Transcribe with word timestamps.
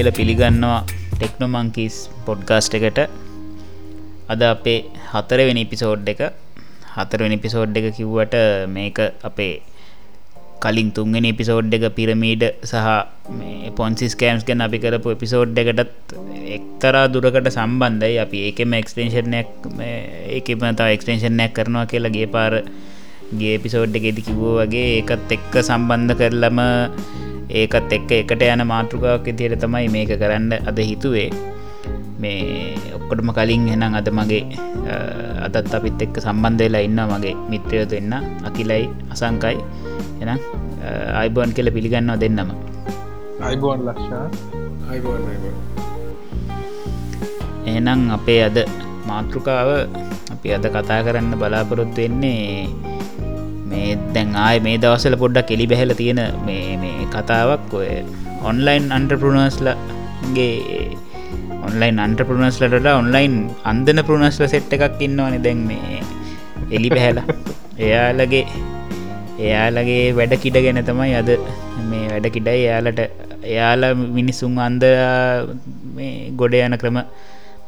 ආයිබුවන් 0.00 0.16
කියල 0.16 0.18
පිළිගන්නවා 0.18 0.80
ටෙක්නොමංකිස් 1.14 1.96
පොඩ්කාස්ට් 2.26 2.74
එකට. 2.78 3.00
අද 4.32 4.42
අපේ 4.42 4.78
හතරවෙනි 5.12 5.64
පිසෝඩ් 5.72 6.08
එක. 6.08 6.20
හතරවෙනි 6.96 7.36
පිසෝඩ් 7.36 7.76
එක 7.76 7.86
කිව්වට 7.98 8.34
මේක 8.68 8.98
අපේ 9.28 9.54
කලින් 10.64 10.88
තුන්ගෙන 10.96 11.28
පිසෝඩ් 11.40 11.74
එක 11.76 11.84
පිරමීඩ 11.98 12.44
සහ 12.64 12.88
පොන්සිස් 13.78 14.16
කෑම්ස් 14.16 14.44
ගැන 14.48 14.64
අපි 14.66 14.80
කරපු 14.84 15.14
එපිසෝඩ් 15.16 15.60
එකටත් 15.62 16.14
එක්තරා 16.56 17.04
දුරකට 17.14 17.50
සම්බන්ධයි. 17.52 18.16
අපි 18.24 18.38
ඒකෙම 18.48 18.78
එක්ස්ටේෂනයක් 18.80 19.50
ඒකම 20.36 20.64
තා 20.80 20.92
එක්ස්ටේෂනයක් 20.96 21.52
කරනවා 21.58 21.90
කියලා 21.92 22.16
ගේ 22.16 22.28
පාර 22.36 22.54
ගේ 23.40 23.56
පිසෝඩ් 23.64 24.00
එකෙදි 24.00 24.26
කිව්වෝ 24.28 24.54
වගේ 24.60 24.86
ඒකත් 24.96 25.36
එක්ක 25.36 25.52
සම්බන්ධ 25.68 26.16
කරලම 26.20 26.60
ඒකත් 27.50 27.92
එක්ක 27.96 28.10
එකට 28.22 28.42
යන 28.46 28.62
මාතෘකාවක් 28.72 29.26
තියට 29.38 29.58
තමයි 29.64 29.88
මේක 29.94 30.12
කරන්න 30.22 30.52
අද 30.70 30.78
හිතුවේ. 30.90 31.30
මේ 32.22 32.76
ඔක්කොටම 32.96 33.30
කලින් 33.36 33.68
එනම් 33.74 33.94
අද 34.00 34.08
මගේ 34.18 34.42
අදත් 35.46 35.74
අපිත් 35.78 36.02
එක්ක 36.06 36.16
සම්බන්ධවෙලා 36.24 36.82
ඉන්න 36.88 37.00
මගේ 37.12 37.34
මිත්‍රයතු 37.52 37.96
එන්න 38.00 38.14
අකිලයි 38.48 38.84
අසංකයි. 39.12 39.56
එනම් 40.22 40.38
අයිබෝන් 41.20 41.54
කියල 41.56 41.70
පිළිගන්නවා 41.76 42.20
දෙන්නම. 42.22 42.50
අයිබෝන් 43.48 43.80
ලක්ෂා 43.88 44.26
එහෙනම් 47.70 48.00
අපේ 48.16 48.40
අද 48.48 48.58
මාතෘකාව 49.08 49.70
අපි 50.32 50.48
අද 50.56 50.64
කතා 50.74 51.00
කරන්න 51.06 51.34
බලාපොරොත්තු 51.40 52.00
වෙන්නේ 52.02 52.68
මේ 53.70 53.90
දැන් 54.14 54.30
ආය 54.46 54.56
මේ 54.66 54.76
දවසල 54.84 55.16
පොඩ්ඩක් 55.22 55.48
කෙලි 55.50 55.66
බැහල 55.72 55.92
තියෙන 56.00 56.20
මේ 56.46 56.90
කතාවක්. 57.14 57.70
ඔය 57.80 57.90
ඔන්ලයින් 58.42 58.84
අන්ට්‍රපරුණස්ලගේ 58.96 60.50
ඔන්ලයින් 61.66 61.98
අන්ට්‍රපරුණස්ලට 62.06 62.90
ඔන්ලයින් 62.94 63.34
අන්දන 63.64 64.02
පරුණස්ල 64.08 64.44
සෙට් 64.54 64.76
එකක් 64.76 65.00
ඉන්නවන 65.06 65.38
දැන් 65.46 65.62
මේ 65.70 66.02
එලි 66.70 66.90
පැහැලා 66.94 67.26
එයාලගේ 67.86 68.44
එයාලගේ 69.40 70.04
වැඩ 70.18 70.34
කිඩ 70.44 70.56
ගැන 70.66 70.80
තමයි 70.84 71.12
අද 71.20 71.30
මේ 71.90 72.06
වැඩ 72.12 72.28
කිඩයි. 72.36 72.60
එයාලට 72.62 73.00
එයාල 73.44 73.82
මිනිස්සුන් 74.16 74.56
අන්ද 74.68 74.84
ගොඩ 76.40 76.54
යන 76.60 76.76
ක්‍රම 76.82 76.98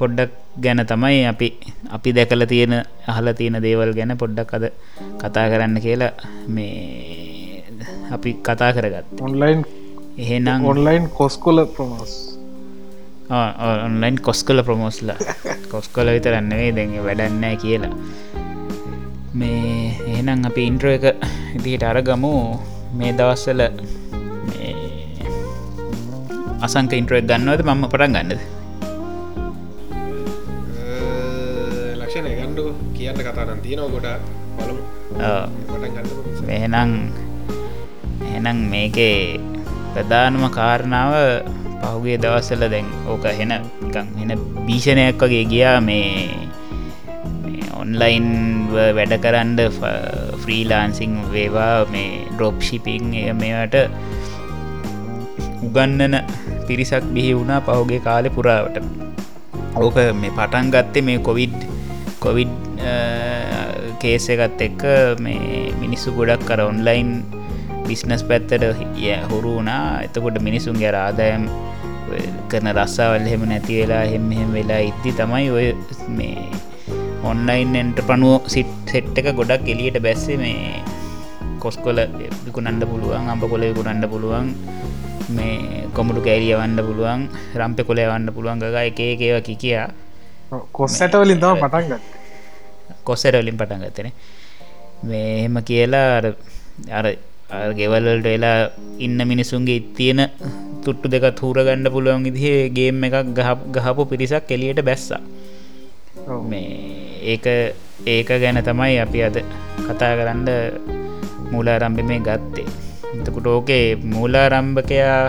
පොඩ්ඩක් 0.03 0.33
ගැන 0.64 0.84
තමයි 0.92 1.22
අපි 1.33 1.48
අපි 1.98 2.17
දැකල 2.19 2.47
තියෙන 2.53 2.75
අහල 3.12 3.33
තියෙන 3.41 3.62
දේවල් 3.67 3.95
ගැන 3.98 4.17
පොඩ්ඩක් 4.22 4.58
අද 4.58 4.67
කතා 5.22 5.47
කරන්න 5.53 5.78
කියලා 5.86 6.12
මේ 6.56 7.64
අපි 8.17 8.30
කතා 8.48 8.70
කරගත් 8.77 9.25
ඔන්ලයින් 9.28 9.62
එහෙනම් 10.19 10.70
ඔන්ලයින් 10.75 11.11
කොස්කොල 11.19 11.67
ප්‍රමෝස් 11.77 12.14
ඔන්ලයින් 13.33 14.17
කොස් 14.20 14.45
කල 14.45 14.61
ප්‍රමෝස්ලා 14.61 15.17
කොස් 15.70 15.89
කොල 15.89 16.06
විතරන්නවේ 16.06 16.73
දැඟ 16.77 16.97
වැඩන්න 17.06 17.45
කියලා. 17.56 17.95
මේ 19.34 19.97
එහෙනම් 20.06 20.45
අපි 20.45 20.62
ඉන්ට්‍ර 20.70 20.89
එක 20.89 21.05
ඉදිට 21.56 21.83
අරගමු. 21.83 22.33
මේ 22.92 23.12
දවස්සල 23.12 23.61
අසංක 26.61 26.92
ඉන්ට්‍රක් 26.92 27.25
ගන්නවද? 27.25 27.64
මම 27.64 27.89
පටන් 27.89 28.13
ගන්නද 28.13 28.61
කියන්න 33.02 33.23
කතාන 33.27 33.61
තියෙනව 33.61 33.86
ගොඩ 33.95 34.07
එහෙනම් 36.51 36.92
එහෙනම් 38.27 38.58
මේකේ 38.73 39.17
ප්‍රධානම 39.92 40.45
කාරණාව 40.51 41.14
පහුගේ 41.83 42.17
දවස්සල 42.18 42.64
දැන් 42.68 42.89
ඕක 43.07 43.27
හෙන 43.40 43.52
එන 43.55 44.33
භීෂණයක් 44.67 45.23
වගේ 45.23 45.45
ගියා 45.46 45.77
මේ 45.80 46.13
ඔන්ලයින් 47.83 48.29
වැඩ 48.70 49.14
කරන්ඩ 49.24 49.61
ෆ්‍රීලාන්සිං 50.42 51.14
වේවා 51.33 51.74
මේ 51.92 52.11
ඩ්‍රොප් 52.29 52.58
ශිපිං 52.63 53.11
මේට 53.36 53.77
උගන්නන 55.67 56.17
පිරිසක් 56.67 57.05
බිහි 57.14 57.33
වුණා 57.34 57.61
පහුගේ 57.63 58.01
කාලෙ 58.01 58.29
පුරාවට. 58.30 58.77
ඕක 59.77 59.96
මේ 60.17 60.33
පටන් 60.33 60.74
ගත්තේ 60.74 61.07
මේ 61.08 61.19
කොවිඩ් 61.20 61.58
කොවිඩ් 62.20 62.71
කේස 64.03 64.27
එකත් 64.35 64.61
එක්ක 64.69 64.83
මේ 65.25 65.70
මිනිස්සු 65.83 66.15
ගොඩක් 66.19 66.47
කර 66.48 66.61
ඔන්ලයින් 66.70 67.11
බිස්නස් 67.89 68.23
පැත්තට 68.31 68.65
ය 69.05 69.15
හුරු 69.31 69.53
වුණා. 69.59 69.85
එතකොට 70.07 70.39
මිනිසුන්ගේ 70.48 70.93
ආදායම් 71.05 71.45
කරන 72.51 72.69
රස්සාවල් 72.79 73.27
එහෙම 73.29 73.45
නැති 73.51 73.81
වෙලා 73.81 74.05
හෙම 74.13 74.27
එහෙම 74.37 74.51
වෙලා 74.59 74.81
ඉද්දි 74.91 75.13
තමයි 75.20 75.48
ඔය 75.59 75.67
මේ 76.19 76.47
ඔන්ලයින් 77.31 77.77
එන්ට 77.83 78.01
පනුව 78.09 78.48
සිට් 78.55 78.73
සෙට් 78.93 79.19
එක 79.20 79.29
ගොඩක් 79.41 79.69
එලියට 79.75 79.99
බැස්සේ 80.07 80.39
මේ 80.45 80.83
කොස්කොල 81.64 81.99
විකුණන්ඩ 82.47 82.85
පුළුවන් 82.93 83.31
අම්ප 83.35 83.45
කොල 83.53 83.64
විකුණන්ඩ 83.69 84.07
පුළුවන් 84.14 84.49
මේ 85.37 85.85
කොමුටු 85.97 86.25
කෑරිය 86.27 86.55
වන්න 86.61 86.81
පුළුවන් 86.89 87.23
රම්පෙ 87.61 87.83
කොලේ 87.91 88.09
වන්න 88.11 88.35
පුළුවන් 88.37 88.64
ගග 88.64 88.77
එක 88.89 89.01
ඒව 89.29 89.39
කිකයා. 89.49 89.87
කොස්සට 90.79 91.14
වලින් 91.23 91.41
තම 91.43 91.63
පටන්ගත් 91.63 92.21
කොස්සරවලින් 93.05 93.57
පටන් 93.57 93.85
ගතන 93.85 94.08
මෙහෙම 95.05 95.57
කියලා 95.68 96.08
අර 96.90 97.07
ගෙවල්ලට 97.79 98.27
වෙලා 98.27 98.58
ඉන්න 98.98 99.20
මිනිසුන්ගේ 99.27 99.79
ඉත්තියෙන 99.80 100.20
තුට්ටු 100.85 101.07
දෙක 101.08 101.27
තූරගණ්ඩ 101.40 101.92
පුළුවන් 101.95 102.27
ඉදිේ 102.30 102.70
ගේම් 102.70 103.05
එකක් 103.05 103.17
ගහපු 103.77 104.02
පිරිසක් 104.11 104.51
එලියට 104.51 104.80
බැස්සා. 104.85 105.20
මේ 106.42 106.70
ඒක 107.24 107.46
ඒක 108.07 108.29
ගැන 108.42 108.58
තමයි 108.61 108.96
අපි 109.05 109.19
අද 109.23 109.36
කතා 109.86 110.13
කරන්න 110.19 110.48
මූලාරම්භ 111.52 112.02
මේ 112.11 112.20
ගත්තේ. 112.20 112.67
එතකුට 113.14 113.46
ඕකේ 113.46 113.86
මූලාරම්භකයා 114.13 115.23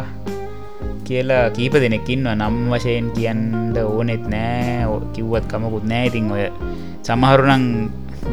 කියලා 1.07 1.43
කීප 1.57 1.75
දෙනෙකින්ව 1.83 2.27
නම් 2.33 2.55
වශයෙන් 2.73 3.07
කියන්න 3.17 3.41
ඕනෙත් 3.83 4.25
නෑ. 4.33 4.87
කිව්වත් 5.15 5.45
කමකුත් 5.51 5.85
නෑ. 5.91 6.07
ඉතින් 6.09 6.31
ඔය 6.35 6.45
සමහරුනං 7.07 7.65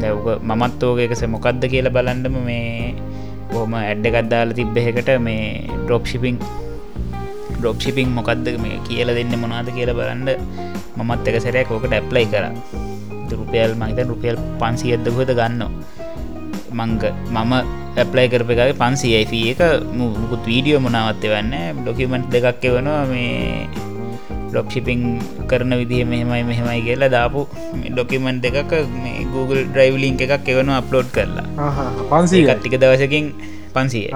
දැවක 0.01 0.27
මමත් 0.49 0.83
ඕකකස 0.89 1.23
මොකක්ද 1.35 1.63
කියලා 1.73 1.95
බලන්ඩම 1.97 2.37
මේ 2.49 2.93
බොහම 3.51 3.73
ඇඩ්ඩගත්දාල 3.79 4.55
තිබ්බෙකට 4.59 5.09
මේ 5.27 5.67
ඩොප් 5.85 6.05
ශිපිං 6.11 6.37
ඩොප් 7.59 7.77
ශිපිං 7.85 8.09
මොකක්ද 8.19 8.47
මේ 8.65 8.77
කියල 8.87 9.09
දෙන්න 9.17 9.33
මොනාද 9.43 9.67
කියලා 9.77 9.97
බලන්ඩ 9.99 10.29
මමත් 10.97 11.27
එක 11.31 11.37
සැරයක් 11.45 11.71
ඕකට 11.75 11.97
ඇප්ලයි 11.99 12.27
කර. 12.33 12.45
රුපියල් 13.39 13.73
මහිත 13.79 13.99
රුපියල් 14.11 14.37
පන්සියද්ද 14.61 15.05
හොද 15.17 15.29
ගන්න 15.39 15.61
මංග 16.71 17.03
මම 17.29 17.53
ඇප්ලයි 17.97 18.27
කරපකාගේ 18.33 18.79
පන්සියි 18.81 19.45
එක 19.53 19.61
මුකුත් 19.93 20.43
වීඩියෝ 20.49 20.81
මොනාවත්ත 20.81 21.23
වන්න 21.33 21.79
ඩොකිමෙන්ට් 21.79 22.27
දෙකක් 22.33 22.63
එවනවා 22.63 23.05
මේ 23.05 23.89
ඩොක්ෂිපිං 24.51 25.01
කරන 25.47 25.71
විදිහ 25.79 26.03
මෙහෙමයි 26.03 26.43
මෙහෙමයි 26.43 26.81
කියලා 26.87 27.09
දාපු 27.09 27.41
ඩොකිමෙන්ට් 27.85 28.43
දෙකක් 28.45 28.71
මේ 28.95 29.23
Google 29.33 29.63
ඩ්‍රයිවලිං 29.67 30.15
එකක් 30.19 30.49
එවන 30.53 30.71
අප්ලෝඩ් 30.71 31.07
කරලා. 31.15 31.45
පන්සී 32.11 32.43
කට්ටික 32.47 32.75
දවසකින් 32.75 33.25
පන්සිය. 33.73 34.07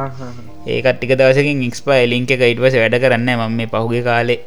ඒ 0.67 0.79
කට්ටික 0.81 1.15
දවසකින් 1.15 1.63
ඉක්ස්පයි 1.67 2.03
ලිංක 2.11 2.31
එක 2.31 2.43
ඉටවස 2.45 2.75
වැඩ 2.75 2.99
කරන්න 3.03 3.29
ම 3.39 3.55
මේ 3.59 3.71
පහුගේ 3.73 4.03
කාලේ 4.03 4.39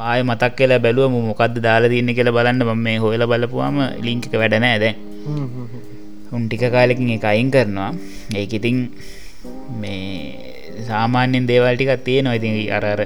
ආය 0.00 0.22
මතක් 0.22 0.52
කියලා 0.58 0.82
බැලුවම 0.84 1.14
මොකක්ද 1.28 1.62
දාලා 1.62 1.92
තියන්න 1.92 2.10
කියලා 2.10 2.36
බලන්න. 2.38 2.66
ම 2.66 2.82
මේ 2.86 2.98
හොල 2.98 3.26
බලපුවාම 3.26 3.78
ලිංක 4.02 4.26
එක 4.26 4.34
වැඩනෑ 4.42 4.78
දැ 4.78 4.94
උන් 6.36 6.42
ටික 6.48 6.64
කාලෙකින් 6.74 7.10
එක 7.16 7.24
අයින් 7.32 7.50
කරනවා. 7.54 7.90
ඒක 8.40 8.52
ඉතින් 8.58 8.76
මේ 9.80 10.84
සාමාන්‍යෙන් 10.88 11.48
දේවල්ටිකක් 11.50 12.04
තියෙනවා. 12.06 12.38
ඉතින් 12.38 12.54
අරර 12.76 13.00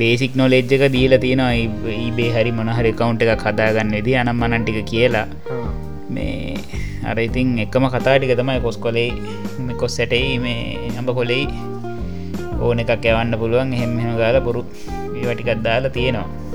බේසික් 0.00 0.32
නොලෙජ්ජක 0.40 0.84
දීලා 0.96 1.22
තියෙනවා. 1.24 1.52
ඒබේ 1.56 2.30
හරි 2.36 2.52
මොනහරි 2.58 2.92
කවුන්ට 3.00 3.22
එක 3.24 3.42
කදාගන්න 3.44 3.94
වෙදි 3.96 4.16
අනම් 4.22 4.40
මනන්ටික 4.42 4.80
කියලා. 4.92 5.26
මේ 6.14 6.56
අර 7.10 7.18
ඉතින් 7.26 7.58
එකම 7.64 7.84
කතාටික 7.94 8.32
තමයි 8.40 8.60
කොස් 8.66 8.78
කොලේ 8.84 9.10
කොස් 9.80 9.92
සැටයි 9.98 10.38
මේ 10.44 10.90
අඹ 11.00 11.10
කොලෙයි 11.18 11.46
ඕන 12.64 12.80
එකක් 12.82 13.06
ඇවන්න 13.10 13.38
පුළුවන්. 13.42 13.76
හෙම 13.80 13.92
හෙම 14.02 14.16
ගාල 14.22 14.38
පුරු 14.48 14.62
ඒවටිකත් 15.20 15.62
දාලා 15.68 15.94
තියෙනවා. 15.98 16.45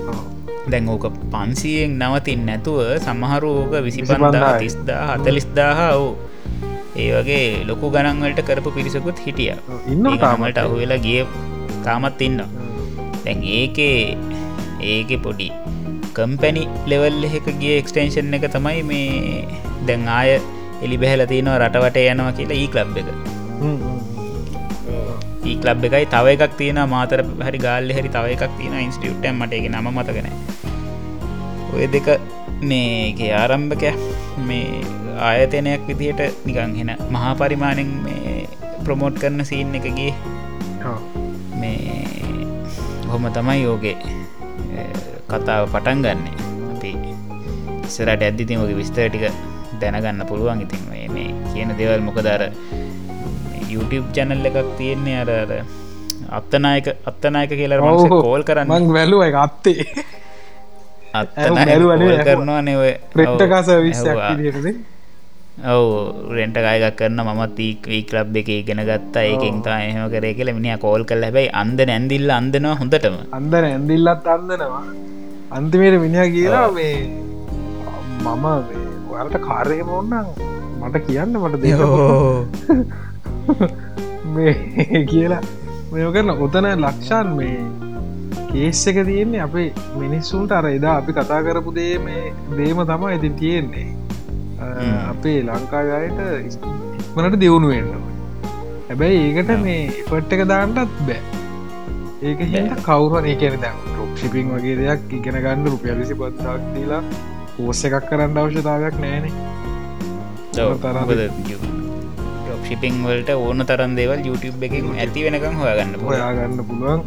දැන් 0.71 0.89
ඕක 0.93 1.05
පන්සියෙන් 1.33 1.93
නවතින් 2.01 2.41
නැතුව 2.47 2.79
සමහරෝක 2.97 3.73
විසිපන්දා 3.85 4.51
තිස්දා 4.59 5.01
හතලිස්දාහ 5.11 5.79
වූ 5.91 6.11
ඒ 6.95 7.09
වගේ 7.17 7.45
ලොකු 7.69 7.91
ගණන්වලට 7.93 8.41
කරපු 8.47 8.69
පිරිසකුත් 8.77 9.19
හිටිය. 9.25 9.53
ඉන්න 9.87 10.07
ගමට 10.15 10.57
අහුවෙලා 10.57 11.01
ගිය 11.05 11.21
තාමත් 11.85 12.21
ඉන්න 12.21 12.39
දැන් 13.23 13.43
ඒකේ 13.57 13.97
ඒක 14.91 15.11
පොඩි 15.23 15.49
කම්පැනි 16.13 16.63
ලෙවල් 16.85 17.23
එක 17.29 17.47
ගිය 17.61 17.75
එක්ස්ටේෂන් 17.77 18.37
එක 18.37 18.47
තමයි 18.55 18.81
මේ 18.83 19.43
දැන් 19.87 20.07
ආය 20.11 20.29
එලි 20.85 20.97
බැහල 20.97 21.23
තියනවා 21.31 21.59
රටවට 21.61 22.01
යනවා 22.05 22.33
කියලා 22.37 22.59
ඒ 22.59 22.69
කලබ් 22.73 22.97
එක 23.01 23.09
ඒ 25.43 25.55
ලබ් 25.67 25.83
එකයි 25.87 26.05
තව 26.05 26.25
එකක් 26.35 26.53
තියෙන 26.57 26.79
මාතර 26.89 27.21
හරි 27.45 27.59
ගාල්ල 27.65 27.93
හරි 27.97 28.09
තව 28.15 28.25
එකක් 28.35 28.53
තියෙන 28.57 28.75
ඉන්ස්ටියුට්ටම් 28.79 29.35
මට 29.39 29.59
එක 29.59 29.67
නම 29.71 29.87
මතගෙන 29.93 30.27
ඔය 31.75 31.85
දෙක 31.95 32.07
මේගේ 32.69 33.31
ආරම්භක 33.41 33.83
මේ 34.47 34.81
ආයතනයක් 35.29 35.83
විදිහට 35.89 36.21
නිකං 36.47 36.73
හෙන 36.79 36.91
මහා 37.15 37.33
පරිමාණෙන් 37.41 37.91
මේ 38.05 38.35
ප්‍රමෝට් 38.85 39.15
කරන 39.23 39.41
සීන් 39.49 39.73
එකගේ 39.79 40.13
මේ 41.61 41.79
හොම 43.11 43.25
තමයි 43.37 43.59
යෝගේ 43.67 43.97
කතාව 45.31 45.63
පටන් 45.73 45.99
ගන්නේ. 46.05 46.35
අපි 46.73 46.91
ඉස්සරට 47.87 48.23
ඇද්දිතින් 48.27 48.63
ඔගේ 48.63 48.79
විස්තර 48.81 49.09
ටික 49.09 49.25
දැනගන්න 49.81 50.23
පුළුවන්. 50.31 50.63
ඉතින් 50.65 50.81
මේ 51.15 51.27
කියන 51.51 51.71
දෙවල් 51.79 52.01
මොකදර 52.07 52.43
YouTube 53.73 54.07
චැනල් 54.15 54.47
එකක් 54.49 54.57
තියෙන්නේ 54.79 55.19
අර 55.23 55.29
අත්තනායක 56.39 56.87
අත්තනායක 57.11 57.51
කියලා 57.59 57.93
කෝල් 58.25 58.43
කරන්න. 58.49 58.89
වැලුව 58.97 59.21
එක 59.29 59.37
අත්තේ 59.45 59.85
අත්තනායක 61.19 61.67
බැලුවනේ 61.67 61.99
කෝල් 61.99 62.07
ඇහුවා. 62.07 62.25
කරනවා 62.27 62.61
නෙව 62.67 62.81
ප්‍රට්ටකාස 63.13 63.67
ඔවු. 65.73 65.89
රෙන්ට 66.35 66.57
ගයගක් 66.65 66.95
කරන්න 66.99 67.19
මත් 67.39 67.59
වීක් 67.91 68.09
ලබ් 68.17 68.35
එක 68.41 68.49
ඉගෙන 68.49 68.81
ගත්තා. 68.89 69.23
ඒකින් 69.31 69.57
තා 69.65 69.79
එහෙම 69.87 70.05
කරේ 70.13 70.33
කියල 70.37 70.49
මිනි 70.57 70.69
කෝල් 70.85 71.01
කල් 71.09 71.23
හැබයි 71.27 71.47
අන්ද 71.61 71.79
නැන්දිල්ල 71.89 72.29
අන්දනවා 72.39 72.75
හොඳටම. 72.81 73.15
අන්දන 73.37 73.63
ඇන්දිල්ලත් 73.71 74.25
අන්දනවා. 74.35 74.83
අන්තිමයට 75.51 75.95
මිනිහ 76.03 76.23
කියලා 76.35 76.67
මේ 76.77 76.95
මම 78.23 78.45
ඔයාලට 79.11 79.37
කාරයම 79.47 79.89
ඔන්නම් 79.99 80.27
මට 80.81 80.95
කියන්න 81.07 81.33
මට 81.43 81.55
දෙ 81.63 81.69
මේ 84.33 84.53
කියලා. 85.11 85.43
මෙය 85.91 86.03
කරන 86.15 86.29
ඔතන 86.45 86.65
ලක්ෂාන් 86.83 87.27
මේ 87.37 87.55
කේස් 88.51 88.83
එක 88.91 88.97
තියෙන්නේ 89.09 89.41
අපේ 89.47 89.69
මිනිස්සුන්ට 90.01 90.51
අර 90.59 90.65
එදා 90.77 90.95
අපි 91.01 91.17
කතා 91.17 91.41
කරපු 91.47 91.71
දේ 91.79 91.95
මේ 92.05 92.23
දේම 92.57 92.79
තමා 92.91 93.15
ඉතින් 93.17 93.35
තියෙන්නේ. 93.41 93.89
අපේ 95.11 95.37
ලංකාගයට 95.47 96.19
ඉක්මනට 96.49 97.37
දියුණු 97.43 97.67
වෙන්නවා 97.73 98.11
හැබැයි 98.89 99.21
ඒකට 99.27 99.51
මේ 99.65 99.79
එපට් 100.01 100.35
එක 100.37 100.43
දාන්නත් 100.51 100.77
බෑ. 101.07 101.19
ඒක 102.27 102.39
හිට 102.53 102.81
කවුරුව 102.87 103.27
ඒකන 103.31 103.57
දැ 103.63 103.73
රොප් 103.97 104.13
ශිපින් 104.21 104.53
වගේ 104.55 104.75
දෙයක් 104.81 105.13
ඉගෙන 105.19 105.37
ගන්න 105.45 105.69
රුපියල් 105.73 105.97
විසි 106.01 106.17
පත්තාක් 106.21 106.61
දීලා 106.75 107.01
පෝස්ස 107.55 107.83
එකක් 107.89 108.05
කරන්න 108.09 108.39
අවශ්‍යතාවයක් 108.43 108.95
නෑනේ. 109.03 109.33
ශිපිං 112.67 113.03
වලට 113.05 113.31
ඕන 113.43 113.65
තරන් 113.69 113.93
දේවල් 113.99 114.19
YouTube 114.27 114.65
එකින් 114.67 114.85
ඇති 115.03 115.23
වෙනකම් 115.27 115.55
හොයාගන්න 115.61 116.01
හොයා 116.07 116.31
ගන්න 116.37 116.67
පුළුවන් 116.69 117.01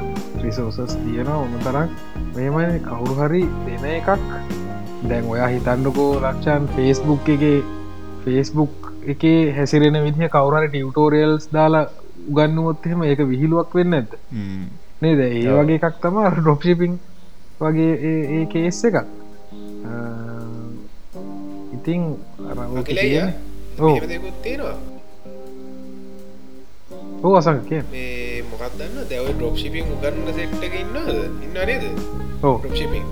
රිසෝසස් 0.44 0.94
තියෙන 0.96 1.28
ඕන 1.30 1.52
තරක් 1.60 1.90
මේමයි 2.36 2.78
කවුරු 2.80 3.14
හරි 3.20 3.42
දෙන 3.66 3.84
එකක්. 3.90 4.08
දැන් 5.08 5.24
ඔයා 5.26 5.48
හිතන්නකෝ 5.48 6.10
ලක්ෂන් 6.20 6.66
ෆේස්බුක් 6.76 7.28
එක 7.28 7.42
ෆේස්බුක් 8.24 8.72
එක 9.06 9.22
හැසිරෙන 9.56 9.98
විදිහ 10.04 10.28
කවුරට 10.30 10.68
ටියවටෝරියල්ස් 10.68 11.48
දාලා 11.52 11.84
උගන්නුවොත්හෙම 12.30 13.02
ඒක 13.04 13.20
විහිලුවක් 13.24 13.74
වෙන්න 13.74 13.94
ඇත 13.94 14.10
නේද? 15.02 15.20
ඒ 15.20 15.44
වගේ 15.56 15.76
එකක් 15.78 16.00
තම 16.02 16.16
ඩොප්ෂිපිං 16.36 16.94
වගේ 17.60 17.92
ඒ- 18.02 18.46
කේස් 18.46 18.80
එකක්. 18.84 18.96
අ, 18.96 19.92
ඉතිං 21.74 22.02
අර 22.40 22.56
දෙකුත් 24.08 24.36
තියෙනවා 24.42 24.93
ඕ 27.24 27.34
අසක 27.38 27.60
කිය 27.68 27.82
මේ 27.90 28.42
මොකක් 28.44 28.64
දන්න? 28.78 28.96
දැව 29.10 29.28
ඩොප් 29.34 29.56
ශිපින් 29.56 29.86
උගන්න 29.88 30.32
සෙට්ක 30.32 30.74
ඉන්නද 30.74 30.96
ඉන්න 31.42 31.54
නේද? 31.54 31.84
ඕ 32.42 32.56
ඩොප් 32.58 32.74
ශිපින් 32.74 33.04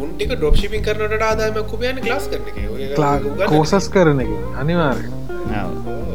උන්ටික 0.00 0.30
ඩොප් 0.34 0.56
ශිපින් 0.56 0.82
කරනට 0.82 1.22
ආදාම 1.22 1.58
කුපයන 1.66 2.00
ලාස් 2.04 2.28
කරන 2.28 2.46
එක. 2.50 2.56
ඔය 2.68 2.88
උගන්න- 2.92 3.48
කෝසස් 3.48 3.88
කරන 3.90 4.20
එක. 4.20 4.30
අනිවාර්ය 4.56 5.08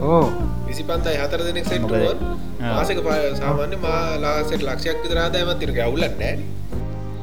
ඕ 0.04 0.24
විසි 0.68 0.84
පන්තයි 0.84 1.18
හතර 1.18 1.42
දෙනෙක් 1.48 1.66
සෙට්ුවන් 1.66 2.02
මොකද? 2.02 2.22
මාසක 2.62 3.00
පා 3.04 3.20
සාමාන්‍ය 3.36 3.78
මා 3.80 4.02
ලාසෙට 4.20 4.64
ලක්ෂයක් 4.64 4.98
විතරාදාමත් 5.04 5.60
තිරක 5.60 5.80
අවුලන්න 5.80 6.16
නෑන 6.20 6.40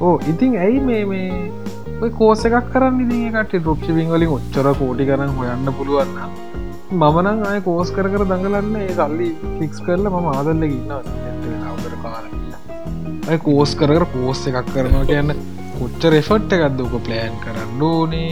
ඕ 0.01 0.15
ඉතින් 0.29 0.55
ඇයි 0.59 0.81
මේ 0.83 1.05
මේ 1.05 1.31
ඔය 2.03 2.11
කෝස 2.13 2.45
එකක් 2.47 2.71
කරන්න? 2.73 3.01
ඉදිකට 3.07 3.57
ටොප්ෂිපින් 3.57 4.09
වලින් 4.11 4.31
ඔච්චර 4.37 4.67
කෝටි 4.81 5.05
කරන්න 5.07 5.35
හොයන්න 5.37 5.73
පුළුවන්න 5.75 6.47
මමනං 6.91 7.43
අය 7.45 7.59
කෝස් 7.61 7.91
කර 7.93 8.07
කර 8.09 8.23
දඟලන්න 8.25 8.77
ඒ 8.79 8.93
සල්ලි 8.99 9.27
ෆික්ස් 9.57 9.81
කරල 9.87 10.05
මම 10.09 10.29
ආදල්ල 10.31 10.63
ඉන්න 10.67 10.93
අවතර 10.93 11.97
කාල 12.05 12.25
ඇය 13.29 13.39
කෝස් 13.39 13.75
කර 13.77 14.05
කෝස් 14.15 14.41
එකක් 14.51 14.71
කරනවා 14.71 15.03
කියන්න 15.11 15.35
කොච්චර 15.75 16.17
එෆට් 16.21 16.55
එකක්ද 16.57 16.81
ඕක 16.85 16.95
ප්ලෑන් 17.07 17.35
කරන්න 17.43 17.83
ඕනේ? 17.83 18.31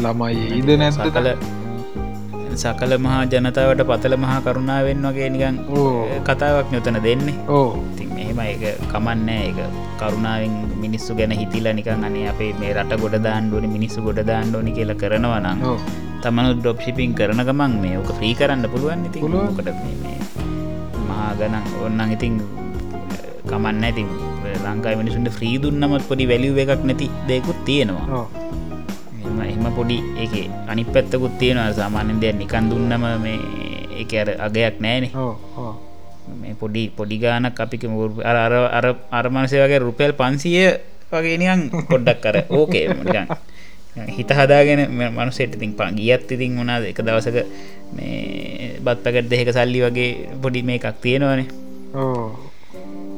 ළමයි 0.00 0.46
ඒද 0.50 0.70
නැත්ත 0.82 0.96
සකල 0.96 1.28
සකල 2.54 2.96
මහා 3.06 3.20
ජනතාවට 3.26 3.84
පතල 3.90 4.16
මහා 4.24 4.38
කරුණාවෙන් 4.40 5.04
වගේ 5.08 5.28
නිකන් 5.36 5.60
කතාවක් 6.24 6.72
නොතන 6.72 6.98
දෙන්නේ. 7.04 7.36
ඕ. 7.48 7.68
ඉතින් 7.92 8.16
මෙහෙම 8.16 8.40
එක 8.46 8.64
කමන්නෑ 8.88 9.44
එක 9.50 9.60
කරුණාවෙන් 10.00 10.56
මිනිස්සු 10.80 11.18
ගැන 11.20 11.36
හිතිලා 11.42 11.76
නිකන් 11.76 12.08
අනේ 12.10 12.26
අපේ 12.32 12.50
මේ 12.62 12.72
රට 12.72 13.00
ගොඩ 13.04 13.20
දාන්ඩුවනි 13.28 13.74
මිනිස්සු 13.76 14.08
ගොඩ 14.08 14.24
දාන්ඩෝනි 14.32 14.76
කියලා 14.78 15.00
කරනවා 15.04 15.44
නම් 15.44 15.64
ඕ 15.70 15.78
තමනු 16.24 16.50
ඩොප් 16.58 16.78
ශිපින් 16.84 17.12
කරන 17.18 17.40
ගමන් 17.48 17.72
මේ 17.82 17.96
ඕක 18.00 18.10
ෆ්‍රී 18.18 18.34
කරන්න 18.38 18.66
පුළුවන් 18.72 19.04
ඉති. 19.08 19.20
කට 19.56 19.68
මහා 21.08 21.30
ගනන් 21.40 21.64
ඔන්නන් 21.86 22.14
ඉතින් 22.16 22.34
කමන්න 23.50 23.84
ඉතින් 23.92 24.08
ලංකායි 24.64 24.96
මිනිසුන්ට 25.00 25.30
ෆ්‍රී 25.36 25.56
දුන්නමත් 25.62 26.04
පොඩි 26.08 26.24
වැලිුව 26.30 26.58
එකක් 26.62 26.82
නැති 26.88 27.06
දෙකුත් 27.28 27.60
තියෙනවා. 27.68 28.24
එම 29.44 29.66
පොඩි 29.78 29.96
එක 30.24 30.34
අනි 30.70 30.82
පැත්තකුත් 30.84 31.34
තියෙනවා. 31.40 31.72
සාමාන්‍යෙන් 31.80 32.20
දෙයක් 32.22 32.36
නිකන් 32.40 32.64
දුන්නම 32.70 33.04
මේ 33.24 33.38
එක 34.02 34.12
අර 34.22 34.28
අගයක් 34.46 34.76
නෑනේ 34.84 35.12
මේ 36.40 36.54
පොඩි 36.60 36.82
පොඩි 36.96 37.16
ගානක් 37.22 37.60
අපික 37.60 37.84
අර 38.30 38.36
අර 38.46 38.54
අර 38.78 38.86
අරමනසය 39.18 39.56
වගේ 39.60 39.84
රුපෙල් 39.86 40.12
පන්සිය 40.20 40.72
වගේනියන් 41.12 41.60
පොඩ්ඩක් 41.90 42.18
කර 42.24 42.36
ඕකේ. 42.48 42.86
නිකන් 42.90 43.28
හිත 43.94 44.30
හදාගෙන 44.30 44.80
මනුසෙට 45.10 45.54
ඉතින් 45.54 45.72
පා 45.74 45.90
ගියත් 45.92 46.26
ඉතින් 46.28 46.56
වුණාද 46.58 46.84
එක 46.84 46.98
දවසක 47.00 47.36
මේ 47.92 48.74
බත්පකට 48.80 49.28
දෙක 49.30 49.50
සල්ලි 49.52 49.80
වගේ 49.80 50.10
පොඩි 50.42 50.62
මේ 50.62 50.78
එකක් 50.78 50.98
තියෙනවනේ. 51.00 51.46
ඕ 51.94 52.24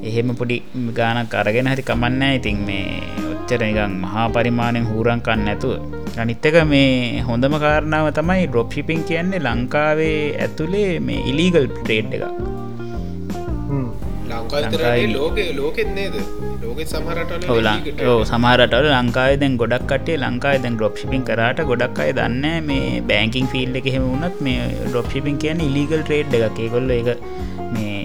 එහෙම 0.02 0.28
පොඩි 0.36 0.56
ගානක් 0.92 1.34
අරගෙන 1.34 1.68
හරි 1.68 1.82
කමන්න 1.82 2.22
ඉතින් 2.34 2.58
මේ 2.60 2.84
ඔච්චර 3.32 3.60
නිකං 3.60 3.94
මහා 4.02 4.26
පරිමාණයෙන් 4.28 4.86
හූරංකන්න 4.86 5.48
ඇතුව 5.48 5.72
අනිත්තක 6.18 6.56
මේ 6.64 7.22
හොඳම 7.22 7.54
කාරණාව 7.58 8.08
තමයි 8.12 8.44
ඩොප් 8.46 8.68
ශිපින් 8.72 9.00
කියන්නේ 9.04 9.40
ලංකාවේ 9.40 10.20
ඇතුළේ 10.38 10.90
මේ 11.00 11.20
ඉලීගල් 11.30 11.66
ට්‍රේඩ් 11.72 12.12
එක 12.12 12.24
ලංකායි- 14.68 15.14
ලෝක 15.14 15.36
ලෝකෙත් 15.56 15.88
නේද 15.94 16.14
ලෝකෙත් 16.76 16.90
සමහරට 16.94 18.02
ඕ 18.10 18.16
සමහරටල 18.30 18.86
ලංකාය 18.96 19.34
දැන් 19.42 19.54
ගොඩක් 19.60 19.84
කටේ 19.90 20.16
ලංකායි 20.22 20.58
දැන් 20.64 20.74
ඩොප් 20.78 20.98
ශිපින් 21.00 21.22
කරට 21.28 21.60
ගොඩක් 21.70 22.00
අය 22.04 22.10
දන්න 22.18 22.66
මේ 22.68 23.00
බෑංකින් 23.10 23.46
ෆිල්ඩ 23.52 23.78
එක 23.80 23.88
හෙම 23.94 24.04
වුණත් 24.08 24.36
මේ 24.46 24.66
ඩොප් 24.90 25.08
ශිපින් 25.12 25.38
කියන 25.42 25.62
ඉලිගල් 25.68 26.02
ට්‍රේඩ් 26.02 26.36
එකක්. 26.38 26.58
ඒකොල්ල 26.64 26.92
එක 26.98 27.08
මේ 27.74 28.00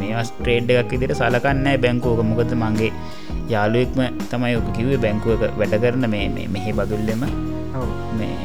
මේස් 0.00 0.30
ට්‍රේඩ් 0.38 0.70
එකක් 0.76 0.94
ඉදිට 0.98 1.14
සලකන්නෑ 1.20 1.82
බැංකෝක 1.84 2.22
මොකද 2.30 2.54
මගේ 2.62 2.92
යාලුවෙක්ම 3.54 4.00
තමයි 4.32 4.54
ඔක 4.60 4.68
කිවේ 4.78 5.00
බැංකුව 5.06 5.42
එක 5.48 5.58
වැඩ 5.62 5.76
කරන 5.84 6.06
මේ 6.14 6.28
මේ 6.36 6.48
මෙහි 6.56 6.76
බදුල්ලෙම 6.80 7.26
ඔව්. 7.80 7.88
මේ 8.20 8.36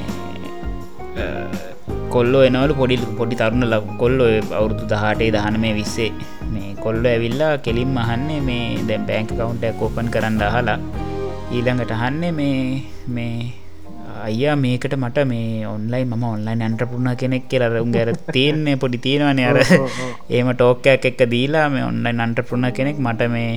කොල්ලෝ 2.16 2.44
එනවල 2.50 2.74
පොඩි 2.82 2.98
පොඩි 3.20 3.36
තරුණ 3.44 3.70
ල 3.72 3.77
කොල්ලො 4.01 4.25
අවුරුදු 4.60 4.89
දහටේ 4.94 5.32
දහන 5.36 5.62
මේ 5.66 5.75
විස්සේ 5.80 6.12
මේ 6.54 6.66
කොල්ල 6.88 7.06
ඇවිල්ලා 7.13 7.53
කෙලින් 7.67 7.96
අහන්නේ 8.06 8.41
මේ 8.50 8.65
දැම් 8.89 9.08
බෑංක 9.12 9.32
කවුන්ට 9.38 9.70
කෝපන් 9.79 10.12
කරන්න 10.15 10.44
අහලා 10.50 10.79
ඊළඟට 11.56 11.96
අහන්නේ 12.00 12.34
මේ 12.41 12.60
මේ 13.15 13.38
අයියා 14.27 14.56
මේකට 14.63 14.94
මට 14.98 15.24
මේ 15.32 15.65
ඔන්ලයි 15.74 16.03
ම 16.06 16.24
ඔන්ලයින් 16.29 16.63
අන්ට්‍රපුුණ 16.67 17.10
කෙනෙක් 17.22 17.46
කියර 17.51 17.63
උන් 17.84 17.91
ගැර 17.96 18.10
තියන්නේ 18.36 18.75
පොඩි 18.84 18.98
තියෙනවන 19.06 19.41
අර. 19.50 19.60
ඒම 20.36 20.50
ටෝකයක් 20.53 21.06
එක්ක 21.10 21.22
දීලා 21.34 21.67
මේ 21.74 21.84
ඔන්ලයින් 21.89 22.24
අන්ට්‍රපුුණ 22.25 22.67
කෙනෙක් 22.77 23.00
මට 23.06 23.29
මේ 23.36 23.51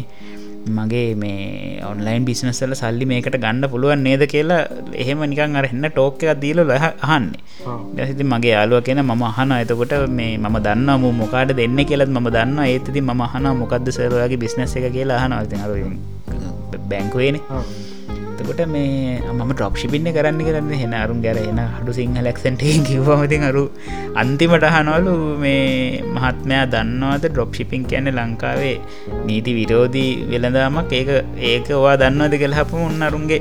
මගේ 0.69 1.15
මේ 1.23 1.81
ඔන්ලයින් 1.91 2.25
බිස්නස්සල 2.29 2.73
සල්ලි 2.81 3.05
මේකට 3.11 3.37
ගන්න 3.45 3.65
පුළුවන් 3.73 4.03
නේද 4.07 4.23
කියලා 4.33 4.61
එහෙම 5.03 5.23
නිකන් 5.31 5.57
අරහෙන්න 5.61 5.87
ටෝක 5.89 6.23
එකක් 6.23 6.41
දීල 6.43 6.61
ලහ 6.67 6.87
අහන්නේ. 7.07 7.41
දැසිති 7.97 8.25
මගේ 8.33 8.53
යාලුව 8.57 8.85
කියෙන 8.87 9.03
මම 9.03 9.23
අහන 9.31 9.53
එතකොට 9.59 9.95
මේ 10.19 10.37
මම 10.39 10.57
දන්න 10.67 10.91
මු 11.03 11.13
මොකාට 11.21 11.53
දෙන්න 11.61 11.81
කියලත් 11.91 12.13
ම 12.17 12.29
දන්න 12.37 12.61
ඒතති 12.67 13.01
ම 13.01 13.21
අහන 13.29 13.49
මොකක්ද 13.63 13.89
සරයාගේ 13.99 14.43
බිස්නස් 14.45 14.77
එක 14.77 14.93
කියලා 14.97 15.21
අහනවති 15.23 15.57
අර 15.65 15.73
බැංකුවේන. 16.91 17.41
එතකොට 18.51 18.69
මේ 18.69 19.21
මම 19.33 19.51
ඩ්‍රොප්ෂිපින්න 19.51 20.07
කරන්න 20.17 20.41
කරන්න 20.47 20.73
හෙන 20.83 20.95
අරුන් 21.01 21.19
ගැර 21.25 21.39
එන 21.41 21.61
හඩු 21.75 21.93
සිංහ 21.93 22.17
ලක්සන්ට 22.19 22.63
කිවමතින් 22.89 23.45
අරු 23.49 23.63
අන්තිමට 24.23 24.65
අහනවලු 24.71 25.15
මේ 25.43 26.03
මහත්මයා 26.15 26.65
දන්නවාද 26.75 27.25
ඩ්‍රොප්ෂිපින් 27.25 27.83
කියන්න 27.91 28.11
ලංකාවේ 28.13 28.77
නීති 29.27 29.53
විරෝධී 29.59 30.13
වෙළදාමක් 30.33 30.95
ඒක 31.01 31.11
ඒක 31.51 31.69
වා 31.85 31.97
දන්නවද 32.03 32.41
කෙල් 32.43 32.57
හපු 32.59 32.87
උන්න 32.89 33.07
අරුන්ගේ 33.09 33.41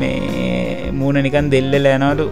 මේ 0.00 0.90
මූුණ 0.98 1.20
නිකන් 1.26 1.48
දෙල්ල 1.54 1.72
ලෑනවලු 1.86 2.26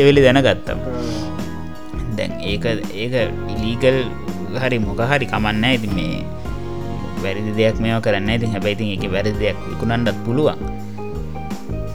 එවෙලි 0.00 0.24
දැනගත්තම්. 0.26 0.80
දැන් 2.16 2.32
ඒක 2.52 2.64
ඒක 2.94 3.14
ඉලීගල් 3.52 4.00
හරි 4.62 4.78
මොක 4.80 5.04
හරි 5.12 5.28
කමන්න 5.32 5.68
ඇති 5.70 5.90
මේ 5.98 6.35
වැරදි 7.24 7.52
දෙයක් 7.60 7.78
මේවා 7.84 8.04
කරන්න 8.06 8.32
ඇති 8.34 8.52
හැබැයිති 8.54 8.92
එක 8.96 9.06
වැරදි 9.14 9.34
දෙයක් 9.42 9.58
විකුණන්ඩත් 9.70 10.18
පුළුවන්. 10.26 10.58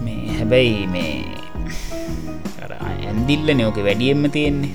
මේ 0.06 0.38
හැබැයි 0.40 0.88
මේ 0.96 1.12
ඇන්දිල්ල 3.10 3.52
නෝක 3.62 3.78
වැඩියෙන්ම 3.88 4.26
තියෙන්නේ. 4.38 4.74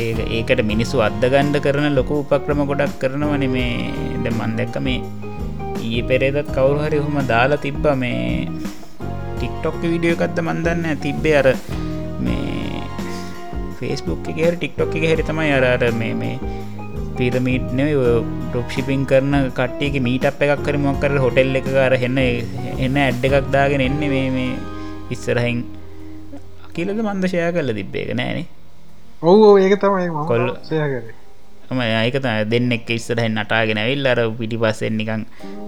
ඒ 0.00 0.26
ඒකට 0.38 0.60
මිනිස්සු 0.72 1.04
අදගණ්ඩ 1.08 1.64
කරන 1.66 1.88
ලොකු 2.00 2.14
උපක්‍රම 2.24 2.62
ගොඩක් 2.72 2.98
කරනවන 3.02 3.46
මේ. 3.56 3.70
ද 4.24 4.30
මන් 4.32 4.52
දැක්ක 4.58 4.76
මේ 4.86 5.00
ඊය 5.86 6.02
පෙරේදත් 6.08 6.48
කවුරු 6.56 6.78
හරි 6.84 6.98
හොම 7.04 7.16
දාලා 7.30 7.62
තිබ්බ 7.64 7.84
මේ 8.02 8.20
ටික්ටොක් 9.36 9.76
විඩියෝ 9.82 10.16
එකක්ද 10.16 10.38
මන්දන්න 10.44 11.00
තිබ්බේ 11.04 11.34
අර 11.40 11.48
මේ 12.24 12.80
ෆේස්බුක් 13.78 14.28
එක 14.32 14.38
හරි 14.44 14.56
ටික්ටොක් 14.56 14.94
එක 14.98 15.04
හැරි 15.08 15.26
තමයි 15.30 15.50
අරට 15.56 15.84
මේ 16.00 16.14
මේ 16.22 16.36
පිරමීට් 17.18 17.72
නෙව 17.72 17.88
ඩොප්ෂිපින් 18.50 19.02
කරන 19.06 19.34
කට්ටියක 19.50 19.96
මීට 20.02 20.24
අප 20.24 20.42
එකක් 20.42 20.62
කර 20.64 20.76
මොක් 20.76 21.00
කර 21.00 21.16
හොටෙල් 21.18 21.56
එක 21.56 21.66
අර 21.78 21.94
හෙන්න 21.96 22.18
එන්න 22.18 22.96
ඇඩ්ඩ 22.96 23.24
එකක් 23.24 23.50
දාගෙන 23.50 23.80
එන්නේ 23.80 24.08
මේ 24.08 24.30
මේ 24.30 24.52
ඉස්සරහින්. 25.10 25.64
කියලද 26.74 27.00
මන්දශය 27.00 27.38
කරල 27.52 27.70
තිබ්බේක 27.74 28.14
නෑනේ. 28.14 28.46
ඔවු 29.22 29.58
ඒක 29.58 29.74
තමයි 29.80 30.08
කර. 30.28 31.04
ම 31.70 31.80
ඒක 31.80 32.16
දෙන්නෙක් 32.50 32.90
ඉස්සරහෙන් 32.90 33.34
නටාගෙන 33.34 33.80
විල් 33.86 34.06
අර 34.06 34.18
පිටි 34.30 34.56
පස්සෙන් 34.56 34.96
නිකං 34.96 35.22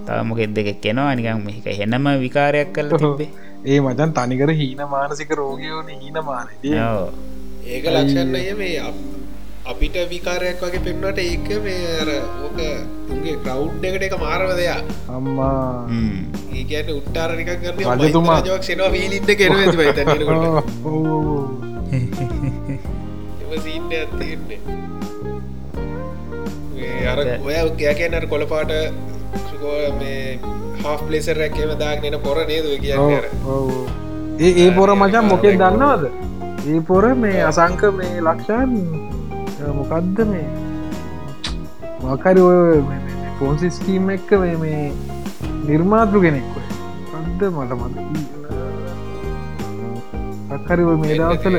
තවමොකෙත් 0.07 0.53
දෙකක් 0.55 0.81
කෙනවා 0.81 1.15
නිකං 1.15 1.45
මේක 1.45 1.67
හෙනම 1.73 2.07
විකාරයක් 2.21 2.73
කල්ල 2.73 2.91
තිබේ 2.97 3.29
ඒ 3.65 3.81
මචන් 3.81 4.11
තනිකර 4.12 4.50
හීන 4.53 4.81
මානසික 4.91 5.31
රෝගයෝන 5.33 5.88
හීන 5.91 6.19
මානද. 6.23 6.49
ඒක 7.67 7.85
ලක්ෂන්න 7.87 8.35
මේ 8.55 8.79
අප- 8.79 9.16
අපිට 9.71 9.97
විකාරයක් 10.11 10.61
වගේ 10.63 10.83
පෙන්වට 10.87 11.19
ඒක 11.25 11.49
මේ 11.65 11.87
අර 12.03 12.11
ඕක 12.47 12.59
උගේ 13.15 13.37
ක්‍රව් 13.45 13.85
එකට 13.91 14.05
එක 14.09 14.15
මාරව 14.21 14.51
දෙයා 14.61 14.81
අම්මා. 15.17 15.87
ඒකන 16.59 16.89
උට්ටාරනික 16.99 17.51
කරන 17.63 17.77
රජතුමා. 18.03 18.39
ජක් 18.49 18.63
සෙනවා 18.69 18.91
වීලින්ට 18.97 19.31
කෙරවෙ 19.41 19.65
ඔව්. 20.85 21.05
සීන්න 23.65 23.93
ඇතින්නේ 23.99 24.61
අර 27.11 27.19
ඔය 27.49 27.57
ගෑකනට 27.81 28.27
කොළපාට 28.33 28.73
සුකෝ 29.49 29.77
මේ 30.01 30.39
හා 30.83 30.97
පලෙසර 31.03 31.37
රැක්කේම 31.43 31.71
දාගනන 31.83 32.17
පොර 32.27 32.39
නේද 32.51 32.67
කියන්න 32.85 33.01
ඔව්, 33.01 33.11
අර? 33.19 33.27
ඔව්. 33.55 33.69
ඒ 34.39 34.53
ඒ 34.65 34.71
පොර 34.79 34.91
මචන් 34.95 35.25
මොකෙක් 35.33 35.55
දන්නවද? 35.63 36.05
ඒ 36.71 36.81
පොර 36.89 37.05
මේ 37.25 37.39
අසංක 37.51 37.83
මේ 37.99 38.15
ලක්ෂන් 38.27 38.73
මොකක්ද 39.59 40.19
මේ? 40.27 40.47
මකරි 42.05 42.41
ඔය 42.43 42.81
පොන්සිස්කීම් 43.39 44.11
එක්ක 44.11 44.31
මේ 44.57 44.93
නිර්මාතෘ 45.65 46.17
කෙනෙක්ව 46.21 46.55
අද 47.17 47.41
මට 47.51 47.73
මත 47.75 47.97
අක්කරි 50.57 50.83
ඔය 50.85 50.97
මේ 50.97 51.17
දවසල 51.21 51.57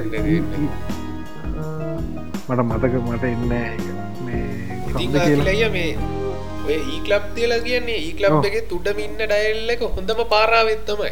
මට 2.47 2.61
මතක 2.63 2.93
මට 3.03 3.23
එන්න 3.25 3.43
මේ 3.49 3.65
මේ 5.69 5.89
ඔය 6.67 6.77
ඊකලප් 6.93 7.25
තියලා 7.35 7.59
කියන්නේ 7.61 7.97
ඊකලප් 8.01 8.33
ඔව්. 8.33 8.45
එක 8.45 8.55
තුඩමින්න 8.69 9.17
ඩයිල්ල 9.21 9.69
එක 9.69 9.81
හොඳම 9.89 10.19
පාරාවෙත්තමයි 10.29 11.11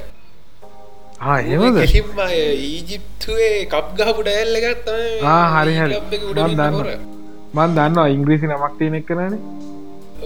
කෙලින්ම 1.81 2.19
ඊජිප්තුවේ 2.62 3.65
කප් 3.65 3.88
ගහපු 3.98 4.22
ඩැල්ල 4.22 4.55
ගත්ත 4.63 4.88
ආ, 5.25 5.43
හරි, 5.55 5.74
හරි. 5.75 5.95
මම 5.95 6.34
දන්නවා. 6.34 6.98
මන් 7.55 7.69
දන්නවා 7.77 8.07
ඉංග්‍රීසි 8.10 8.45
නමක් 8.48 8.74
තියෙන 8.79 8.95
එක් 8.95 9.05
කරන 9.07 9.34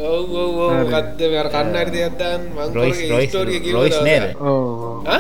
ඔව 0.06 0.32
ඔව 0.36 0.58
හරි. 0.70 0.88
ගත්ත 0.94 1.20
කන්නරි 1.54 1.92
දෙයක්දන් 1.96 2.42
රොයිස් 2.74 3.00
රොයිස් 3.10 3.34
රොයිස් 3.74 4.00
නේද? 4.02 4.24
ඕ 4.42 5.18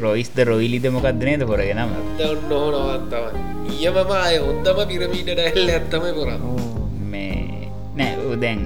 රොයිස්ද 0.00 0.38
රොයිලිද 0.50 0.86
මොකක්ද 0.88 1.22
නේද 1.22 1.42
පොරගෙනම 1.44 1.90
දන්න 2.18 2.52
හෝනවත්තම 2.52 3.24
ඊයමම 3.72 4.12
අය 4.18 4.36
හොන්දම 4.38 4.78
පිරමීට 4.90 5.28
ඩැල්ල 5.30 5.68
ඇත්තම 5.70 6.04
පුරා 6.16 6.38
මේ 7.12 7.68
නෑ 7.98 8.14
උදැන් 8.32 8.60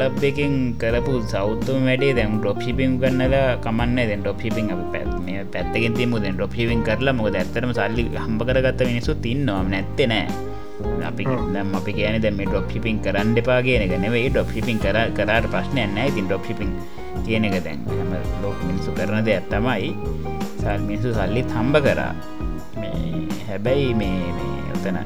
ඊලබ් 0.00 0.22
එකෙන් 0.28 0.52
කරපු 0.82 1.14
සෞත්තුම 1.32 1.80
වැඩේ 1.88 2.12
දැම් 2.18 2.32
ඩොප්ෂිපිම් 2.42 2.92
කන්නලා 3.02 3.48
කමන්න. 3.64 3.98
දැන් 4.10 4.22
ඩොප්ෂිපින් 4.24 4.70
අප 4.74 4.82
පැත් 4.92 5.10
මේ 5.26 5.42
පැත්තගෙන් 5.54 5.94
තිම 5.98 6.14
දැන් 6.24 6.36
ඩොප්ෂිපින් 6.38 6.80
කරලා 6.88 7.14
මොක 7.18 7.28
ඇත්තරම 7.40 7.72
සල්ලි 7.78 8.04
හම්බ 8.22 8.40
කරගත්ත 8.48 8.80
මිනිසු 8.90 9.14
තින්නවා 9.26 9.62
නැත්තෙ 9.72 10.04
නෑ. 10.12 10.26
අපි 11.08 11.24
දම් 11.24 11.74
අපි 11.78 11.92
කියන 11.98 12.16
දැම 12.24 12.40
ඩොප්ෂිපින් 12.42 13.02
කරන්න 13.04 13.36
එපා 13.42 13.60
කියන 13.66 13.84
එක 13.86 13.94
නෙවේ 14.04 14.30
ඩොප්ෂිපින් 14.30 14.80
කර 14.84 14.98
කරට 15.18 15.50
ප්‍රශ්නය 15.54 15.84
නෑ. 15.96 16.08
ඉතින් 16.12 16.30
ඩොප්ෂිපින් 16.30 16.70
කියන 17.26 17.48
එක 17.50 17.58
දැන් 17.66 17.84
හම 17.90 18.14
ලෝක 18.44 18.58
මිනිසු 18.68 18.96
කරන 18.98 19.20
දෙයක් 19.28 19.52
තමයි. 19.52 19.92
සල් 20.62 20.80
මිනිසු 20.88 21.12
සල්ලිත් 21.18 21.52
හම්බ 21.58 21.76
කරා. 21.88 22.12
හැබැයි 23.48 23.92
මේ 24.00 24.32
ඔතන 24.74 24.98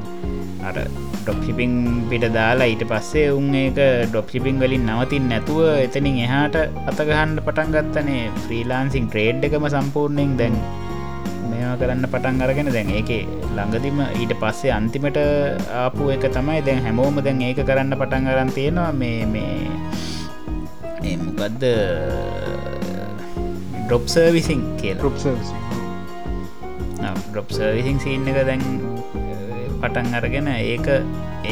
අර 0.70 0.78
ඩොප්ෂිපිං 1.24 1.74
පිට 2.10 2.24
දාලා 2.36 2.68
ඊට 2.72 2.82
පස්සේ 2.92 3.26
උන් 3.38 3.46
ඒක 3.60 3.78
ඩොප්ෂිපිං 4.12 4.56
වලින් 4.62 4.84
නවතින් 4.90 5.24
නැතුව 5.32 5.60
එතනින් 5.84 6.16
එහාට 6.26 6.56
අතගහන්ඩ 6.90 7.38
පටන් 7.46 7.70
ගත්තනේ. 7.76 8.24
ෆ්‍රීලාන්සිං 8.44 9.06
ට්‍රේඩ් 9.12 9.46
එකම 9.48 9.66
සම්පූර්ණයෙන් 9.74 10.32
දැන් 10.40 10.56
මේවා 11.48 11.76
කරන්න 11.80 12.06
පටන් 12.12 12.44
අරගෙන 12.46 12.68
දැන් 12.76 12.90
ඒක 12.98 13.10
ළඟදිම 13.56 13.98
ඊට 14.20 14.32
පස්සේ 14.42 14.72
අන්තිමට 14.78 15.18
ආපු 15.82 16.10
එක 16.16 16.24
තමයි 16.36 16.60
දැන් 16.68 16.80
හැමෝම 16.86 17.16
දැන් 17.26 17.42
ඒක 17.48 17.60
කරන්න 17.70 17.98
පටන් 18.02 18.30
අරන් 18.34 18.50
තියෙනවා. 18.58 18.92
මේ 19.02 19.20
මේ 19.34 21.16
මොකක්ද 21.24 21.64
ඩොප් 23.86 24.04
සර්විසිං 24.14 24.60
කියලා. 24.82 25.12
ඩොප් 27.32 27.48
සර්විසිං 27.56 27.98
සින්න 28.04 28.28
එක 28.32 28.38
දැන් 28.48 28.62
පටන් 29.84 30.18
අරගෙන 30.18 30.50
ඒක 30.50 30.86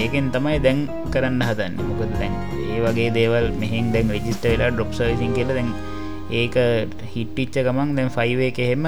ඒකෙන් 0.03 0.29
තමයි 0.35 0.59
දැන් 0.67 0.79
කරන්න 1.15 1.41
හදන්න. 1.49 1.75
මොකද 1.89 2.13
දැන් 2.21 2.35
ඒ 2.67 2.81
වගේ 2.87 3.11
දේවල් 3.19 3.49
මෙහින් 3.63 3.93
දැන් 3.95 4.15
රජිස්ට 4.17 4.47
වෙලා 4.53 4.71
ඩොප් 4.77 4.93
සර්විසින් 4.99 5.35
කියල 5.39 5.53
දැන් 5.53 5.69
ඒක 6.41 6.57
හිට්ටිච්ච 7.15 7.67
ගමන් 7.67 7.93
දැන් 7.99 8.11
ෆයිව 8.17 8.41
එහෙම 8.49 8.87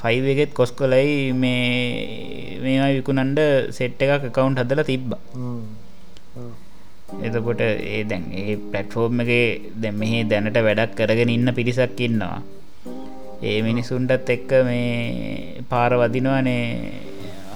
ෆයිව 0.00 0.24
එකෙත් 0.32 0.52
කොස් 0.58 0.70
කොලයි 0.72 1.32
මේ 1.34 2.60
මේවා 2.62 2.92
විකුණන්ඩ 2.96 3.40
සෙට් 3.78 4.00
එකක් 4.04 4.24
කකවුන්් 4.26 4.56
හදලා 4.60 4.88
තිබ්බ. 4.90 5.12
එතකොට 7.26 7.60
ඒ 7.64 8.00
දැන් 8.10 8.24
ඒ 8.32 8.56
පලට්ෆෝර්ම් 8.72 9.20
එක 9.24 9.32
දැ 9.82 9.92
මෙහි 10.00 10.24
දැනට 10.30 10.58
වැඩක් 10.68 10.96
කරගෙන 10.98 11.34
ඉන්න 11.36 11.52
පිරිසක් 11.58 12.00
ඉන්නවා. 12.06 12.40
ඒ 13.42 13.58
මිනිසුන්ටත් 13.66 14.34
එක්ක 14.36 14.50
මේ 14.68 15.62
පාර 15.70 15.92
වදිනවානේ 16.00 16.64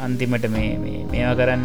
අන්තිමට 0.04 0.46
මේ 0.54 0.70
මේ- 0.78 1.04
මේවා 1.10 1.34
කරන්න. 1.34 1.62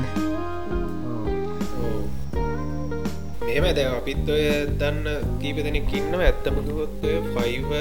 මේම 3.45 3.65
දැ 3.77 3.85
අපිත් 3.91 4.29
ඔය 4.29 4.43
දන්න 4.81 5.07
කීප 5.41 5.57
දෙනෙක් 5.65 5.89
ඉන්නව. 5.93 6.21
ඇත්තමකොත් 6.21 6.93
ෆයිව 7.35 7.71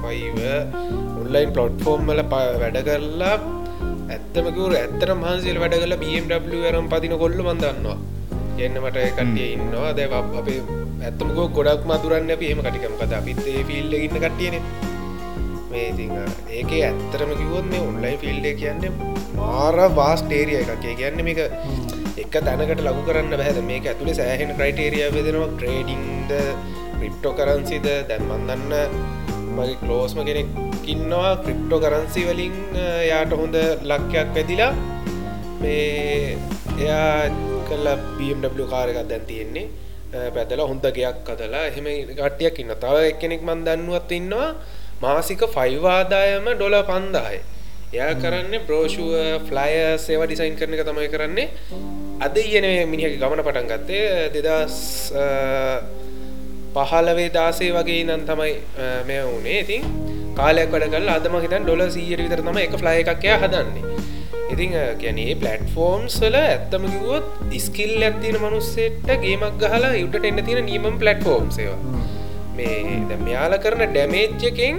ෆයිව 0.00 0.38
ඔන්ලයින් 1.20 1.50
පලොට්ෆෝර්ම් 1.56 2.06
වල 2.10 2.22
ප- 2.32 2.54
වැඩ 2.62 2.78
කරලා 2.88 3.34
ඇත්තමකවර 4.14 4.72
ඇත්තර 4.76 5.10
මහන්සිල් 5.14 5.58
වැඩ 5.62 5.74
කල 5.82 5.94
BMW 6.02 6.62
රම් 6.72 6.86
පතින 6.88 7.14
කොල්ල 7.18 7.38
මන්දන්නවා 7.48 7.98
එන්න 8.58 8.74
මට 8.84 8.98
කටිය 9.18 9.48
ඉන්නවා. 9.54 9.92
දැව 9.92 10.12
අපේ 10.40 10.60
ඇත්තමකෝ 11.02 11.46
ගොඩක් 11.56 11.82
මදුරන්න 11.86 12.30
අප. 12.34 12.42
ඒම 12.42 12.60
කටිකම 12.66 12.94
කත. 13.00 13.12
අපිත් 13.12 13.40
ඒ 13.46 13.62
ෆිල්ඩ 13.64 13.94
ඉන්න 14.06 14.18
කටියන 14.24 14.56
මේ 15.72 15.86
ඉතින් 15.90 16.12
ඒක 16.58 16.70
ඇත්තරම 16.80 17.30
කිවොත් 17.40 17.66
මේ 17.72 17.82
ඔන්ලයින් 17.88 18.18
ෆිල්ඩ 18.22 18.46
කියන්න 18.60 18.82
මාර 19.36 19.76
වාස්ටේරිය 19.98 20.58
එකක්. 20.62 20.84
ඒ 20.84 20.94
කියන්න 21.00 21.24
මේක 21.28 21.40
එක 22.22 22.34
තැනකට 22.46 22.82
ලගු 22.86 23.02
කරන්න 23.08 23.34
බැද 23.40 23.58
මේක 23.70 23.84
ඇතුළේ 23.86 24.16
සෑහෙන 24.20 24.52
ක්‍රයිටේරිය 24.58 25.06
වෙදෙනවා 25.16 25.50
ට්‍රේඩිංද 25.54 26.32
ක්‍රිප්ටෝ 26.98 27.32
කරන්සිද 27.38 27.86
දැන්මන්දන්න 28.08 28.74
මගේ 29.56 29.76
කලෝස්ම 29.80 30.20
කෙනෙක් 30.28 30.48
ඉන්නවා. 30.86 31.30
ක්‍රිප්ටෝ 31.44 31.78
කරන්සි 31.84 32.22
වලින් 32.28 32.54
අ, 32.76 32.84
යාට 33.10 33.32
හොඳ 33.40 33.56
ලක්කයක් 33.90 34.28
වැදිලා 34.36 34.72
මේ 35.60 36.36
එයා 36.78 37.30
කල්ල 37.68 37.88
BMW 38.18 38.66
කාරකක් 38.72 39.00
දැන් 39.10 39.24
තියෙන්නේ. 39.26 39.66
පැදලා 40.34 40.66
හොඳ 40.68 40.84
ගයක් 40.96 41.18
කදලා 41.26 41.64
එහෙම 41.68 41.86
කට්ටියක් 42.10 42.58
ඉන්න 42.62 42.72
තව 42.76 42.96
එක්කෙනෙක් 43.10 43.42
මන් 43.42 43.60
දන්නුවත් 43.66 44.12
ඉන්නවා. 44.12 44.48
මාසික 45.04 45.42
ෆයිවාදායම 45.54 46.46
ඩොල 46.54 46.76
පන්දායි. 46.90 47.40
එයා 47.94 48.12
කරන්න 48.22 48.54
බ්‍රෝෂුව 48.66 49.10
ෆ්ලය 49.48 49.72
සේවා 50.04 50.28
ඩිසයින් 50.28 50.54
කරන 50.60 50.76
එක 50.76 50.84
තමයි 50.88 51.08
කරන්නේ. 51.14 51.48
අද 52.26 52.36
ඉයන 52.44 52.66
මිනිහක 52.92 53.18
ගමන 53.22 53.42
පටන් 53.46 53.66
ගත්තේ. 53.72 54.04
දෙදස් 54.36 54.76
පහලවේ 56.76 57.28
දාසේ 57.38 57.72
වගේ 57.76 58.02
නම් 58.06 58.22
තමයි 58.28 58.52
මෙ 59.08 59.16
වනේ 59.30 59.58
ඉතින් 59.64 59.82
කාලයක් 60.38 60.70
වැඩ 60.74 60.92
කල් 60.94 61.10
අදම 61.16 61.34
හිතන් 61.44 61.66
ඩොල 61.66 61.82
සීයට 61.96 62.22
විතර 62.26 62.44
තම 62.46 62.60
එක 62.66 62.78
ෆ්ලය 62.82 62.94
එකක්ය 63.02 63.34
හදන්නේ. 63.42 63.84
ඉතිං 64.52 64.72
ගැනේ 65.02 65.34
ප්ලට්ෆෝර්ම්ස් 65.42 66.16
වල 66.22 66.38
ඇත්තම 66.38 66.84
කිවොත් 66.94 67.26
ස්කිල් 67.66 67.94
ඇත්තින 68.08 68.36
මනුස්සෙට 68.44 69.08
ගේමක් 69.24 69.54
ගහලා 69.62 69.92
යුට 70.00 70.26
එන්න 70.30 70.40
තියෙන 70.48 70.66
නීමම් 70.70 70.96
ප්ලට්ෆෝර්ම් 71.02 71.48
සේවා 71.58 71.80
මේ 72.56 73.18
මෙයාල 73.20 73.56
කරන 73.58 73.84
ඩැමේජ්ජකෙන් 73.86 74.78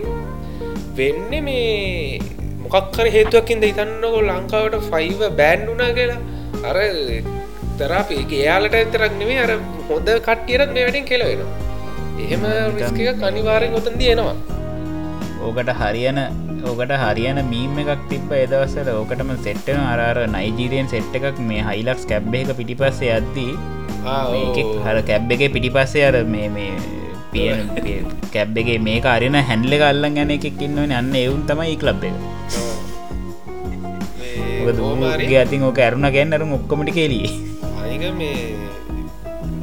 වෙන්න 0.95 1.33
මේ 1.41 2.19
මොකක්කර 2.63 3.07
හේතුවකින්ද 3.09 3.65
හිතන්නකො 3.69 4.19
ලංකාවට 4.23 4.79
ෆයිව 4.89 5.21
බෑන්් 5.39 5.67
වුනා 5.69 5.91
කියලා. 5.93 6.21
අර 6.63 6.77
තරාපේ 7.77 8.23
එයාලට 8.37 8.75
ඇතරක් 8.79 9.13
නෙවේ 9.19 9.39
අර 9.43 9.51
හොඳ 9.89 10.09
කට්ටියරත් 10.19 10.71
මේ 10.75 10.85
වැඩෙන් 10.85 11.05
කෙලවෙනවා 11.05 11.51
එහෙම 12.19 12.43
රිස්ක 12.75 12.99
කනිවාරෙන් 13.21 13.77
ඔතන් 13.79 13.95
තියෙනවා 13.97 14.35
ඕකට 15.41 15.71
හරියන 15.79 16.19
ඕකට 16.63 16.93
හරියන 17.03 17.39
මීම 17.45 17.77
එකක් 17.83 18.03
තිබ 18.09 18.33
එදවසල 18.37 18.91
ඕකටම 18.93 19.31
සෙට්ටන 19.45 19.81
අරර 19.85 20.19
නයිජීරියන් 20.35 20.91
සෙට් 20.93 21.17
එකක් 21.19 21.41
මේ 21.43 21.63
හයිලක්ස් 21.69 22.05
කැබ් 22.05 22.35
එක 22.35 22.53
පිටිපස්සේ 22.59 23.13
අද්දී 23.15 23.53
හර 24.85 24.99
කැබ් 25.09 25.33
එක 25.37 25.47
පිටිපස්සේ 25.49 26.05
අර 26.09 26.17
මේ 26.27 26.49
මේ 26.49 26.71
පිය 27.33 27.97
කැබ් 28.33 28.57
එකේ 28.63 28.79
මේ 28.87 28.99
කාරයන 29.07 29.37
හැන්ඩල 29.49 29.73
කල්ලන් 29.81 30.15
ගැන 30.19 30.33
එකක් 30.37 30.61
ඉන්නවන. 30.67 30.91
අන්න 30.99 31.15
එවුන් 31.23 31.41
තමයි 31.49 31.75
ලබ් 31.89 32.03
එක. 32.09 32.15
දූමගේ 34.77 35.39
අතින් 35.43 35.63
ඕක 35.67 35.79
ඇරුණ 35.85 36.07
ගැන්නරු 36.15 36.45
ඔක්කොමටි 36.57 36.91
කෙලිය 36.97 37.25
අනික 37.81 38.03
මේ 38.19 38.35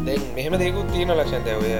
දැන් 0.06 0.22
මෙහෙම 0.36 0.54
දෙකුත් 0.62 0.88
තියෙන 0.92 1.12
ලක්ෂන්ත 1.14 1.48
ඔය 1.54 1.72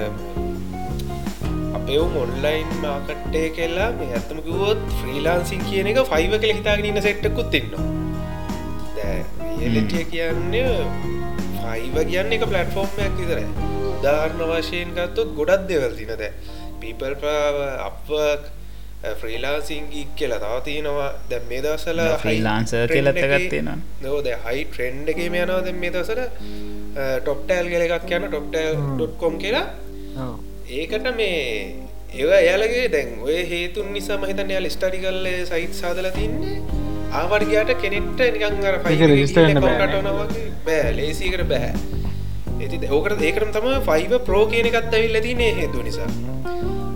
අපෙවුම් 1.77 2.13
ඔන්ලයින් 2.23 2.69
මාකට්ටේ 2.85 3.47
කෙල්ලා 3.57 3.89
මේ 3.99 4.09
ඇත්තම 4.17 4.39
කිවොත් 4.47 4.81
ෆ්‍රීලාන්සින් 4.99 5.61
කියන 5.69 5.91
එක 5.91 6.01
ෆයිව 6.13 6.33
කළ 6.41 6.55
හිතාගෙන 6.59 6.89
ඉන්න 6.91 7.01
සෙට්ටකුත් 7.07 7.57
ඉන්නවා. 7.59 7.85
දැ 8.97 9.19
කියන්නේ 10.13 10.65
ෆයිව 11.61 11.95
කියන්න 12.11 12.35
එක 12.37 12.43
පලට්ෆෝර්ම්යක් 12.49 13.13
විතරයි 13.21 13.47
උදාහරණ 14.01 14.41
වශයෙන් 14.51 14.89
ගත්තොත් 14.97 15.29
ගොඩක් 15.37 15.63
දෙවල් 15.69 15.93
තිනද 15.99 16.23
පීපල් 16.81 17.13
අප 17.87 18.09
ෆ්‍රීලාසිංගික් 19.21 20.09
කියලා 20.17 20.39
තව 20.43 20.57
තියෙනවා. 20.67 21.09
දැ 21.29 21.41
මේ 21.49 21.61
දසල 21.65 22.01
ෆ්‍රීලාන්ස 22.23 22.73
කියලත්තගත්තියෙන 22.93 23.69
නොද 24.05 24.27
හයි 24.45 24.65
ට්‍රෙන්ඩ් 24.65 25.13
එකම 25.13 25.37
යනවා. 25.43 25.61
දැ 25.67 25.75
මේ 25.83 25.93
දසල 25.95 26.21
ටොප්ටෑල් 27.25 27.71
කියල 27.73 27.85
එකක් 27.87 28.11
යන 28.17 28.27
ටොප්ටල්.කොම් 28.27 29.39
කියලා. 29.45 29.65
ඒකට 30.79 31.07
මේ 31.21 31.39
ඒව 32.19 32.31
එයාලගේ 32.41 32.85
දැන් 32.97 33.09
ඔය 33.27 33.39
හේතුන් 33.53 33.89
නිසා 33.97 34.21
මහිතන් 34.25 34.53
යාල 34.55 34.69
ස්ටඩි 34.75 35.03
කල්ල 35.05 35.31
සයිත් 35.53 35.73
සාදල 35.81 36.11
තින්නේ. 36.19 36.57
ආවර්ගයාට 37.21 37.73
කෙනෙට්ට 37.85 38.21
නිකං 38.35 38.69
අර 38.69 38.77
පයි 38.83 38.95
බෑ 40.67 40.93
ලේසිකට 40.99 41.49
බැහැ 41.53 42.00
ඇති 42.63 42.91
ඕකට 42.97 43.23
ඒකරම් 43.29 43.51
තම 43.55 43.67
ෆයිව 43.89 44.13
ප්‍රෝ 44.27 44.43
කියන 44.51 44.69
එකත් 44.71 44.95
ඇවිල් 44.97 45.15
ලතිනේ 45.17 45.51
හේතු 45.59 45.83
නිසා. 45.87 46.09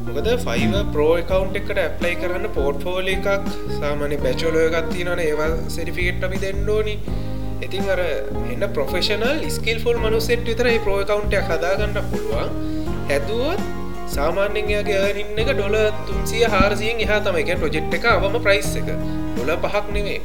මොකද 0.08 0.28
ෆයිව 0.46 0.74
ප්‍රෝ 0.96 1.14
එකකවන්් 1.22 1.56
එකට 1.60 1.80
ඇප්ලයි 1.84 2.16
කරන්න 2.22 2.48
පෝට්ෆෝල 2.58 3.08
එකක් 3.14 3.28
සාමන 3.80 4.14
බැචෝලෝ 4.26 4.66
එකත්ති 4.72 5.06
නන 5.06 5.22
ඒවා 5.26 5.50
සෙරිෆිකෙට් 5.76 6.28
අපි 6.28 6.42
දෙන්නඩෝනි 6.44 6.96
ඉතින් 7.68 7.90
අර 7.94 8.02
එන්න 8.54 8.66
ප්‍රොෆෙෂනල් 8.78 9.42
ස්කිල් 9.58 9.80
ෆොල් 9.86 10.00
මනුසෙට් 10.06 10.46
විතර 10.50 10.70
ප්‍රෝ 10.86 11.00
එකකවන්ටයක් 11.04 11.52
හදාගන්න 11.52 12.00
පුළුවන්. 12.12 12.50
හැදුවත් 13.12 13.62
සාමාන්‍යයාගේ 14.16 15.06
ඉන්න 15.24 15.44
එක 15.44 15.52
ඩොල 15.54 15.78
තුන්සිය 16.10 16.44
හාරසියෙන් 16.56 17.06
එහා 17.06 17.22
තමයික 17.28 17.54
ප්‍රජෙක්් 17.64 17.96
එක 18.00 18.06
අවම 18.16 18.38
ප්‍රයිස් 18.48 18.72
එක. 18.82 18.92
ඩොල 19.36 19.56
පහක් 19.66 19.86
නෙවේ 19.98 20.20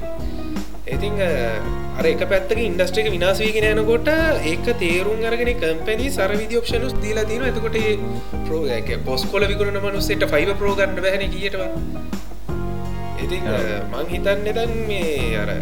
ඉතිං 0.91 1.17
අර 1.21 2.05
එක 2.05 2.23
පැත්තක 2.31 2.61
ඉන්ඩස්ට්‍රික 2.61 3.09
විනාසවීගෙන 3.11 3.67
යනකොට 3.73 4.09
ඒක 4.45 4.67
තේරුම් 4.79 5.21
අරගෙන 5.25 5.53
කම්පැනි 5.57 6.07
සර 6.09 6.33
විදිෝක්ෂණුස් 6.35 6.95
දීලා 7.03 7.29
තින 7.31 7.45
එතකොට 7.45 7.79
ප්‍රෝගක 8.47 8.91
පොස්කොල 9.05 9.47
විකරන 9.47 9.79
මනුස්සෙට 9.79 10.27
ෆයිව 10.33 10.51
ප්‍රෝගන්න 10.63 10.99
බැහන 10.99 11.27
කියටව 11.29 11.63
ඉති 13.21 13.39
මං 13.45 14.11
හිතන්න 14.11 14.51
දන් 14.51 14.75
මේ 14.89 15.15
අර 15.37 15.53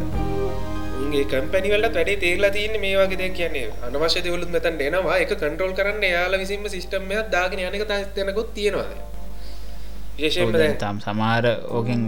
උගේ 1.01 1.25
කම්පැනිවලට 1.27 1.95
වැඩේ 1.95 2.19
තේරලා 2.19 2.51
තියන්න 2.51 2.81
මේ 2.81 2.97
වගේ 2.97 3.19
දෙයක් 3.19 3.35
කියන්නේ. 3.35 3.69
අනවශ්‍ය 3.87 4.25
දෙවලුත් 4.25 4.51
මෙතන් 4.51 4.81
එනවා. 4.81 5.21
එක 5.23 5.33
කන්ට්‍රෝල් 5.35 5.77
කරන්න 5.79 6.05
යාල 6.07 6.35
විසින්ම 6.39 6.67
සිිටම්මයක් 6.69 7.31
දාගෙන 7.35 7.65
යනක 7.67 7.87
තැනකොත් 7.89 8.51
තියෙනවා 8.55 9.18
විශේෂම 10.19 10.79
තම් 10.79 10.97
සමාර 11.01 11.45
ඕකෙන් 11.71 12.01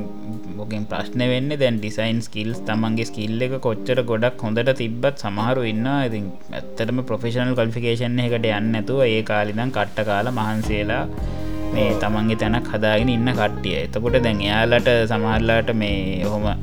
ඕකෙන් 0.63 0.85
ප්‍රශ්න 0.91 1.23
වෙන්න 1.33 1.53
දැන් 1.55 1.77
ඩිසයින් 1.77 2.19
ස්කිල්ස් 2.21 2.59
තමන්ගේ 2.69 3.09
ස්කිල්ල 3.11 3.45
එක 3.47 3.55
කොච්චර 3.61 4.01
ගොඩක් 4.05 4.43
හොඳට 4.47 4.73
තිබ්බත් 4.81 5.23
සමහරු 5.25 5.63
ඉන්න 5.65 5.87
ඉතින් 6.01 6.27
ඇත්තටම 6.53 7.01
ප්‍රොෆෙෂනල් 7.05 7.55
කල්ෆිකේෂන් 7.55 8.19
එකට 8.25 8.49
යන්න 8.51 8.79
ඇතුව 8.81 9.03
ඒ 9.07 9.23
කාලිදම් 9.25 9.71
කට්ට 9.71 10.09
කාල 10.11 10.33
මහන්සේලා 10.33 11.05
මේ 11.73 11.89
තමන්ගේ 11.97 12.37
තැනක් 12.37 12.69
හදාගෙන 12.69 13.11
ඉන්න 13.11 13.31
කට්ටිය. 13.33 13.77
එතකොට 13.81 14.17
දැන් 14.21 14.41
එයාලට 14.43 14.91
සමහරලාට 15.07 15.71
මේ 15.75 16.01
ඔහොම 16.27 16.47
මේ 16.47 16.57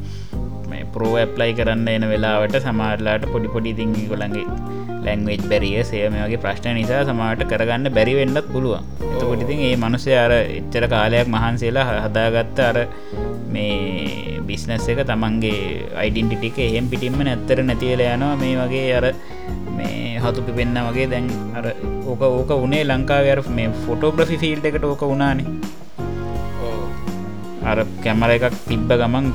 ප්‍රෝ 0.93 1.13
ඇප්ලයි 1.17 1.51
කරන්න 1.53 1.87
එන 1.89 2.05
වෙලාවට 2.11 2.57
සමාරලාට 2.65 3.25
පොඩි 3.33 3.53
පොඩි 3.55 3.73
තිංගි 3.79 4.03
කොළඟගේ 4.11 4.47
ලැංවෙච් 5.05 5.43
බැරිය 5.51 5.83
සේම 5.83 6.15
වගේ 6.17 6.41
ප්‍රශ්න 6.45 6.75
නිසා 6.79 7.01
සමාට 7.09 7.43
කරගන්න 7.51 7.93
බැරි 7.97 8.13
වෙන්නත් 8.19 8.47
පුළුවන්. 8.53 8.83
එතකොටිතින් 9.11 9.61
ඒ 9.67 9.75
මනුසය 9.83 10.11
අර 10.23 10.33
එච්චර 10.37 10.85
කාලයක් 10.93 11.31
මහන්සේලා 11.35 11.87
හදාගත්ත 12.05 12.59
අර 12.69 12.77
මේ 13.53 14.39
බිස්නස් 14.49 14.87
එක 14.93 15.01
තමන්ගේ 15.11 15.61
අයිඩන්ටිටික 16.01 16.59
එහෙම් 16.67 16.85
පිටින්ම 16.91 17.19
නැත්තර 17.21 17.61
නැතිවල 17.63 18.03
යනවා. 18.07 18.35
මේ 18.43 18.55
වගේ 18.61 18.85
අර 18.99 19.05
මේ 19.77 20.19
හතුපි 20.25 20.57
පෙන්න්න 20.59 20.79
වගේ 20.89 21.07
දැන් 21.13 21.27
අර 21.57 21.65
ඕක 22.05 22.21
ඕක 22.29 22.51
උනේ 22.57 22.83
ලංකාවර 22.83 23.41
මේ 23.57 23.73
ෆොටෝග්‍රෆි 23.85 24.37
ෆිල්් 24.43 24.69
එකට 24.69 24.85
ඕක 24.85 25.03
වුණානේ. 25.11 25.47
අර 27.69 27.79
කැමර 28.03 28.31
එකක් 28.35 28.55
තිබ්බ 28.67 28.89
ගමන් 28.93 29.25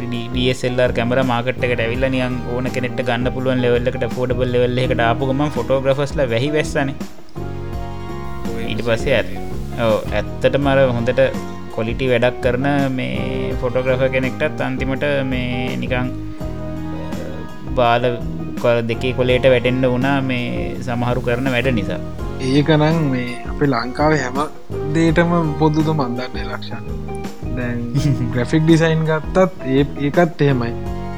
ඩියසෙල්ලර් 0.00 0.90
කැමර 0.98 1.20
මාකට්කට 1.30 1.82
ඇවිල්ල 1.84 2.04
නියන් 2.14 2.34
ඕන 2.54 2.66
කෙනෙට 2.76 3.00
ගන්න 3.08 3.32
පුළුවන් 3.36 3.62
ලෙවල්ලකට 3.64 4.04
ෆෝඩබල් 4.16 4.52
ලෙවල්ල 4.54 4.80
එකට 4.84 5.02
ආපුගම 5.08 5.42
ෆොටෝග්‍රෆස්ල 5.56 6.22
වැහි 6.32 6.50
වෙස්සන. 6.56 6.90
ඊට 8.70 8.82
පස්සේ 8.88 9.16
ඇත් 9.18 9.30
ඇත්තට 10.18 10.58
මර 10.64 10.80
හොඳට 10.96 11.20
කොලිටි 11.76 12.10
වැඩක් 12.12 12.38
කරන 12.44 12.66
මේ 12.96 13.52
ෆොටෝග්‍රෆ 13.62 14.02
කෙනෙක්ටත් 14.14 14.64
අන්තිමට 14.68 15.04
මේ 15.32 15.76
නිකං 15.82 16.08
බාල 17.78 18.06
දෙකේ 18.90 19.12
කොලේට 19.18 19.46
වැටෙන්ඩ 19.54 19.90
වුණා 19.94 20.16
මේ 20.30 20.48
සමහරු 20.86 21.26
කරන 21.28 21.52
වැඩ 21.56 21.70
නිසා. 21.80 22.00
ඒකනං 22.48 22.98
මේ 23.12 23.28
අපේ 23.52 23.70
ලංකාව 23.74 24.18
හැම 24.24 24.40
දේටම 24.96 25.32
පොදුද 25.62 25.88
මන්දන්න 25.98 26.50
ලක්ෂණ. 26.50 27.17
දැන් 27.58 27.80
ග්‍රෆික් 28.32 28.62
ඩිසයින් 28.64 29.02
ගත්තත් 29.04 29.66
ඒ 29.68 29.84
ඒකත් 30.02 30.42
එහෙමයි. 30.42 30.72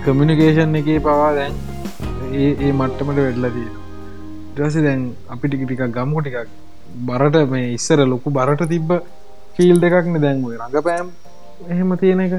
කමිනිකේෂන් 0.04 0.80
එක 0.80 0.90
පවා 1.02 1.30
දැන් 1.34 1.54
ඒ 2.34 2.50
ඒ 2.58 2.72
මට්ටමට 2.72 3.20
වෙඩලදී 3.20 3.68
ටස 4.54 4.78
දැන් 4.82 5.02
අපිටි 5.28 5.60
ටිකක් 5.60 5.84
ගම්මු 5.96 6.22
ටිකක් 6.22 6.54
බරට 7.06 7.36
මේ 7.50 7.66
ඉස්සර 7.72 8.00
ලොකු 8.06 8.30
බරට 8.30 8.64
තිබ්බ 8.68 8.90
ෆිල් 9.56 9.76
දෙකක්න 9.80 10.16
දැන්ුවේ 10.24 10.58
රඟපෑම් 10.58 11.12
එහෙම 11.68 11.96
තියෙන 11.98 12.20
එක. 12.20 12.34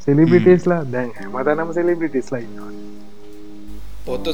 සෙලිබිටස්ලා 0.00 0.82
දැන් 0.86 1.10
හැමතනම 1.16 1.72
සෙලිබිටිස්ලා 1.72 2.40
ඉන්නවා 2.40 2.70
පොත්ත 4.06 4.26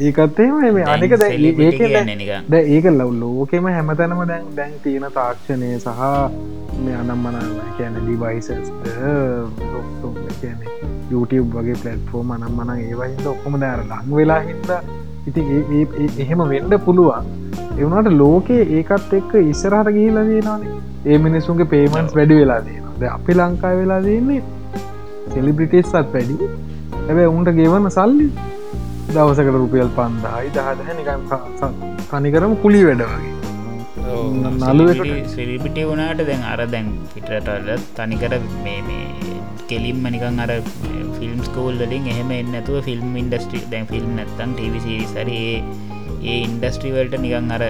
ඒකත්තේ 0.00 0.48
මේ 0.68 0.84
අනික 0.86 1.14
ද 1.16 2.54
ඒක 2.56 2.86
ලව් 2.90 3.08
ලෝකෙම 3.14 3.66
හැමතැනම 3.68 4.22
දැන් 4.24 4.46
දැන් 4.56 4.74
තියෙන 4.82 5.06
තාක්ෂණය 5.14 5.72
සහ 5.78 6.04
මේ 6.78 6.96
අනම් 6.96 7.24
මන 7.24 7.36
කියන 7.76 7.98
ඩිවයිසස් 7.98 8.70
කියන 10.40 10.58
YouTube 11.10 11.48
වගේ 11.56 11.76
පලට්ෆෝර්ම 11.76 12.30
අනම් 12.30 12.54
මන 12.54 12.72
ඒවහිද 12.78 13.26
ඔක්කොම 13.26 13.60
දෑර 13.60 13.84
ලං 13.86 14.14
වෙලා 14.14 14.40
හිද 14.42 14.72
ඉති 15.26 15.42
එහෙම 16.18 16.42
වෙන්ඩ 16.52 16.74
පුළුවන්. 16.84 17.26
එවනට 17.78 18.08
ලෝකයේ 18.14 18.62
ඒකත් 18.76 19.12
එක්ක 19.14 19.34
ඉස්සරහට 19.42 19.90
ගිහිලා 19.96 20.24
දනනේ 20.24 20.78
ඒ 21.06 21.18
මිනිසුන්ගේ 21.18 21.70
පේමන්ස් 21.72 22.16
වැඩි 22.16 22.38
වෙලා 22.40 22.60
දනවා 22.62 22.96
ද 23.00 23.10
අපි 23.10 23.34
ලංකා 23.34 23.74
වෙලා 23.76 24.00
දන්නේ 24.02 24.40
සෙලිබ්‍රිටේස්සත් 25.34 25.94
වැඩි 26.14 26.50
ඇබැ 27.08 27.28
උන්ට 27.30 27.50
ගෙවන්න 27.58 27.86
සල්ලි 27.94 28.26
දවසකට 29.08 29.58
රුපියල් 29.60 29.90
පන්දායි 29.98 30.48
දහදහ 30.56 30.90
නිකන් 30.98 31.22
තනිකරම 32.10 32.54
කුලි 32.64 32.80
වැඩ 32.88 33.02
වගේ. 33.04 33.30
නලුවට 34.64 35.30
සිරිපිටි 35.34 35.86
වුණට 35.90 36.22
දැන් 36.28 36.42
අර 36.52 36.60
දැන් 36.74 36.88
පිටරටල 37.14 37.70
තනිකර 37.98 38.34
මේ 38.64 38.80
මේ 38.88 39.36
කෙලින්ම 39.70 40.04
නිකන් 40.14 40.42
අර 40.44 40.52
ෆිල්ම් 41.16 41.40
ස්කෝල් 41.48 41.80
වලින් 41.82 42.10
එහෙම 42.14 42.32
එන්නතුව 42.40 42.76
ෆිල්ම් 42.88 43.16
ඉන්ඩස්ට්‍රි 43.22 43.62
දැන් 43.72 43.88
ෆිල්ම් 43.92 44.10
නැත්තම් 44.18 44.52
ටිවිසිරිසර 44.52 45.30
ඒ 45.36 45.56
ඒ 46.24 46.38
ඉන්ඩස්ට්‍රීවල්ට 46.46 47.16
නිකන් 47.24 47.54
අර 47.56 47.64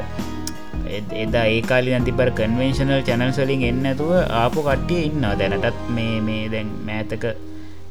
එදා 1.25 1.47
ඒකාලි 1.57 1.95
නැතිබර 1.95 2.31
කන්වෙන්ශනල් 2.41 3.03
චැනල් 3.09 3.33
සලින් 3.39 3.63
එන්නතුව 3.71 4.11
ආපු 4.43 4.67
කට්ටිය 4.69 5.03
ඉන්නවා 5.11 5.37
දැනටත්. 5.43 5.79
මේ 5.97 6.17
මේ 6.29 6.45
දැන් 6.55 6.71
මෑතක 6.89 7.27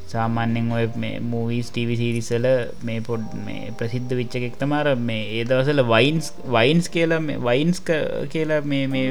සාමාන්‍යෙන් 0.07 0.71
ඔය 0.77 0.85
මූවිස් 1.31 1.69
ටව 1.69 1.97
සිරිසල 2.01 2.47
මේ 2.87 2.99
පොඩ් 3.01 3.25
මේ 3.45 3.73
ප්‍රසිද්ධ 3.79 4.13
විච්චකෙක් 4.19 4.55
තමාර 4.61 4.87
මේ 5.09 5.23
ඒ 5.37 5.43
දවසල 5.49 5.83
වයින්ස් 5.93 6.31
වයින්ස් 6.55 6.87
කියලා 6.95 7.21
වයින්ස් 7.49 7.83
කියලා 8.33 8.61
මේ 8.73 9.05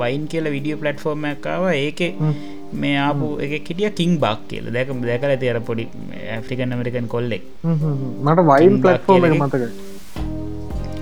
වයින් 0.00 0.24
කියලා 0.32 0.56
විඩියෝ 0.56 0.80
පලට්ෆෝර්ම්මක්කාව 0.82 1.68
ඒක 1.74 2.02
මේ 2.74 2.96
ආපු 2.98 3.28
එක 3.44 3.54
කිටිය 3.64 3.90
කින් 3.92 4.18
බක් 4.18 4.40
කියල. 4.48 4.72
දැක 4.72 4.92
දැකල 5.02 5.36
තියර 5.36 5.60
පොඩි 5.62 5.88
ඇෆ්‍රිකන් 6.30 6.74
අමරිකන් 6.74 7.08
කොල්ලෙක්. 7.08 7.46
මට 8.24 8.48
වයින් 8.50 8.82
පලට්ෆෝර්ම 8.82 9.32
මතක 9.38 9.89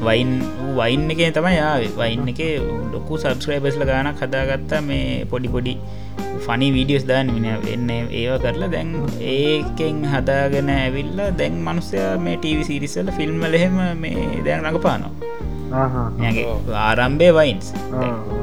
වයින් 0.07 0.31
වයින් 0.79 1.11
එක 1.11 1.23
තමයි 1.37 1.55
යාවේ 1.57 1.93
වයින් 2.01 2.29
එක 2.33 2.41
ලොකු 2.93 3.19
සබස්ක්‍රයිබස්ල 3.19 3.85
ගානක් 3.85 4.23
හදාගත්තා 4.23 4.83
මේ 4.83 5.25
පොඩි 5.33 5.49
පොඩි 5.49 5.75
ෆනි 6.47 6.69
වීඩියස් 6.77 7.05
දාන 7.05 7.35
මින 7.35 7.49
වෙන්න 7.67 7.91
ඒව 7.91 8.39
කරලා 8.45 8.71
දැන් 8.71 8.95
ඒකෙන් 9.35 10.07
හදාගෙන 10.13 10.71
ඇවිල්ල 10.71 11.21
දැන් 11.41 11.59
මනුස්සය 11.67 11.99
මේ 12.25 12.39
ටීවි 12.39 12.65
සිරිසල්ල 12.71 13.11
ෆිල්ම් 13.19 13.43
ලහෙම 13.55 13.79
මේ 14.05 14.25
දැන් 14.47 14.65
රඟ 14.65 14.81
පානවා 14.87 15.47
ආරම්භය 15.71 17.29
වයින්ස්. 17.39 17.73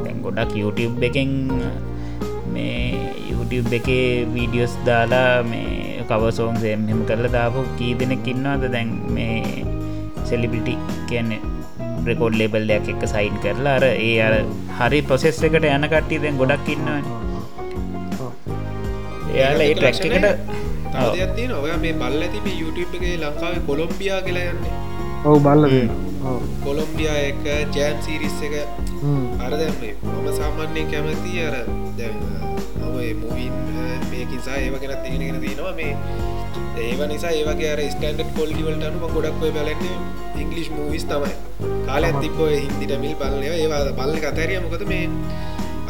දැන් 0.05 0.17
ගොඩක් 0.21 0.53
YouTube 0.53 1.01
එකෙන් 1.01 1.31
මේ 2.53 2.99
YouTube 3.29 3.73
එකේ 3.73 4.25
වීඩියෝස් 4.33 4.75
දාලා 4.85 5.43
මේ 5.43 6.03
කවසෝන් 6.09 6.57
සෙම්හෙම 6.57 7.01
කරලා 7.09 7.31
දාපු 7.31 7.65
කී 7.77 7.93
දෙනෙක් 7.95 8.27
ඉන්නවාද? 8.27 8.69
දැන් 8.71 8.89
මේ 9.15 9.65
සෙලිබිටි 10.31 10.75
කියන්නේ 11.09 11.41
රෙකෝඩ් 12.07 12.39
ලේබල්ලයක් 12.41 12.89
එක 12.93 13.03
සයින් 13.13 13.37
කරලා 13.43 13.75
අර 13.79 13.85
ඒ 13.91 14.15
අර 14.27 14.33
හරි 14.79 15.01
පොසෙස් 15.11 15.43
එකට 15.49 15.69
යන 15.71 15.87
කට්ටි 15.93 16.21
දැන් 16.25 16.41
ගොඩක් 16.41 16.69
ඉන්නවනේ. 16.75 17.03
එයාල 19.35 19.61
ඒ 19.67 19.73
ට්‍රැක් 19.73 19.97
එකට 20.09 21.35
තියන 21.37 21.51
ඔය 21.61 21.71
මේ 21.85 21.95
බල්ල 22.01 22.21
තිබ 22.35 22.45
YouTube 22.61 22.91
එකගේ 22.97 23.15
ලංකාවේ 23.23 23.63
කොළොම්බියා 23.69 24.21
කියලා 24.27 24.51
යන්නේ 24.51 24.94
ඔවු 25.29 25.39
බල්ල 25.45 25.63
කොළොම්බියා 26.63 27.17
එක 27.29 27.45
ජෑම් 27.75 27.97
සිරිස් 28.05 28.37
එක. 28.47 28.55
අර 29.45 29.51
දැම 29.61 29.75
මම 29.81 30.27
සාමාන්‍යයෙන් 30.39 30.87
කැමති 30.91 31.33
අර 31.47 31.55
දැන් 31.99 32.17
මම 32.81 33.21
මුවින් 33.21 33.55
මේකිසා 34.11 34.57
ඒව 34.65 34.75
කෙනත් 34.83 35.01
තිගෙනගෙන 35.05 35.39
තියෙනවා 35.45 35.73
මේ 35.79 35.93
ඒව 36.85 37.01
නිසා 37.13 37.33
ඒවගේ 37.39 37.71
අර 37.73 37.81
ස්ටන්ඩ් 37.95 38.29
කොල්ඩිවලට 38.37 38.85
අනුම 38.89 39.05
ගොඩක්ව 39.15 39.43
බලන්නේ 39.57 39.97
ඉංගලිෂ් 40.43 40.69
මූවිස් 40.77 41.05
තමයි. 41.11 41.33
කාල 41.89 42.03
ඇතිපෝ 42.11 42.49
හින්දිට 42.53 42.95
මිල් 43.03 43.15
බලය 43.21 43.49
ඒවා. 43.57 43.83
බල්ල 43.99 44.15
කතැරිය 44.23 44.61
මොකද 44.65 44.87
මේ 44.93 45.09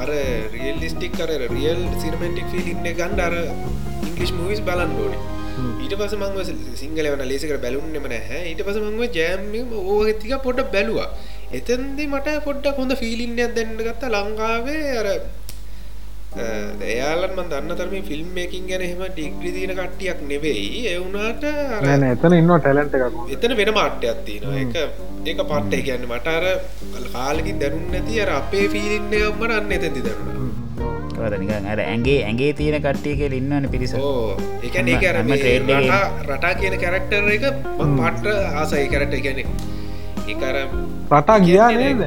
අර 0.03 0.09
රියල්ලිස්ටික් 0.55 1.13
කර 1.19 1.31
රියල් 1.55 1.81
සිරමෙන්ටික් 2.03 2.47
ෆිල් 2.53 2.67
ඉන්න 2.73 2.87
ගන්ඩ 2.99 3.25
අර 3.27 3.35
ඉංගලිස් 4.07 4.31
මවිස් 4.39 4.61
බලන් 4.69 4.91
ඩෝන 4.95 5.13
ඊට 5.85 5.95
පස 6.01 6.13
මංව 6.19 6.39
සිංහල 6.81 7.07
වන 7.13 7.23
ලේසිකට 7.31 7.61
බැලුන්නෙම 7.65 8.05
නැහැ. 8.15 8.41
ඊට 8.51 8.61
පස 8.67 8.77
මංව 8.83 9.03
ජෑම් 9.17 9.73
ඕගතික 9.95 10.35
පොඩ්ඩ 10.45 10.69
බැලවා. 10.75 11.09
එතන්දි 11.57 12.05
මට 12.11 12.37
පොඩ්ඩක් 12.45 12.77
හොඳ 12.81 12.93
ෆිලින්නයක් 13.01 13.51
දෙන්න 13.57 13.73
ගත්තා 13.87 14.13
ලංකාවේ. 14.13 14.85
අර 15.01 15.07
එයාලන් 16.93 17.33
මන් 17.35 17.51
දන්න 17.51 17.77
තරම 17.79 18.07
ෆිල්ම් 18.09 18.29
මේකින් 18.37 18.65
ගැන 18.69 18.81
හෙම 18.87 19.03
ඩිග්‍රි 19.11 19.51
දීන 19.57 19.73
කට්ටියක් 19.77 20.19
නෙවෙයි. 20.31 20.81
එවුනාට 20.95 21.45
එතන 22.13 22.37
ඉන්න 22.39 22.51
ටැලන්ට 22.55 22.97
එකක් 22.97 23.21
එතන 23.35 23.55
වෙන 23.61 23.71
මාට්‍යයක් 23.79 24.19
තියෙනවා. 24.27 24.57
එක 24.63 24.75
ඒක 25.29 25.39
පට්ටේ 25.51 25.85
කියන්න 25.87 26.09
මට 26.11 26.27
අර 26.37 26.45
කාලකින් 27.13 27.61
දැනුන් 27.63 27.87
නැති 27.93 28.21
අර 28.25 28.33
අපේ 28.41 28.67
ෆිලින්න 28.75 29.07
මට 29.13 29.51
අන්න 29.59 29.75
එතැති 29.77 30.05
දරුණ 30.07 30.54
නිකන් 31.33 31.67
අර 31.73 31.79
ඇගේ 31.83 32.17
ඇගේ 32.29 32.51
තියෙන 32.59 32.77
කට්ටිය 32.85 33.15
කෙ 33.19 33.25
ඉන්නවන 33.39 33.65
පිරිස. 33.73 33.93
එක. 34.63 34.75
රටා 36.29 36.53
කියන 36.61 36.75
කැරක්ටර 36.83 37.31
එක 37.37 37.45
පට්ට 37.79 38.25
ආසයි. 38.61 38.85
කරට 38.93 39.15
ගැන 39.25 39.39
එකර 40.33 40.55
රටා 41.11 41.37
ගියා 41.47 41.69
නේද? 41.81 42.01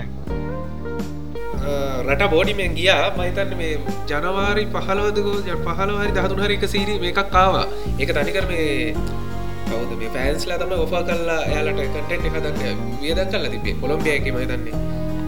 රට 2.08 2.22
බෝඩිමෙන් 2.34 2.74
ගියා. 2.78 3.06
මහිතන්න 3.16 3.56
මේ 3.60 3.72
ජනවාරි 4.10 4.64
පහලවදකෝ 4.74 5.38
පහලවාරි 5.66 6.12
දහතුන් 6.18 6.44
හරි 6.44 6.54
එක 6.58 6.68
සීරී 6.74 7.00
මේකක් 7.04 7.24
කාවා 7.34 7.66
ඒක 8.00 8.10
තනිකර 8.18 8.44
මේ 8.52 8.68
කවද 9.68 9.92
මේ 10.00 10.10
පෑන්ස්ලා 10.14 10.58
තම 10.60 10.72
ඔෆා 10.84 11.02
කල්ලා 11.08 11.40
යාලට 11.54 11.80
කටෙන්ට් 11.96 12.30
හදන්න 12.34 12.78
වියදක් 13.02 13.28
කල්ල 13.32 13.46
තිබේ 13.54 13.74
කොළොම්බියක 13.82 14.28
මහිතන්නේ 14.36 14.74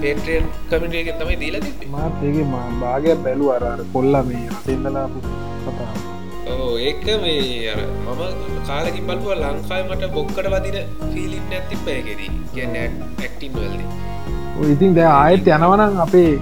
පේට්‍රෙන් 0.03 0.47
කමිටියක 0.69 1.11
තමයි 1.19 1.37
දීල 1.41 1.57
මාතගේ 1.93 2.47
භාගය 2.83 3.11
බැලු 3.25 3.51
අරර 3.55 3.83
කොල්ල 3.95 4.15
මේ 4.29 4.47
රටෙන්දලාපු 4.51 5.27
කතා 5.65 5.91
ඕ 6.53 6.71
ඒක 6.81 7.05
මේ 7.23 7.43
අර 7.73 7.81
මම 8.07 8.23
කාලකින් 8.69 9.05
බලපුව 9.09 9.35
ලංකායි 9.37 9.85
මට 9.87 10.11
බොක්කට 10.15 10.49
වදින 10.55 10.79
ෆිලින් 11.13 11.53
ඇති 11.53 11.77
පෑගෙදී 11.85 12.31
කියන්න 12.55 12.77
ඇක්ටින් 12.79 13.53
වල්දී. 13.55 13.89
ඉතින් 14.71 14.97
දැ 14.97 15.09
ආයත් 15.13 15.51
යනවනං 15.51 16.03
අපේ 16.07 16.33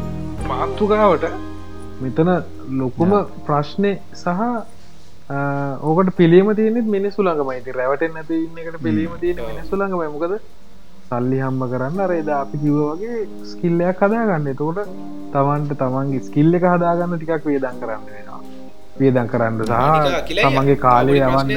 මාතෘකාවට 0.48 1.28
මෙතන 2.02 2.30
ලොකුම 2.80 3.14
ප්‍රශ්නය 3.46 3.92
සහ 4.14 4.42
ඕකට 5.84 6.14
පිළිම 6.16 6.54
තියනෙත් 6.58 6.88
මිනිස්සු 6.96 7.22
ළඟමයිති 7.22 7.76
රැවටෙන් 7.78 8.14
නැති 8.14 8.38
ඉන්නකට 8.38 8.80
පිළීම 8.84 9.18
තියෙන 9.22 9.44
මිනිස්සු 9.44 9.74
ළඟම 9.76 10.14
මොකද 10.14 10.34
සල්ලි 11.10 11.38
හම්බ 11.44 11.62
කරන්න. 11.72 12.00
අරේදා 12.06 12.38
අපි 12.44 12.56
කිව 12.62 12.78
වගේ 12.78 13.18
ස්කිල්ලයක් 13.50 14.00
හදාගන්න. 14.04 14.48
තෝට 14.60 14.80
තමන්ට 15.34 15.72
තමන්ගේ 15.82 16.24
ස්කිල්ල 16.28 16.58
එක 16.58 16.66
හදාගන්න 16.72 17.14
ටිකක් 17.16 17.46
වේදන් 17.50 17.78
කරන්න 17.82 18.02
වෙනවා. 18.08 18.40
වේදන් 19.00 19.30
කරන්න 19.32 19.54
සහ 19.68 20.32
තමන්ගේ 20.42 20.76
කාලය 20.84 21.14
යවන්න 21.20 21.50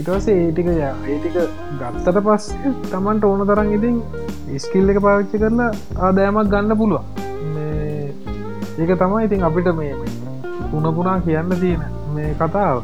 ඉටස 0.00 0.28
ඒටික 0.36 0.68
ඒටික 0.76 1.36
ගත්තට 1.80 2.24
පස් 2.28 2.48
තමන්ට 2.94 3.28
ඕන 3.30 3.46
තරන් 3.50 3.74
ඉතින් 3.78 4.00
ස්කිල් 4.64 4.94
එක 4.94 4.98
පාවිච්චි 5.06 5.42
කරලා 5.44 5.70
ආදෑමක් 6.08 6.50
ගන්න 6.54 6.78
පුළුවන්. 6.80 7.04
ඒක 8.80 8.92
තමයි 9.02 9.24
ඉතින් 9.28 9.48
අපිට 9.50 9.68
මේ 9.80 9.94
පුනපුනා 10.72 11.18
කියන්න 11.26 11.56
තියෙන 11.62 11.82
මේ 12.16 12.30
කතාව 12.40 12.82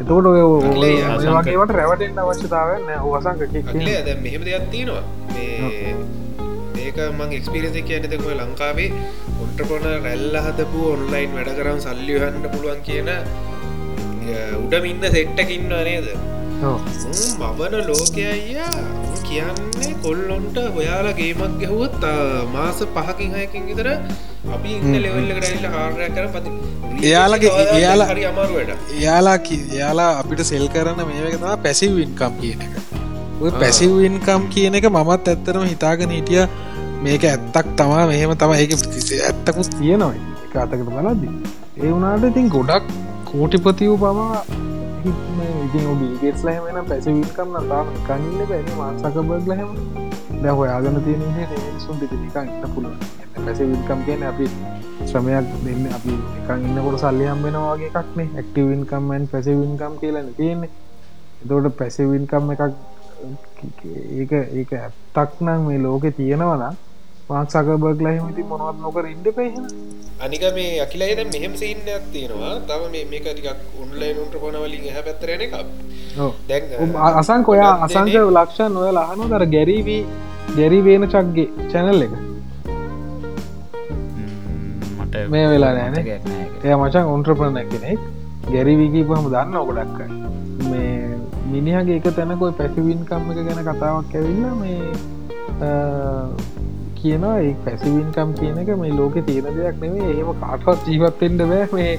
එතකොට 0.00 0.26
ඔය 0.30 0.40
වගේට 0.40 1.72
රැවටෙන්න්න 1.78 2.20
අවශ්‍යතාවන්න 2.22 2.88
වසංක 3.04 3.40
මෙහෙම 4.24 4.42
දෙයක් 4.48 4.64
තියෙනවා. 4.72 5.04
ඒක 6.84 6.98
මං 7.08 7.34
එක්ස්පිරෙන්ස 7.38 7.76
කියනතම 7.88 8.24
ලංකාවේ 8.38 8.88
ඔන්ටපොන 9.44 9.84
රැල්ල 10.06 10.36
හදපු 10.46 10.80
ඔන්ලයින් 10.94 11.36
වැඩ 11.36 11.52
කරම් 11.58 11.78
සල්ලිහන්න 11.86 12.48
පුළුවන් 12.54 12.80
කියන 12.88 13.10
උඩමින්න 14.62 15.04
සෙට්ටකින්න 15.16 15.68
නේද? 15.90 16.08
මවන 17.40 17.74
ලෝකයයියා 17.90 18.72
කියන්නේ 19.28 19.92
කොල්ලොන්ට 20.02 20.58
හොයාලා 20.76 21.16
ගේමක් 21.20 21.60
ගැහුවත් 21.62 22.04
මාස 22.56 22.80
පහකින් 22.96 23.36
හයකින් 23.38 23.68
විතර 23.70 23.88
අපි 24.48 24.70
ඉන්න 24.76 24.94
ලෙවල්ල 25.04 25.32
කරයිල්ල 25.36 25.66
ආරය 25.70 26.06
කර 26.16 26.26
පති 26.34 26.50
එයාලගේ 27.02 27.50
එයාලා 27.74 28.08
හරි 28.10 28.22
අමාරුවට 28.30 28.94
එයාලා 28.98 29.36
එයාලා 29.50 30.08
අපිට 30.20 30.40
සෙල් 30.50 30.66
කරන්න 30.74 31.02
මේකතා 31.10 31.56
පැසිව් 31.64 31.98
ඉන්කම් 32.04 32.34
කියන 32.40 32.64
එක. 32.66 32.74
පැසිව් 33.60 33.92
ඉන්කම් 34.08 34.48
කියන 34.54 34.78
එක 34.80 34.88
මමත් 34.90 35.34
ඇත්තරම 35.34 35.66
හිතාගෙන 35.72 36.16
හිටිය 36.16 36.42
මේක 37.04 37.24
ඇත්තක් 37.32 37.70
තමා 37.78 38.02
මෙහෙම 38.10 38.34
තම 38.42 38.56
ඒක 38.56 38.74
ඇත්තකුත් 39.28 39.70
තියෙනවා. 39.76 40.12
එක 40.46 40.56
අතකට 40.64 40.88
බලද්දි. 40.88 41.28
ඒ 41.78 41.92
වුණාට 41.92 42.28
ඉතින් 42.30 42.52
ගොඩක් 42.56 42.92
කෝටිපතිවූ 43.30 43.98
පවා 44.02 44.42
ඉතින් 45.64 45.84
ඔබීගෙටස් 45.92 46.44
ලහමෙන 46.46 46.84
පැසිවිල්කම් 46.90 47.56
තාම 47.70 47.96
කන්න 48.08 48.46
බැනි 48.50 48.78
මාසකබර්ග 48.78 49.50
ලහෙම 49.52 49.70
දැ 50.42 50.54
හොයාගන 50.60 51.02
තියෙන 51.04 51.80
සුන් 51.84 52.00
නිකන් 52.00 52.48
ඉන්න 52.48 53.19
පුළුව 53.40 53.46
පැසිවිල්කම් 53.46 54.00
කියන 54.06 54.22
අපි 54.22 54.46
ශ්‍රමයක් 55.08 55.46
දෙන්න 55.64 55.86
අපි 55.96 56.14
එකන් 56.40 56.64
ඉන්නකොට 56.68 57.00
සල්ලියම් 57.00 57.38
වෙනවාගේ 57.44 57.90
එකක්නේ 57.90 58.28
ඇක්ටවින්කම්මන් 58.36 59.24
පැසිවින්කම් 59.32 59.94
කියලන 60.00 60.28
තියෙන්නේ. 60.36 60.70
එතෝට 61.42 61.76
පැසිවින්කම් 61.80 62.52
එකක් 62.54 62.62
ඒක 64.20 64.32
ඒක 64.32 64.70
ඇත්තක් 64.74 65.40
නම් 65.40 65.60
මේ 65.68 65.82
ලෝකෙ 65.86 66.10
තියෙනවනම් 66.18 66.76
මාක් 67.28 67.50
සකබර්ග 67.50 68.00
ලහිමති 68.06 68.42
මොනවත් 68.50 68.78
නොකර 68.84 69.04
ඉන්ඩ 69.14 69.28
පේහෙන 69.36 69.66
අනික 70.20 70.44
මේ 70.56 70.80
අකිලයිද 70.86 71.20
මෙහෙම 71.34 71.54
සින්න 71.62 71.86
ඇත්තියෙනවා 71.88 72.54
තම 72.68 72.88
මේ 72.94 73.04
මේක 73.12 73.28
ටිකක් 73.28 73.60
උන්ලයින් 73.82 74.16
උන්ට 74.24 74.34
පොනවලින් 74.42 74.88
හ 74.88 75.04
පැත්තරන 75.06 75.46
එකක්. 75.46 75.54
දැන් 76.48 76.96
අසංක 77.20 77.54
ඔයා 77.54 77.74
අසංක 77.86 78.16
ලක්ෂන් 78.38 78.82
ඔය 78.82 78.90
ලහනු 78.98 79.30
දර 79.32 79.46
ගැරීවී 79.54 80.02
ගැරි 80.58 80.80
වේන 80.86 81.06
චක්ගේ 81.14 81.48
චැනල් 81.72 82.02
එක 82.06 82.29
මේ 85.34 85.46
වෙලා 85.52 85.72
නෑන. 85.78 85.94
එය 86.64 86.74
මචන් 86.76 87.12
ඔන්ට්‍රපන 87.14 87.60
කෙනෙක්. 87.72 88.00
ගැරිවිකී 88.52 89.04
පහම 89.08 89.26
දන්න 89.34 89.56
ඔකොඩක්කයි 89.62 90.08
මේ 90.70 90.92
මිනිහගේ 91.52 91.96
එක 92.00 92.06
තැනකොයි 92.18 92.56
පැසිවින්කම් 92.60 93.30
එක 93.32 93.40
ගැන 93.48 93.60
කතාවක් 93.68 94.14
ඇවිල්ල 94.20 94.54
මේ 94.62 94.82
කියනවා 97.00 97.36
ඒ 97.44 97.54
පැසිවින්කම් 97.66 98.34
කියන 98.40 98.58
එක 98.62 98.72
මේ 98.82 98.92
ලෝක 98.98 99.16
තියෙන 99.28 99.50
දෙයක් 99.58 99.80
නෙවේ 99.84 100.10
ඒම 100.16 100.30
කාටවත් 100.42 100.88
ජීවත්තෙන්ට 100.92 101.46
බෑ. 101.52 101.64
මේ 101.76 101.92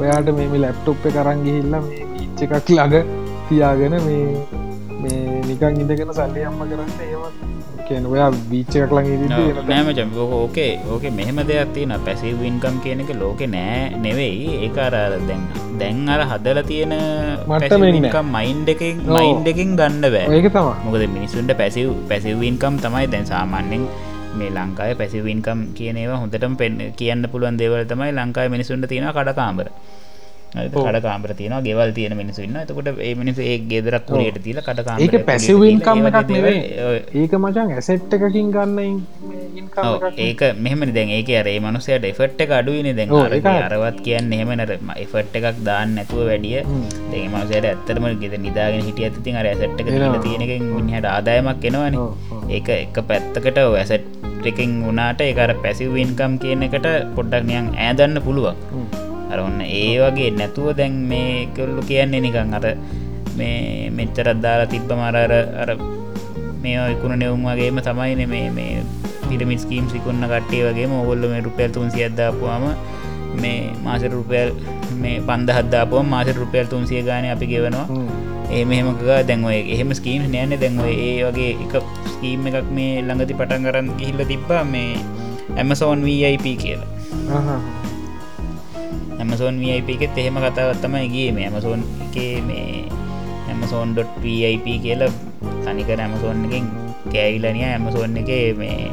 ඔයාට 0.00 0.32
මේ 0.38 0.62
ලැප්ටොප් 0.64 1.06
කරංගිහිල්ල 1.16 1.74
මේ 1.88 2.08
බීච්ච 2.14 2.40
එකක් 2.46 2.72
ළඟ 2.76 2.96
තියාගෙන 3.48 3.94
මේ 4.06 4.24
මේ 5.02 5.40
නිකන් 5.48 5.80
ඉඳගෙන 5.84 6.12
සල්ලි 6.18 6.44
අම්ම 6.50 6.60
කරන්න 6.70 6.92
ඒවත් 7.06 7.57
කියන 7.88 8.06
ඔයා 8.12 8.28
එකක් 8.60 8.92
ළඟ 8.96 9.24
නෑම 9.68 9.88
චම්පෝක 9.98 10.32
ඕකේ 10.38 10.72
ඕක 10.92 11.04
මෙහෙම 11.18 11.40
දෙයක් 11.50 11.72
තියෙන 11.76 11.94
පැසිව 12.06 12.42
වින්කම් 12.44 12.76
කියන 12.84 13.04
එක 13.04 13.12
ලෝක 13.22 13.40
නෑ 13.54 13.78
නෙවෙයි. 14.04 14.66
ඒ 14.66 14.70
අරර 14.86 15.14
දැන් 15.28 15.42
දැන් 15.80 16.02
අර 16.14 16.20
හදල 16.30 16.60
තියෙන 16.70 16.94
මට්ටමෙන් 17.48 17.98
නෑ. 18.06 18.24
මයින්් 18.36 18.60
එකින්. 18.74 19.02
මයින්් 19.16 19.40
එකින් 19.52 19.72
ගන්න 19.80 20.04
බෑ. 20.14 20.26
ඒක 20.36 20.50
තමා 20.52 20.76
මොකද 20.84 21.06
මිනිසුන්ට 21.16 21.56
පැසිව් 21.62 21.88
පැසිවීන්කම් 22.10 22.76
තමයි 22.84 23.06
දැන් 23.14 23.26
සාමාන්‍යෙන් 23.32 23.84
මේ 24.38 24.50
ලංකාය 24.50 24.92
පැසිවීන්කම් 25.00 25.60
කියනේවා 25.78 26.20
හොඳටම 26.22 26.54
පෙන් 26.60 26.76
කියන්න 26.98 27.24
පුළුවන් 27.32 27.56
දේවල් 27.60 27.82
තමයි 27.92 28.12
ලංකායි 28.18 28.54
මිනිසුන්ට 28.54 28.88
තියෙන 28.92 29.08
කඩකාම්බර 29.16 29.68
ඔව්. 30.50 30.74
කඩ 30.78 31.02
කාම්බර 31.02 31.32
තියන 31.34 31.54
ගෙවල් 31.62 31.90
තියෙන 31.92 32.14
මිනිසුන්න 32.16 32.56
එතකොට 32.56 32.88
ඒ 32.98 33.14
මිනිස 33.14 33.38
ඒ 33.40 33.58
ගෙදරක් 33.64 34.06
කුලියට 34.06 34.38
තිීල 34.40 34.60
කඩකාම 34.60 34.98
ඒක 34.98 35.16
පැසිවින්කම් 35.26 36.06
එකක් 36.10 36.32
ඒක 37.14 37.32
මචන් 37.34 37.74
ඇසෙට් 37.74 38.14
එකකින් 38.18 38.48
ගන්න 38.50 38.78
ඒක 40.18 40.42
මෙහම 40.58 40.86
දැන් 40.90 41.10
ඒක 41.10 41.32
අරේ 41.40 41.58
මනුසයට 41.60 42.08
එෆට් 42.12 42.40
එක 42.40 42.54
අඩුවන 42.60 42.90
දැන්. 42.92 43.12
අරවත් 43.58 44.00
කියන්න 44.00 44.32
එහෙමනර 44.32 44.72
එෆට් 44.96 45.36
එකක් 45.40 45.60
දාන්න 45.62 45.94
නැතුව 45.94 46.24
වැඩිය. 46.30 46.62
දෙ 47.10 47.24
මනුසයට 47.26 47.68
ඇත්තරම 47.72 48.08
ගෙද 48.22 48.36
නිදාගෙන 48.38 48.86
හිටිය 48.88 49.08
ඇතින් 49.08 49.40
අර 49.42 49.50
ඇසට් 49.52 49.80
එක 49.80 49.90
එනවා. 49.90 50.22
තියෙනකින් 50.22 50.64
මිනිහට 50.70 51.08
ආදායමක් 51.08 51.68
එනවන. 51.70 51.98
ඒක 52.50 52.68
එක 52.76 53.02
පැත්තකට 53.10 53.58
ඇසට් 53.58 54.46
එකෙන් 54.46 54.72
වනාට 54.86 55.20
ඒකර 55.20 55.52
පැසිවීන්කම් 55.64 56.40
කියන 56.42 56.64
එකට 56.68 56.88
පොඩ්ඩක් 57.16 57.44
නියන් 57.44 57.68
ඇදන්න 57.78 58.24
පුළුවන් 58.24 59.07
අර 59.32 59.38
ඔන්න 59.40 59.60
ඒ 59.62 59.96
වගේ 60.02 60.30
නැතුව 60.32 60.68
දැන් 60.78 60.94
මේ 61.10 61.48
කොල්ලු 61.56 61.82
කියන්නේ 61.90 62.24
නිකං 62.26 62.54
අර 62.58 62.66
මේ 63.38 63.90
මෙච්චරත් 63.90 64.38
දාලා 64.44 64.70
තිබ්බ 64.72 64.90
මරර 64.92 65.32
අර 65.62 65.70
මේ 66.62 66.78
ඉකුණ 66.94 67.18
නෙවුම් 67.22 67.44
වගේම 67.48 67.80
තමයින 67.88 68.22
මේ 68.34 68.48
මේ 68.50 68.72
පිරමිස් 69.28 69.64
කීම් 69.70 69.84
සිකුන්න 69.92 70.24
කට්ටේ 70.24 70.64
වගේ 70.68 70.88
ඔගොල්ල 71.00 71.28
මේ 71.32 71.44
රුපියල් 71.46 71.70
තුන්සිය 71.76 72.04
අදදාපුවාම 72.08 72.64
මේ 73.36 73.70
මාස 73.84 74.02
රුපියල් 74.16 74.50
මේ 74.96 75.20
පන්ද 75.28 75.48
හදදාපුව 75.50 76.02
මාස 76.04 76.28
රුපියල් 76.34 76.66
තුන්සිය 76.66 77.02
ගාන 77.02 77.28
අපි 77.34 77.46
ගෙවනවා. 77.46 77.86
ඒ 78.50 78.64
මෙහෙමක 78.64 79.02
දැන්ව 79.28 79.48
එහෙම 79.74 79.90
ස්කීම් 79.94 80.22
නෑන. 80.34 80.54
දැන්ව 80.62 80.84
ඒ 80.86 81.16
වගේ 81.26 81.52
එක 81.64 81.74
ස්කීම් 82.14 82.46
එකක් 82.50 82.70
මේ 82.70 82.92
ළඟති 83.02 83.38
පටන් 83.40 83.66
කරන්න 83.66 83.90
ගිහිල්ල 83.98 84.22
තිබ්බා 84.32 84.62
මේ 84.64 84.92
ඇමසෝන් 85.56 86.00
වIP 86.06 86.46
කියලා 86.62 86.88
ඇමසෝන් 89.18 89.56
වIP 89.60 89.88
එකෙත් 89.90 90.18
එහෙම 90.18 90.38
කතාවත් 90.38 90.80
තමයි 90.82 91.08
ගිය. 91.08 91.28
මේ 91.32 91.44
ඇමසෝන් 91.44 91.82
එක 92.04 92.16
මේ 92.42 92.86
ඇමසෝන්.වIP 93.48 94.66
කියල 94.84 95.02
තනිකර 95.64 95.98
ඇමසෝන් 95.98 96.44
එකින් 96.46 96.66
කෑවිලනිය 97.06 97.66
ඇමසෝන් 97.66 98.16
එක 98.16 98.30
මේ 98.56 98.90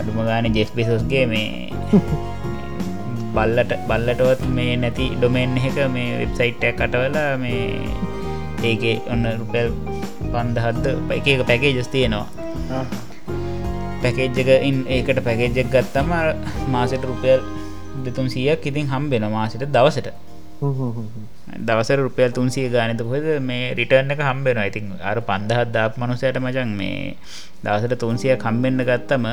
අඩුම 0.00 0.18
ගාන 0.24 0.48
ජෙස් 0.54 0.70
පිසස්ගේ 0.70 1.24
මේ 1.26 1.48
බල්ලට 3.34 3.72
බල්ලටවත් 3.88 4.42
මේ 4.50 4.76
නැති 4.76 5.06
ඩොමෙන් 5.14 5.58
එක 5.60 5.76
මේ 5.88 6.08
වෙබ්සයිට්ටක් 6.20 6.78
කටවලා 6.78 7.30
මේ 7.36 7.62
ඒකේ 8.62 8.96
ඔන්න 9.06 9.28
රුපැල් 9.34 9.68
පන්දහත්ද 10.32 10.86
එක 11.12 11.28
එක 11.28 11.44
පැකේජස් 11.46 11.88
තියෙනවා. 11.88 12.26
පැකේජ්ජක 14.02 14.50
ඉන් 14.62 14.76
ඒකට 14.88 15.20
පැකේජ්ජක් 15.24 15.70
ගත්තම 15.70 16.10
මාසට 16.68 17.04
රුපියල් 17.04 17.40
දෙතුන් 18.06 18.28
සියක් 18.28 18.66
ඉතින් 18.66 18.86
හම්බෙන 18.86 19.24
මාසිට 19.30 19.64
දවසට. 19.68 20.08
දවසර 21.60 21.98
රුපියල් 21.98 22.30
තුන්සිය 22.32 22.66
ගානත 22.68 23.02
කොද 23.02 23.26
මේ 23.40 23.74
රිටර්න 23.78 24.10
එක 24.10 24.20
හම්බෙන 24.20 24.58
ඉතින් 24.64 24.84
අර 25.02 25.18
පන්දහත් 25.20 25.68
දාප 25.72 25.98
මනුසයට 26.00 26.38
මචන් 26.38 26.70
මේ 26.80 27.16
දවසට 27.64 27.98
තුන්සිය 28.02 28.34
කම්බෙන්න්න 28.36 28.86
ගත්තම 28.88 29.26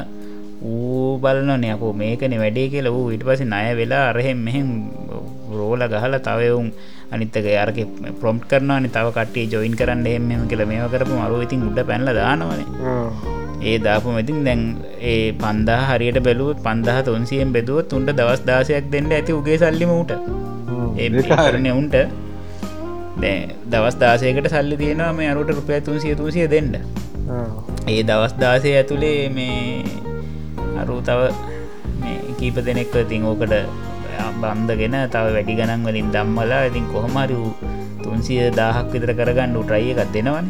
ඌ 0.63 1.17
බලන 1.17 1.49
නයකෝ 1.61 1.93
මේකන 1.93 2.35
වැඩේ 2.43 2.67
කියලා. 2.73 2.95
වූ 2.97 3.07
ඉට 3.15 3.25
පස 3.27 3.41
නය 3.45 3.65
වෙලා 3.79 4.03
අරහෙම 4.11 4.37
මෙහෙම 4.47 4.69
රෝල 5.51 5.81
ගහල 5.85 6.15
තවවුම් 6.27 6.67
අනිත්තක 7.11 7.47
අරක 7.63 7.79
ප්‍රොම්් 8.21 8.37
කරනවානි 8.41 8.89
තව 8.89 9.07
කටේ 9.17 9.47
ජොයින් 9.47 9.75
කරන්න 9.79 10.05
එහෙම 10.05 10.47
කියල 10.51 10.63
මේ 10.65 10.85
කරපු 10.93 11.23
අරු 11.25 11.41
ඉතින් 11.45 11.67
උඩ 11.69 11.81
පැන්ල 11.89 12.13
දානවනේ 12.19 13.44
ඒ 13.61 13.77
දාපු 13.79 14.17
ඉතින් 14.19 14.43
දැන් 14.43 14.61
ඒ 15.01 15.31
පන්දා 15.31 15.81
හරියට 15.89 16.19
බැලුවත් 16.19 16.63
පන්දහ 16.63 16.99
තුන්සියෙන් 17.05 17.53
බෙදුවත් 17.53 17.93
උන්ට 17.93 18.11
දවස් 18.11 18.41
දාසයක් 18.45 18.91
දෙන්න 18.91 19.11
ඇති 19.11 19.33
උගේ 19.33 19.57
සල්ලිමට 19.57 20.11
ඒ 20.97 21.09
කරන 21.21 21.67
උන්ට. 21.71 21.95
දවස් 23.71 23.95
දාසයකට 23.95 24.47
සල්ලි 24.47 24.77
තියෙනවා 24.77 25.13
මේ 25.13 25.29
අරුට 25.29 25.49
රුපය 25.49 25.81
තුන්සිය 25.81 26.15
තුසිය 26.15 26.47
දෙන්න. 26.47 26.75
ඒ 27.87 28.03
දවස් 28.03 28.33
දාසය 28.39 28.69
ඇතුළේ 28.75 29.29
මේ 29.29 29.83
අරු 30.77 31.01
තව 31.01 31.19
කීප 32.39 32.55
දෙනෙක්ව 32.55 32.95
තින් 33.09 33.23
ඕකට 33.23 33.53
බන්ධගෙන 34.41 34.95
තව 35.07 35.25
වැඩි 35.35 35.55
ගණන් 35.55 35.83
වලින් 35.85 36.11
දම්මලා 36.11 36.63
ඉතින් 36.65 36.85
කොහොමරි 36.93 37.35
තුන්සිය 38.03 38.51
දාහක් 38.51 38.91
විතර 38.93 39.11
කරගන්න 39.13 39.55
උට්‍රයි 39.55 39.91
එකක් 39.93 40.11
දෙනවන 40.13 40.47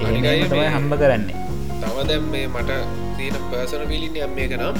තමයි 0.00 0.20
මේ- 0.48 0.72
හම්බ 0.74 0.94
කරන්නේ. 0.94 1.36
තව 1.80 2.06
දැම් 2.08 2.24
මේ 2.30 2.46
මට 2.46 2.70
තියෙන 3.16 3.36
පර්සන 3.50 3.82
පිලින් 3.88 4.16
යම් 4.18 4.34
මේක 4.34 4.52
නම් 4.58 4.76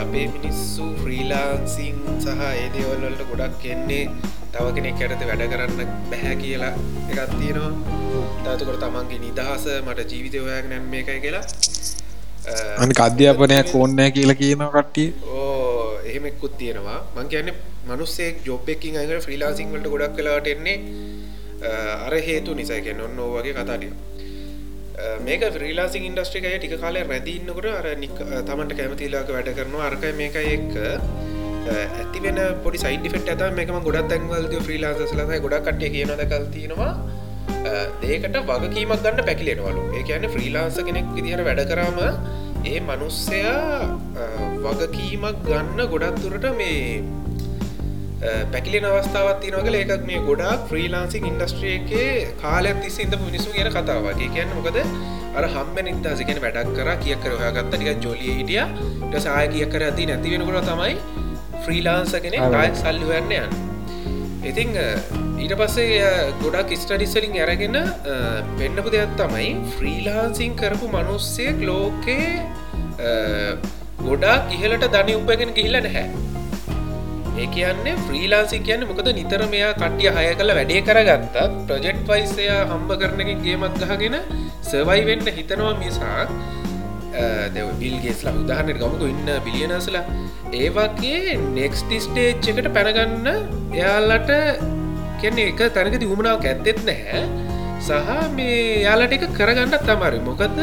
අපේ 0.00 0.26
මිනිස්සු 0.26 0.84
ෆ්‍රීලාන්සිං 1.02 1.96
සහ 2.20 2.42
ඒදේවල්වලට 2.54 3.22
ගොඩක් 3.30 3.56
කෙන්නේ 3.62 4.04
තව 4.52 4.66
කෙනෙක් 4.74 5.00
ඇරත 5.00 5.22
වැඩ 5.22 5.44
කරන්න 5.52 5.92
බැහැ 6.10 6.36
කියලා 6.36 6.72
එකත් 7.10 7.32
තියෙනවා. 7.40 7.72
තතුකොට 8.44 8.80
තමන්ගේ 8.80 9.18
නිදහස 9.18 9.64
මට 9.86 10.10
ජීවිතය 10.12 10.38
ඔයක් 10.38 10.66
නැම් 10.68 10.94
එකයි 10.94 11.20
කියලා. 11.20 11.44
අනික 12.78 13.00
අධ්‍යාපනයක් 13.00 13.74
ඕන්නෑ 13.74 14.10
කියලා 14.10 14.34
කියන 14.34 14.64
කට්ටිය. 14.76 15.08
ඕ 15.22 15.98
එහෙමෙක්කුත් 16.04 16.58
තියෙනවා. 16.58 16.98
මං 17.16 17.28
කියන්නේ 17.28 17.54
මනුස්සෙක් 17.88 18.44
ජොබ්බෙකින් 18.46 18.98
අඟ 18.98 19.20
ෆ්‍රීලාසිං 19.20 19.72
වලට 19.72 19.88
ගොඩක් 19.88 20.16
කලාට 20.16 20.46
එන්නේ 20.46 20.76
අර 22.06 22.14
හේතු 22.20 22.54
නිසා 22.54 22.80
කිය 22.80 22.96
ඔන්න 23.00 23.18
ඕ 23.18 23.30
වගේ 23.36 23.54
කතාටිය 23.54 23.92
මේක 25.26 25.42
්‍රීලාසිං 25.54 26.04
ඉන්ඩස්ට්‍රිකය 26.04 26.52
ටික 26.56 26.74
කාලය 26.80 27.02
රැදින්නකොට 27.04 27.68
අර 27.72 27.86
නික් 27.96 28.16
තමන්ට 28.46 28.76
කැමතිලාක 28.76 29.28
වැඩ 29.30 29.50
කරනවා. 29.56 29.86
අර්ක 29.86 30.04
මේක 30.16 30.36
එක් 30.36 30.74
ඇති 31.70 32.20
වෙන 32.20 32.38
පොඩි 32.64 32.78
සයිඩිෆෙට් 32.78 33.28
ඇත 33.28 33.42
මේකම 33.54 33.80
ගොඩත් 33.82 34.08
තැන්වල්ද 34.10 34.54
්‍රීලාසලයි 34.66 35.40
ගොඩක් 35.40 35.64
කට්ටිය 35.66 35.90
කියන 35.90 36.12
දකල් 36.20 36.46
තියෙනවා. 36.52 36.92
ඒකට 38.02 38.36
වගකීමක් 38.48 39.02
ගන්න 39.04 39.24
පැකිලෙනවලු. 39.26 39.82
ඒ 39.96 40.02
කියන 40.02 40.28
ෆ්‍රීලාන්ස 40.28 40.78
කෙනෙක් 40.82 41.08
විදිහට 41.16 41.44
වැඩ 41.44 41.64
කරාම 41.70 41.98
ඒ 42.64 42.80
මනුස්සයා 42.80 43.56
අ, 44.16 44.24
වගකීමක් 44.64 45.36
ගන්න 45.46 45.80
ගොඩක් 45.92 46.20
දුරට 46.22 46.46
මේ 46.56 47.02
පැකිලෙන 48.52 48.84
අවස්ථාවත් 48.86 49.38
තිනවගල 49.42 49.76
ඒකක් 49.78 50.02
මේ 50.08 50.20
ගොඩක් 50.26 50.66
ෆ්‍රීලාන්සිං 50.68 51.24
ඉන්ඩස්ට්‍රිය 51.30 51.72
එකේ 51.76 52.08
කාලයක් 52.42 52.78
තිස්සින්ද 52.84 53.14
මිනිසු 53.22 53.48
කියන 53.54 53.70
කතාවගේ 53.70 54.28
කියන්න 54.34 54.52
මොකද? 54.58 54.78
අර 55.34 55.44
හම්බ 55.46 55.76
නිදහසගෙන 55.88 56.40
වැඩක් 56.44 56.70
කර 56.76 56.90
කිය 57.04 57.16
කර 57.24 57.32
හගත්ත 57.40 57.72
ටික 57.74 58.04
ජොලිය 58.04 58.34
හිටිය. 58.38 58.62
ට 59.08 59.24
සාය 59.26 59.46
කිය 59.48 59.66
කර 59.66 59.82
ඇති 59.88 60.06
නැති 60.06 60.34
වෙනකොට 60.34 60.68
තමයි 60.68 60.94
ෆ්‍රීලාන්ස 61.64 62.12
කෙනෙ 62.22 62.38
ආය 62.52 62.68
සල්ලි 62.74 63.06
වන්න 63.10 63.32
යන්න. 63.38 63.52
ඉතිං 64.44 64.70
අ, 64.76 64.86
ඊට 65.40 65.54
පස්සේ 65.56 66.10
ගොඩක් 66.42 66.70
ස්ටඩිස්සලින් 66.76 67.36
ඇරගෙන 67.40 67.76
අ, 67.76 67.84
පෙන්නපු 68.58 68.92
දෙයක් 68.96 69.16
තමයි 69.16 69.48
ෆ්‍රීලාන්සිං 69.76 70.56
කරපු 70.56 70.88
මනුස්සයෙක් 70.88 71.60
ලෝකේ 71.62 72.28
ගොඩක් 74.02 74.52
ඉහලට 74.56 74.86
ධනි 74.94 75.16
උපගෙන 75.16 75.52
ගිහිල්ල 75.56 75.80
නැහැ 75.80 76.04
ඒ 77.40 77.48
කියන්නේ 77.48 77.96
ෆ්‍රීලාන්සි 78.06 78.58
කියන්න 78.60 78.86
මොකද 78.86 79.10
නිතර 79.12 79.42
මෙයා 79.52 79.72
කටිය 79.74 80.10
හය 80.16 80.24
කළ 80.34 80.52
වැඩේ 80.58 80.80
කරගත්තත් 80.82 81.36
ප්‍රජෙක්් 81.66 82.00
පයිසය 82.08 82.46
හම්බ 82.64 82.90
කරනකින් 83.02 83.38
ගේමක් 83.44 83.78
ගහගෙන 83.82 84.16
සවයි 84.62 85.00
වෙන්න 85.08 85.30
හිතනවා 85.38 85.74
මිසා 85.76 86.24
දෙව 87.54 87.68
බිල්ගේස්ලා 87.78 88.34
උදාහරනට 88.34 88.80
ගමක 88.80 89.02
ඉන්න 89.12 89.30
බිලියනසලා 89.46 90.04
ඒවගේ 90.54 91.38
නෙක්ස්ටි 91.54 91.98
ස්ටේච් 92.00 92.50
එකට 92.52 92.68
පැනගන්න 92.76 93.26
එයාලට 93.72 94.30
කියන්නේ 95.20 95.50
එක 95.50 95.60
තැනකති 95.74 96.06
උමනාව 96.06 96.44
ඇත්තෙත් 96.44 96.80
නැහැ. 96.84 97.22
සහ 97.80 98.08
මේ 98.36 98.82
යාලට 98.84 99.16
එක 99.16 99.26
කරගන්නත් 99.32 99.82
තමරි 99.82 100.20
මොකද 100.20 100.58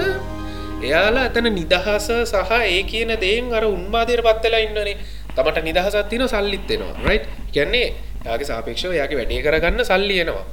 එයාලා 0.80 1.26
ඇතන 1.26 1.50
නිදහස 1.52 2.10
සහ 2.24 2.52
ඒ 2.64 2.82
කියන 2.84 3.14
දේෙන් 3.18 3.54
අර 3.54 3.66
උන්මාදයට 3.68 4.26
පත්වෙලා 4.28 4.64
ඉන්නනේ. 4.66 4.98
තමට 5.38 5.66
නිදහසත්තින 5.70 6.26
සල්ලිත්තෙනවා 6.28 6.96
රයි් 7.06 7.20
කියන්නේ 7.52 7.88
යාගේ 8.26 8.50
සාපේක්ෂව 8.52 8.98
යාගේ 9.00 9.20
වැඩේ 9.22 9.44
කරගන්න 9.46 9.90
සල්ලියනවා 9.92 10.46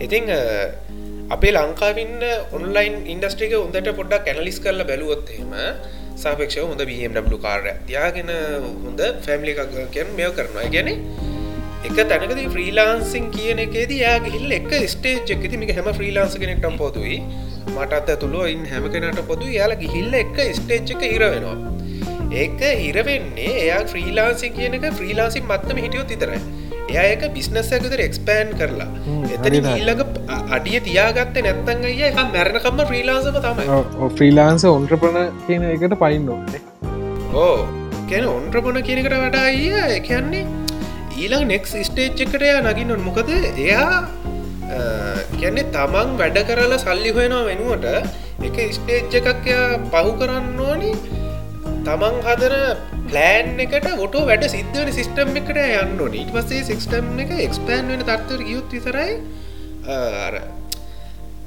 ඉතිං 0.00 0.32
අපේ 1.28 1.52
ලංකාවින්න 1.52 2.18
ඔන්ලයින් 2.52 2.96
ඉන්ඩස්ට්‍රික 3.12 3.54
උන්දට 3.58 3.88
පොඩ්ඩක් 3.98 4.26
කැනලිස් 4.26 4.58
කරල 4.64 4.82
බැලුවොත්හෙම 4.90 5.54
සාපේක්ෂව 6.16 6.64
හොඳ 6.64 6.82
BMW 6.82 7.38
කාරය 7.46 7.72
තියාගෙන 7.88 8.30
හොඳ 8.84 9.00
ෆැම්ලි 9.26 9.54
එකකෙන් 9.54 10.12
මෙය 10.18 10.28
කරනවා. 10.30 10.68
ගැන 10.74 10.90
එක 11.88 11.98
තැනකද 12.04 12.42
ෆ්‍රීලාන්සින් 12.54 13.26
කියන 13.34 13.58
එකේද 13.66 13.92
යා 13.96 14.16
ගිහිල් 14.20 14.56
එක 14.58 14.70
ස්ටේජ් 14.94 15.34
එකති 15.36 15.60
මික 15.62 15.72
හැම 15.78 15.90
ෆ්‍රීලාන්ස 15.98 16.36
කෙනෙක්ටම් 16.42 16.76
පොතුයි 16.76 17.18
මටත් 17.68 18.12
ඇතුළුව 18.14 18.46
ඉන් 18.48 18.62
හැම 18.66 18.86
කෙනට 18.94 19.22
පොදු 19.30 19.50
යාලා 19.58 19.82
ගිහිල්ල 19.82 20.14
එක 20.22 20.36
ස්ටේජ් 20.60 20.94
එක 20.94 21.02
ඉර 21.08 21.24
වෙනවා. 21.26 21.75
ඒක 22.32 22.60
හිරවෙන්නේ 22.76 23.50
එයා 23.56 23.82
ෆ්‍රීලාන්සි 23.86 24.50
කියනක 24.50 24.86
ෆ්‍රීලාන්සින් 24.92 25.44
මත්තම 25.44 25.78
හිටියොත් 25.78 26.10
ඉතරයි 26.10 26.40
එයක 26.88 27.22
බිස්නස්සකතර 27.32 28.00
එක්ස්පෑන් 28.00 28.52
කරලා. 28.54 28.88
එතන 29.30 29.68
ඊල්ලඟ 29.70 30.02
අඩිය 30.50 30.80
තියාගත්ත 30.82 31.40
නැත්තන් 31.40 31.84
අය 31.84 31.96
එක 32.02 32.20
මැරණකම්ම 32.28 32.84
ෆ්‍රීලාන්සම 32.84 33.40
තමයි. 33.40 33.80
ෆ්‍රීලාන්ස 34.12 34.64
ඔන්ට්‍රපන 34.66 35.18
කියන 35.46 35.66
එකට 35.70 35.98
පයින්න 35.98 36.28
ඕන්නේ 36.28 36.60
ඕ 37.36 37.66
කැන 38.10 38.28
ඔන්ට්‍රපොන 38.28 38.78
කියනකට 38.82 39.16
වඩා 39.16 39.44
අය 39.44 40.00
කියන්නේ 40.02 40.46
ඊළඟ 41.16 41.46
නෙක්ස් 41.48 41.74
ස්ටේච් 41.82 42.22
එකට 42.24 42.42
එයා 42.42 42.62
නගින්නොන් 42.64 43.02
මොකද 43.02 43.30
එයා 43.34 44.02
කැනෙ 45.36 45.62
තමන් 45.70 46.16
වැඩ 46.18 46.40
කරලා 46.48 46.78
සල්ලි 46.78 47.12
හොයනවා 47.18 47.44
වෙනුවට 47.44 47.86
එක 48.48 48.58
ස්ටේජ් 48.72 49.16
එකක් 49.20 49.48
පහු 49.92 50.10
කරන්න 50.20 50.60
ඕනි 50.62 50.92
තමන් 51.86 52.16
හදර 52.24 52.54
ප්ලෑන් 53.06 53.60
එකට 53.64 53.84
ොට 54.04 54.16
වැඩ 54.28 54.44
සිද්ධවන 54.50 54.88
සිිස්ටම් 54.94 55.36
එකට 55.40 55.58
යන්න 55.58 56.00
ඊට 56.12 56.32
පස්සේ 56.34 56.64
සිික්ස්ටම් 56.66 57.20
එක 57.22 57.30
එක්ස්පෑන් 57.38 57.92
වෙන 57.92 58.02
තත්වර 58.02 58.40
යුත් 58.46 58.72
විතරයි 58.74 59.12
අර 59.96 60.38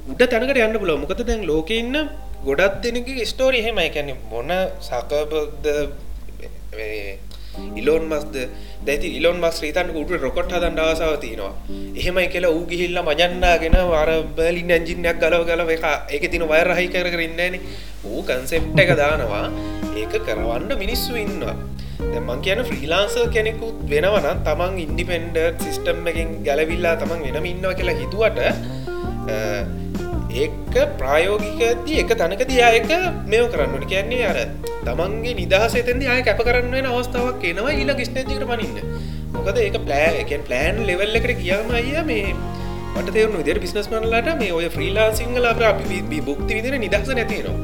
උඩ 0.08 0.24
තැනකට 0.26 0.62
යන්න 0.62 0.80
පුල 0.80 0.94
මොකද 1.02 1.24
දැන් 1.24 1.44
ලෝක 1.46 1.74
ඉන්න 1.76 2.00
ගොඩත් 2.46 2.80
දෙනක 2.86 3.10
ස්ටෝරි 3.26 3.60
හෙමයි 3.66 3.92
කැනෙ 3.92 4.16
මොන 4.30 4.56
සකබද 4.80 5.68
ඉලෝන් 7.82 8.06
මස්ද 8.12 8.36
දැති 8.88 9.10
ඉලොන් 9.20 9.38
මස් 9.44 9.58
්‍රීතන් 9.62 9.90
උට 10.02 10.12
රොකොට් 10.26 10.54
හදන් 10.56 10.80
ආසාව 10.86 11.16
තියෙනවා. 11.24 11.54
එහෙමයි 12.00 12.28
කියලා 12.36 12.54
ඌ 12.58 12.64
ගිහිල්ල 12.72 13.00
මජන්නාගෙන 13.10 13.78
වර 13.92 14.12
බලින් 14.38 14.72
ඇජිනයක් 14.78 15.20
ගලව 15.24 15.44
ගලව 15.50 15.70
එක 15.78 15.86
එක 16.18 16.30
තින 16.34 16.46
වයරහහි 16.54 16.88
කර 16.96 17.10
කරන්නන 17.16 17.60
ඌ 18.12 18.22
කන්සෙප්ට 18.30 18.86
එක 18.86 18.96
දානවා. 19.02 19.46
ඒක 20.02 20.14
කරවන්න 20.28 20.72
මිනිස්සු 20.84 21.20
ඉන්නවා. 21.26 21.58
මං 22.00 22.42
කියන 22.46 22.62
ෆ්‍රීලාන්සර් 22.70 23.28
කෙනෙකුත් 23.36 23.78
වෙනවන 23.92 24.28
තමන් 24.48 24.80
ඉන්ඩිපෙන්ඩ 24.86 25.38
සිිස්ටම් 25.64 26.08
එකින් 26.12 26.30
ගැලවිල්ලා 26.48 26.96
තමන් 27.02 27.22
වෙනම 27.28 27.46
ඉන්නවා 27.54 27.78
කියලා 27.80 28.00
හිතුවට 28.02 28.40
ඒක 30.30 30.76
ප්‍රායෝගිකදී 31.00 32.02
එක 32.02 32.12
තනක 32.20 32.46
දයා 32.50 32.70
එක 32.80 32.90
මෙෝ 33.32 33.48
කරන්න 33.54 33.86
කියන්නේ 33.92 34.26
අර 34.32 34.38
තමන්ගේ 34.86 35.34
නිදහස 35.40 35.74
එතැදි 35.80 36.06
අය 36.14 36.22
කැප 36.28 36.42
කරන්න 36.48 36.76
වෙන 36.78 36.88
අවස්ථාවක් 36.92 37.44
එනවා 37.52 37.74
ඊල 37.74 37.92
ස්ටේජිකට 38.10 38.46
පනින්න. 38.52 38.78
මොකද 39.34 39.58
ඒක 39.58 39.78
ප්ලෑ 39.86 40.40
ප්ලෑන් 40.48 40.86
ලෙවල් 40.90 41.18
එකට 41.20 41.34
කියම 41.42 41.72
අය 41.80 41.90
මේ 42.10 42.36
මට 42.96 43.14
තේරුණු 43.16 43.42
විදිර 43.42 43.60
බිස්නස් 43.64 43.90
මනලට 43.94 44.30
මේ 44.42 44.52
ඔය 44.58 44.70
ෆ්‍රීලා 44.76 45.10
සිංහල 45.20 45.50
අපි 45.52 46.22
බුක්ති 46.28 46.60
විදිර 46.60 46.78
නිදහස 46.86 47.10
නැතිනවා 47.20 47.58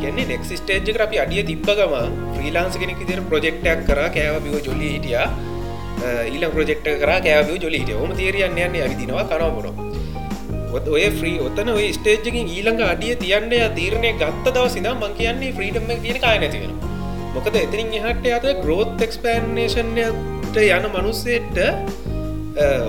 කියන්නේ 0.00 0.28
නෙක් 0.30 0.46
ස්ටේජ් 0.50 1.02
අපි 1.06 1.22
අඩිය 1.24 1.42
තිබ්බගම 1.50 1.96
්‍රීලාන්ස 2.38 2.78
කෙනෙක් 2.82 3.02
විදිර 3.02 3.24
ප්‍රජෙක්්ටක් 3.32 3.82
කර 3.90 4.00
කෑවබිව 4.18 4.56
ජොලි 4.68 4.92
හිටිය. 4.94 5.18
ඊල 6.34 6.44
ප්‍රජෙක්ට 6.54 6.86
කර 7.02 7.10
කෑව 7.26 7.50
ජොලිට 7.64 7.90
ොම 8.04 8.14
තේරයන්න 8.20 8.62
යන්න 8.66 8.80
ඇවිදිනවා 8.84 9.26
කරවබුණු 10.74 10.90
ඔය 10.90 11.04
්‍රී 11.14 11.38
ඔතන 11.40 11.68
ඔය 11.70 11.86
ස්ටේජ්කින් 11.92 12.36
ඊළඟ 12.46 12.80
අඩිය 12.84 13.14
තියන්නේ 13.16 13.66
තීරණය 13.70 14.10
ගත්ත 14.14 14.46
දව 14.46 14.64
සිද 14.68 14.86
මං 14.90 15.14
කියන්නේ 15.14 15.52
ෆ්‍රීඩම් 15.52 15.86
තියෙන 15.96 16.18
කාය 16.20 16.38
නැතිවෙන 16.38 16.72
මොකද 17.34 17.56
එතිනින් 17.56 17.94
එහට 18.00 18.26
අද 18.32 18.46
ග්‍රෝත් 18.62 19.04
එක්ස්පෑන්නේෂන්යට 19.06 20.58
යන 20.58 20.88
මනුස්සේට 20.90 21.58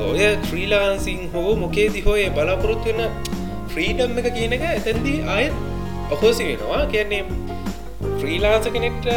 ඔය 0.03 0.25
ක්‍රීලාන්සිං 0.47 1.21
හෝ 1.33 1.55
මොකේ 1.55 1.87
දිහෝය 1.89 2.25
බලාපොරොත්තු 2.31 2.89
වෙන 2.91 3.11
ෆ්‍රීඩම් 3.69 4.19
එක 4.19 4.29
කියන 4.33 4.57
එක 4.57 4.65
එතැන්දී 4.71 5.17
අයත් 5.29 5.55
ඔහෝසි 6.11 6.43
වෙනවා. 6.43 6.85
කියන්නේ 6.87 7.23
ෆ්‍රීලාන්ස 8.19 8.69
කෙනෙක්ට 8.69 9.09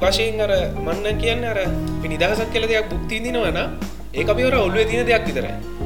වශයෙන් 0.00 0.42
අර 0.46 0.52
මන්න 0.78 1.22
කියන්න 1.22 1.44
අර 1.44 1.58
නිදහසක් 2.06 2.50
කල 2.54 2.68
දෙයක් 2.68 2.90
බුක්තිදිනවන 2.90 3.62
ඒ 4.12 4.24
අපිවර 4.26 4.58
ඔල්ුව 4.58 4.84
තින 4.86 5.06
දෙයක් 5.06 5.26
විතරයි. 5.28 5.81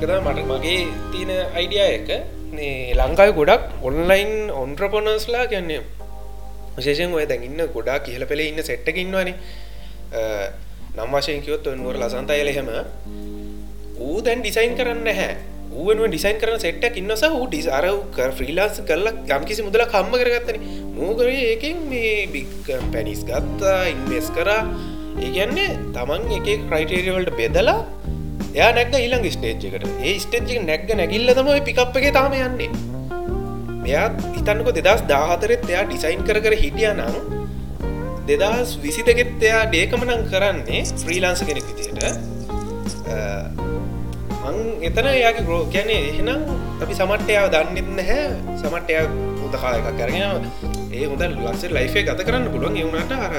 එකද 0.00 0.12
මට 0.18 0.44
මගේ 0.50 0.82
තියෙන 1.12 1.30
අයිඩිය 1.52 1.82
එක. 1.88 2.08
ලංකායි 2.98 3.32
ගොඩක් 3.32 3.64
ඔන්ලයින් 3.82 4.30
ඔන්ට්‍රපොනස්ලා 4.52 5.44
කියන්නේ 5.46 5.80
විශේෂෙන් 6.76 7.12
ඔය 7.12 7.24
දැඟන්න 7.24 7.68
ගොඩා 7.74 7.98
කියල 8.00 8.24
පෙළ 8.24 8.40
ඉන්න 8.40 8.62
සෙට්ටකින්නවාන 8.62 9.30
නම් 10.96 11.12
වශයෙන් 11.14 11.42
කිවොත් 11.44 11.66
ඔන්ුවර 11.66 11.98
ලසන්තයල 11.98 12.48
එහෙම. 12.48 12.70
ඌ 13.98 14.16
දැන් 14.22 14.40
ඩිසයින් 14.40 14.72
කරන්න 14.74 15.10
හැ 15.12 15.34
ඌුව 15.72 16.00
ඩිසයින් 16.06 16.40
කරන 16.40 16.56
සෙට්ට 16.58 16.96
ඉන්නස 16.96 17.24
ූ 17.30 17.44
ඩිසාර 17.46 17.86
ෆ්‍රීලාස් 18.32 18.80
කරලා 18.82 19.14
යම්කිසි 19.30 19.62
මුදල 19.62 19.84
කම්ම 19.86 20.14
කරගත්තන. 20.14 20.56
මූකර 20.96 21.28
ඒකින් 21.28 21.76
මේ 21.90 22.26
බික් 22.26 22.72
පැනිස් 22.88 23.20
ගත්තා 23.22 23.80
ඉන්වස් 23.92 24.32
කරා. 24.32 24.62
ඒගැන්නේ 25.20 25.70
තමන් 25.92 26.22
එක 26.38 26.48
ක්‍රයිටේරියවල්ට 26.64 27.36
බෙදලා 27.36 27.80
එයා 28.54 28.70
නැක්ග 28.76 28.94
ඊළඟ 29.00 29.26
ස්ටේජ් 29.36 29.66
එකට. 29.68 29.84
ඒ 30.06 30.14
ස්ටේජ් 30.24 30.62
නැක්ග 30.70 30.90
නැගිල්ල 31.00 31.34
තම 31.38 31.50
පිකප් 31.68 31.98
එක 32.00 32.06
තාම 32.18 32.32
යන්නේ. 32.38 32.70
මෙයා 33.82 34.06
හිතන්නක 34.36 34.70
දෙදස් 34.78 35.02
දාහතරෙත් 35.12 35.62
එයා 35.72 35.84
ඩිසයින් 35.90 36.24
කර 36.28 36.38
කර 36.44 36.54
හිටිය 36.62 36.90
නම් 36.94 37.14
දෙදස් 38.30 38.72
විසි 38.84 39.02
දෙකෙත් 39.08 39.44
එයා 39.48 39.62
ඩේකමනං 39.72 40.24
කරන්නේ 40.32 40.82
ෆ්‍රීලාන්ස 41.02 41.42
කෙනෙක් 41.48 41.66
විදියට. 41.70 42.02
මං 44.42 44.58
එතන 44.88 45.06
එයාගේ 45.14 45.46
ග්‍රෝ 45.48 45.62
ගැන 45.74 45.90
එහෙනම් 45.96 46.42
අපි 46.82 46.94
සමට්ටයාව 47.00 47.46
දන්නෙත් 47.54 47.88
නැහැ. 47.98 48.26
සමට්ටයා 48.62 49.04
උදහා 49.50 49.72
එකක් 49.78 49.90
කරගෙන 50.00 50.44
ඒ 50.92 51.04
හොඳ 51.10 51.24
ලක්සේ 51.44 51.74
ලයිෆේ 51.76 52.06
ගත 52.08 52.26
කරන්න 52.28 52.48
පුළුවන්. 52.54 52.76
එවුණට 52.82 53.12
අර 53.18 53.34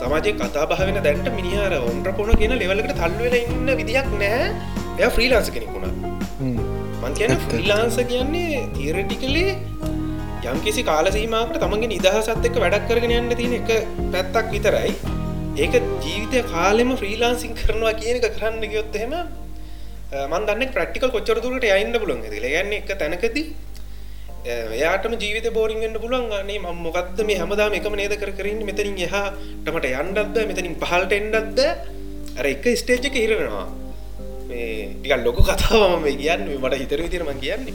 සමාජය 0.00 0.32
කතා 0.40 0.66
බහවෙන 0.72 1.00
දැන්ට 1.06 1.30
මිනිහර 1.38 1.72
ඔන්ට්‍ර 1.80 2.12
පොන 2.18 2.32
කියන 2.40 2.54
ලෙවලකට 2.62 2.94
තල්වෙල 3.00 3.36
ඉන්න 3.40 3.70
විදිහක් 3.80 4.10
නෑ 4.16 4.42
එය 4.98 5.08
ෆ්‍රීලාන්ස 5.16 5.50
කෙනෙකුුණ 5.54 5.94
මං 7.02 7.14
කියන 7.18 7.32
ෆ්‍රීලාන්ස 7.44 7.96
කියන්නේ 8.10 8.66
තීරටිකලේ 8.76 9.52
යම් 10.44 10.58
කිසි 10.64 10.82
කාලසීමකට 10.82 11.58
තමගේ 11.62 11.90
නිදහසත් 11.92 12.46
එක්ක 12.48 12.56
වැඩක් 12.62 12.86
කරගෙන 12.90 13.12
යන්න 13.16 13.34
තියෙන 13.40 13.56
එක 13.58 13.70
පැත්තක් 14.12 14.54
විතරයි. 14.54 14.92
ඒක 15.56 15.74
ජීවිතය 16.04 16.40
කාලෙම 16.52 16.90
ෆ්‍රීලාන්සිං 17.00 17.52
කරනවා 17.58 17.92
කියන 18.00 18.20
එක 18.20 18.26
කරන්න 18.36 18.64
ගයොත් 18.72 18.96
එහෙම 19.00 19.14
මන්දන්න 20.30 20.72
ප්‍රක්ටිකල් 20.76 21.10
කොච්චරතුරට 21.14 21.66
යන්න 21.70 21.98
පුළන් 22.02 22.22
ගන්න 22.24 22.72
එක 22.78 22.88
තැනකදී 23.02 23.44
එයාටම 24.46 25.14
ජීවිත 25.22 25.46
බෝරින්ගන්න 25.52 25.96
පුළුවන්. 26.00 26.32
අනේ 26.40 26.58
ම 26.58 26.82
මොකක්ද 26.86 27.18
මේ 27.28 27.38
හමදාම 27.42 27.76
එකම 27.78 27.94
නේද 28.00 28.14
කර 28.22 28.32
කරන්න 28.38 28.64
මෙතනින් 28.68 28.96
එහාටමට 29.06 29.86
යන්ඩක්ද 29.90 30.36
මෙතනින් 30.50 30.74
පහල්ට 30.82 31.12
එන්ඩක්ද 31.20 31.60
අර 32.38 32.46
එක 32.52 32.64
ස්ටේජ් 32.80 33.06
එක 33.08 33.16
හිරෙනවා 33.22 33.66
ටික 34.48 35.12
ලොකු 35.26 35.42
කතාවම 35.48 36.02
මේ 36.04 36.16
කියන්න. 36.22 36.46
මට 36.62 36.80
හිතර 36.82 37.00
විතරම 37.06 37.30
කියන්නේ. 37.44 37.74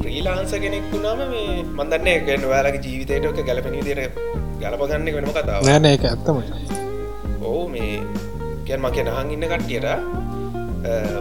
ප්‍රීලාන්ස 0.00 0.52
කෙනෙක් 0.64 0.84
වුණාම 0.92 1.20
මේ 1.32 1.62
මන්දන්න 1.78 2.26
ගැන 2.28 2.44
ඔයාලගේ 2.50 2.82
ජීවිතයටක 2.86 3.40
ගැලපෙන 3.48 3.78
දිර 3.88 4.00
ගලපගන්න 4.60 5.08
වෙනම 5.16 5.32
කතාව 5.38 5.62
නෑන 5.68 5.86
එක 5.94 6.04
ඇත්තම. 6.10 6.38
ඕ 7.50 7.62
මේ 7.74 8.00
ගැන් 8.68 8.80
මක 8.84 9.06
නහන් 9.06 9.34
ඉන්න 9.36 9.48
කට්ටියට 9.52 9.86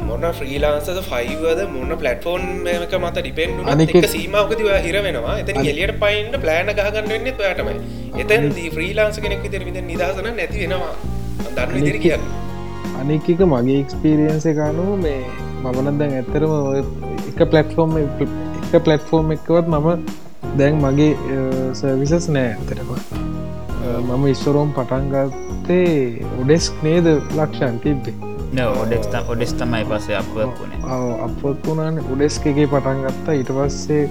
මොන 0.07 0.26
ෆ්‍රීලාන්සද 0.39 1.01
ෆයිවද 1.09 1.61
මොන්න 1.74 1.95
පලටෆෝන් 1.97 2.43
එක 2.72 2.95
මත 2.99 3.16
ඩිපෙන්ඩු 3.18 3.68
අනික 3.74 3.93
සීමකතිව 4.07 4.70
හිර 4.86 4.97
වෙනවා. 5.01 5.36
එතන 5.41 5.61
එලියට 5.63 5.95
පයින්ට 6.03 6.39
ප්ලෑන 6.43 6.72
ගහගන්න 6.72 7.11
වෙන්න 7.13 7.30
ඔයාටමයි. 7.36 7.76
එතන් 8.24 8.49
දී 8.57 8.74
ෆ්‍රීලාන්ස 8.76 9.22
කෙනෙක් 9.26 9.45
විතර 9.45 9.63
විද 9.68 9.80
නිදහසන 9.84 10.30
නැති 10.32 10.63
වෙනවා. 10.63 10.93
දන්න 11.49 11.74
විදිර 11.78 11.99
කියන්න. 11.99 12.28
අනිකක 12.99 13.45
මගේ 13.45 13.80
එක්ස්පීරියන්ස 13.80 14.45
එකනු 14.45 14.86
මේ 14.97 15.22
මමනත් 15.63 15.97
දැන් 16.01 16.13
ඇත්තරම 16.20 16.53
එක 17.30 17.41
පලට්ෆෝර්ම් 17.45 17.97
එක 18.01 18.78
පලට්ෆෝර්ම් 18.80 19.34
එකවත් 19.36 19.74
මම 19.74 19.89
දැන් 20.59 20.80
මගේ 20.84 21.09
සර්විසස් 21.80 22.30
නෑ 22.30 22.53
ඇතරම 22.53 22.93
මම 24.09 24.24
ඉස්සරෝම් 24.28 24.72
පටන්ගත්තේ 24.78 25.91
උඩෙස්ක් 26.39 26.88
නේද 26.88 27.11
ලක්ෂන් 27.11 27.84
තිබ්බේ 27.84 28.34
ඔඩෙක් 28.63 29.03
ඔඩෙස් 29.33 29.51
තමයි 29.59 29.83
පස්සේ 29.89 30.17
අපකුණේ 30.21 30.79
අපත් 31.25 31.43
වුණන 31.67 31.97
උඩෙස්ක 32.13 32.43
එකේ 32.51 32.67
පටන් 32.73 32.99
ගත්තා. 33.05 33.33
ඊට 33.39 33.51
පස්සේ 33.57 34.03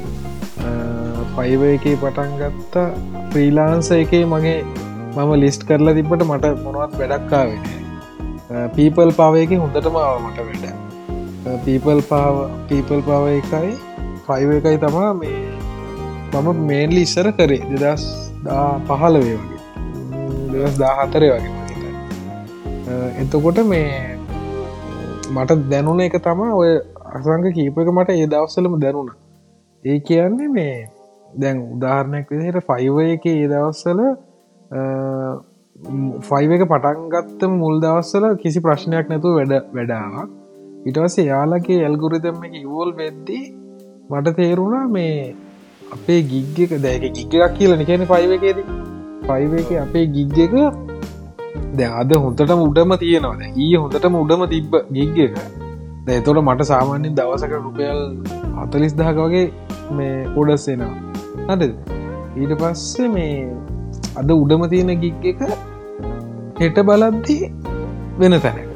පයිව 1.36 1.62
එකේ 1.68 1.96
පටන් 2.02 2.32
ගත්තා. 2.40 2.88
ෆ්‍රීලාන්ස 3.30 3.88
එකේ 3.96 4.24
මගේ 4.32 4.58
මම 5.16 5.32
ලිස්ට් 5.42 5.62
කරලා 5.68 5.94
තිබට 5.98 6.22
මට 6.28 6.44
මොනවත් 6.64 6.92
වැඩක්කාවෙන 7.00 7.62
පීපල් 8.76 9.10
පාවයක 9.20 9.50
හොඳටම 9.64 9.96
ආවමට 10.02 10.38
වැඩ. 10.46 10.64
පීපල් 11.64 12.00
පාව 12.10 12.36
පීපල් 12.68 13.00
පාව 13.08 13.24
එකයි 13.32 13.72
ෆයිව 14.26 14.50
එකයි 14.58 14.78
තමා 14.84 15.10
මේ 15.20 15.42
මම 16.32 16.48
මේන්ලි 16.70 17.00
ඉස්සර 17.08 17.28
කරේ. 17.38 17.62
දෙදස් 17.82 18.04
දා 18.46 18.68
පහල 18.88 19.14
වේ 19.26 19.36
වගේ 19.42 19.60
දෙදස් 20.52 20.74
දාහතරය 20.82 21.28
වගේ 21.34 21.52
එතකොට 23.22 23.58
මේ 23.72 23.86
මට 25.34 25.56
දැනුන 25.70 26.00
එක 26.00 26.16
තමා 26.24 26.52
ඔය 26.54 26.70
අසංක 27.12 27.46
කීපක 27.56 27.88
මට 27.90 28.10
ඒ 28.14 28.26
දවස්සලම 28.26 28.76
දැනුණ. 28.80 29.10
ඒ 29.84 29.98
කියන්නේ 30.00 30.50
මේ 30.50 30.76
දැන් 31.38 31.58
උදාහරණයක් 31.70 32.30
විදිහට 32.32 32.66
ෆයිව 32.68 32.98
එක 33.06 33.26
ඒ 33.28 33.48
දවස්සල 33.48 34.00
ෆයිව 36.28 36.54
එක 36.56 36.64
පටන්ගත්තම 36.66 37.58
මුල් 37.62 37.76
දවස්සල 37.80 38.26
කිසි 38.36 38.60
ප්‍රශ්නයක් 38.60 39.08
නැතුව 39.08 39.38
වැඩ 39.38 39.54
වැඩාවක්. 39.72 40.30
ඉටවසේ 40.86 41.26
යාලගේ 41.26 41.80
ඇල්ගුරිදම් 41.82 42.46
එක 42.46 42.54
ඉවෝල් 42.62 42.90
වෙද්දී 42.94 43.44
මට 44.10 44.36
තේරුණා 44.36 44.86
මේ 44.88 45.18
අපේ 45.92 46.20
ගිග්ගක 46.24 46.74
දැක 46.82 47.06
ගිග්ගක් 47.10 47.44
කියලන 47.58 47.84
කියන 47.84 48.06
ෆයිව 48.06 48.32
එකේද. 48.32 48.58
ෆයිව 49.22 49.54
එක 49.60 49.70
අපේ 49.80 50.06
ගිග්ග 50.08 50.38
එක 50.46 50.54
දැ 51.78 51.90
අද 52.00 52.12
හොඳටම 52.24 52.62
උඩම 52.68 52.94
තියෙනවා. 53.02 53.50
ඊ 53.64 53.74
හොඳටම 53.82 54.16
උඩම 54.22 54.42
තිබ්බ 54.54 54.74
ගිග්ග 54.96 55.18
එක. 55.26 55.36
දැතොට 56.06 56.40
මට 56.46 56.68
සාමාන්‍යෙන් 56.72 57.14
දවසක 57.18 57.54
රුපියල් 57.66 58.00
අතලිස් 58.62 58.94
දහක 59.00 59.18
වගේ 59.26 59.46
මේ 59.98 60.16
ඔඩස්සෙනවා 60.40 60.94
හද 61.50 61.70
ඊට 62.42 62.54
පස්සේ 62.62 63.08
මේ 63.16 63.34
අද 64.20 64.30
උඩම 64.36 64.64
තියෙන 64.72 64.94
ගිග් 65.02 65.26
එක 65.32 65.42
හෙට 66.60 66.78
බලද්දී 66.88 67.52
වෙන 68.20 68.40
තැනක. 68.44 68.70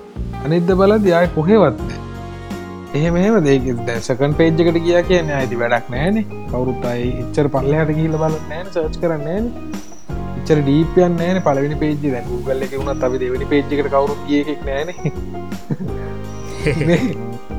අනිද්ද 0.45 0.70
බලද 0.81 1.07
යාය 1.12 1.26
කොහෙවත් 1.37 1.81
එහෙම 2.99 3.16
එහෙම 3.20 3.37
දෙක 3.47 3.66
දැසකන් 3.89 4.35
පේජ්ජකට 4.39 4.79
කියා 4.85 5.03
කියන 5.09 5.31
ඇති 5.39 5.57
වැඩක් 5.62 5.89
නෑන 5.95 6.18
කවරුත් 6.51 6.85
අයි 6.93 7.09
එච්චර 7.22 7.47
පල්ලහට 7.55 7.91
කියල 7.99 8.14
බල 8.22 8.37
නෑන 8.51 8.70
සර්ච් 8.74 9.01
කරන්න 9.03 9.49
එච්චර 10.49 10.61
ඩීපයන් 10.61 11.16
නෑන 11.16 11.38
පලවෙනි 11.46 11.76
පේජි 11.80 12.11
දැ 12.12 12.22
ගල්ල 12.44 12.62
එක 12.66 12.74
වුණත් 12.74 13.03
අපි 13.07 13.18
දෙවනි 13.22 13.46
පේජ්ජකට 13.51 13.88
කවරුත් 13.94 14.20
කියෙක් 14.28 14.61
නෑන 14.64 14.88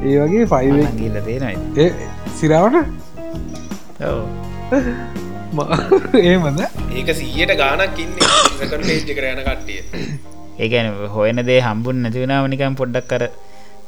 ඒ 0.03 0.15
වගේ 0.21 0.45
ෆයිල් 0.53 0.79
ගිල්ල 0.95 1.17
තියෙනයි 1.27 1.85
සිරාවට? 2.39 2.77
ඒමද 6.21 6.61
ඒක 6.97 7.11
සීයට 7.13 7.53
ගානක් 7.61 7.99
ඉන්න. 8.05 8.15
පේජ්ජ 8.79 9.11
කරයන 9.11 9.43
කට්ටිය. 9.43 9.81
ඒගැන 10.59 10.89
හොයන 11.09 11.43
දේ 11.45 11.59
හම්බුන් 11.61 12.01
නැතිවනාවනිකම් 12.05 12.79
පොඩ්ඩක් 12.81 13.11
කර 13.11 13.27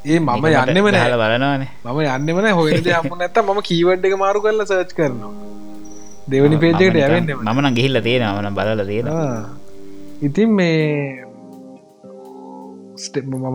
ඒ 0.04 0.20
මම 0.20 0.46
යන්නෙම 0.52 0.86
හල 0.86 0.94
නෑ 0.94 1.18
බලනවානේ. 1.18 1.70
මම 1.86 1.98
යන්නෙමන 2.06 2.52
හොයද 2.60 2.92
හම්පු 2.92 3.18
නැත්ත 3.18 3.42
ම 3.46 3.60
කීවඩ් 3.62 4.08
එක 4.10 4.16
මාරු 4.22 4.44
කරලා 4.46 4.70
සර්ච් 4.70 4.94
කරනවා 4.94 5.61
දෙවනි 6.30 6.56
පේජකට 6.62 6.96
ඇවෙන්න 7.02 7.30
මන 7.54 7.74
ගිහිල්ල 7.78 8.00
තියෙන 8.06 8.24
මන 8.30 8.54
බලල 8.58 8.82
තියෙනවා. 8.86 9.48
ඉතින් 10.22 10.50
මේ 10.58 11.24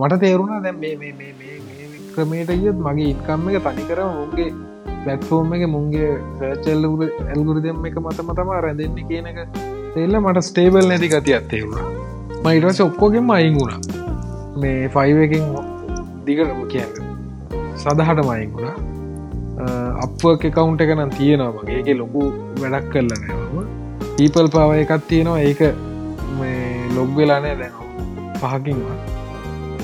මට 0.00 0.20
තේරුණා 0.20 0.60
දැන් 0.64 0.80
මේ 0.80 0.96
මේ 0.96 1.12
මේ 1.20 1.32
මේ 1.38 1.56
මේ 1.62 2.02
ක්‍රමයට 2.14 2.50
ගියත් 2.62 2.78
මගේ 2.86 3.08
ඉන්කම් 3.14 3.48
එක 3.50 3.62
තනිකර 3.66 4.00
මුන්ගේ 4.18 4.50
පලට්ෆෝර්ම් 5.04 5.52
එක 5.56 5.64
මුන්ගේ 5.76 6.10
සර්චල් 6.38 6.84
ඇල්ගුරු 7.28 7.60
දෙම 7.66 7.86
එක 7.90 7.96
මතම 8.04 8.30
තමා 8.40 8.60
රැඳෙන්නේ 8.66 9.08
කියන 9.10 9.30
එක 9.32 9.38
තෙල්ල 9.94 10.20
මට 10.20 10.44
ස්ටේබල් 10.50 10.88
නැති 10.90 11.08
ගති 11.14 11.38
අත්තේවුණා 11.40 11.88
මයිටවස 12.44 12.80
ඔක්කෝගෙන් 12.88 13.30
අයිංගුණා 13.36 13.80
මේ 14.60 14.88
ෆයිවකින් 14.94 15.44
දිගටම 16.26 16.62
කියන්න. 16.72 16.92
සදහට 17.76 18.20
මයිකුණා 18.28 18.76
අප 20.04 20.22
කකවුන්් 20.42 20.80
එක 20.84 20.90
නම් 20.96 21.12
තියෙනවා 21.18 21.52
මගේගේ 21.58 21.96
ලොකු 22.00 22.24
වැඩක් 22.62 22.90
කරලනෑම 22.92 23.68
පීපල් 24.16 24.48
පාව 24.54 24.70
එකත් 24.82 25.06
තියෙනවා. 25.12 25.40
ඒක 25.48 25.60
ලොග් 26.96 27.10
වෙලානෑ 27.18 27.56
දැන 27.60 27.74
පහකින්වා 28.40 28.96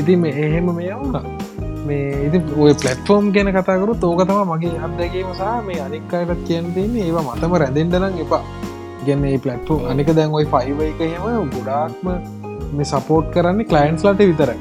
ඉති 0.00 0.14
මේ 0.22 0.34
එහෙම 0.44 0.68
මේ 0.78 0.92
වුණා. 1.00 1.24
මේ 1.88 2.04
ඉති 2.26 2.38
ඔය 2.64 2.72
පලට්ෆෝර්ම් 2.82 3.26
ගැන 3.36 3.50
කතාකරු 3.56 3.94
තෝකතම 4.04 4.38
මගේ 4.52 4.76
අත්දැකීම 4.86 5.32
සහ 5.38 5.50
මේ 5.66 5.80
අනික්කායටත් 5.86 6.44
කියන්න 6.48 6.70
තින්නේ 6.76 7.06
ඒවා 7.08 7.24
මතම 7.26 7.56
රැඳෙන්ඩනම් 7.62 8.20
එපා. 8.26 8.42
ගැන්න 9.06 9.24
ඒ 9.30 9.38
පලට්ෆෝ 9.46 9.80
අනික 9.92 10.12
දැන් 10.18 10.36
ඔයි 10.38 10.46
ෆයිව 10.54 10.80
එක 10.90 11.02
හෙම 11.14 11.50
ගොඩාක්ම 11.56 12.06
මේ 12.76 12.88
සපෝට් 12.92 13.26
කරන්නේ 13.34 13.68
කලයින්ස් 13.72 14.06
ලට 14.10 14.30
විතරයි. 14.30 14.60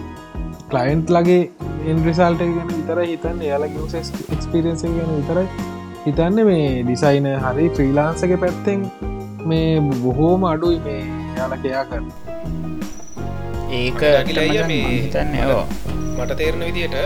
කලයින්ට් 0.72 1.14
ලගේ 1.16 1.41
ඉන්රිසල්ට 1.86 2.44
ගැන 2.50 2.70
විතර 2.72 3.00
හිතන්න. 3.04 3.42
එයාලගේ 3.42 4.04
එක්ස්පිරන්ස 4.36 4.84
ගැන 4.88 5.12
විතරයි 5.12 5.48
හිතන්න. 6.06 6.44
මේ 6.50 6.68
ඩිසයින 6.84 7.30
හරි 7.46 7.68
ෆ්‍රීලාන්සක 7.78 8.36
පැත්තෙන් 8.44 8.86
මේ 9.46 9.68
බොහෝම 10.04 10.46
අඩුයි 10.52 10.80
මේ 10.86 11.02
යාලකයා 11.40 11.86
කරන්න. 11.90 12.12
ඒක 13.74 14.02
ඇගිලා 14.08 14.66
මේ 14.70 14.82
හිතන්න 14.88 15.32
මට 16.16 16.36
තේරණ 16.40 16.64
විදියට 16.68 16.98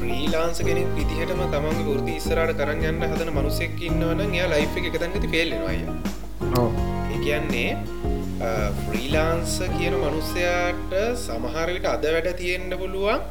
්‍රීලාන්ස 0.00 0.58
කෙනෙක් 0.66 0.90
විදිහටම 0.96 1.40
තමන්ගේ 1.52 1.94
ෘති 1.94 2.16
ඉස්සරට 2.20 2.52
කරන්න 2.58 2.84
යන්න 2.90 3.06
හදන 3.06 3.30
මනුසෙක් 3.36 3.80
ඉන්නවන 3.88 4.20
එයා 4.26 4.50
ලයි් 4.52 4.66
එක 4.82 4.96
තැන්ගති 4.96 5.30
පෙල්ලෙනවාය 5.34 5.78
ඒ 7.08 7.18
කියන්නේ 7.24 7.70
ෆ්‍රීලාන්ස 8.80 9.54
කියන 9.74 9.96
මනුස්සයාට 9.96 10.92
සමහරවිට 11.22 11.88
අද 11.90 12.04
වැඩ 12.08 12.30
තියෙන්න්න 12.38 12.76
පුළුවන් 12.82 13.24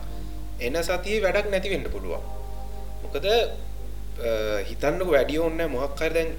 එන 0.67 0.77
සතිය 0.87 1.17
වැඩක් 1.25 1.49
නැතිවෙන්න 1.53 1.87
පුළුවන්. 1.95 2.23
මොකද 3.03 3.27
හිතන්නක 4.69 5.11
වැඩිය 5.15 5.41
ඔන්න 5.47 5.61
මොහක්කර 5.75 6.11
දැන් 6.17 6.31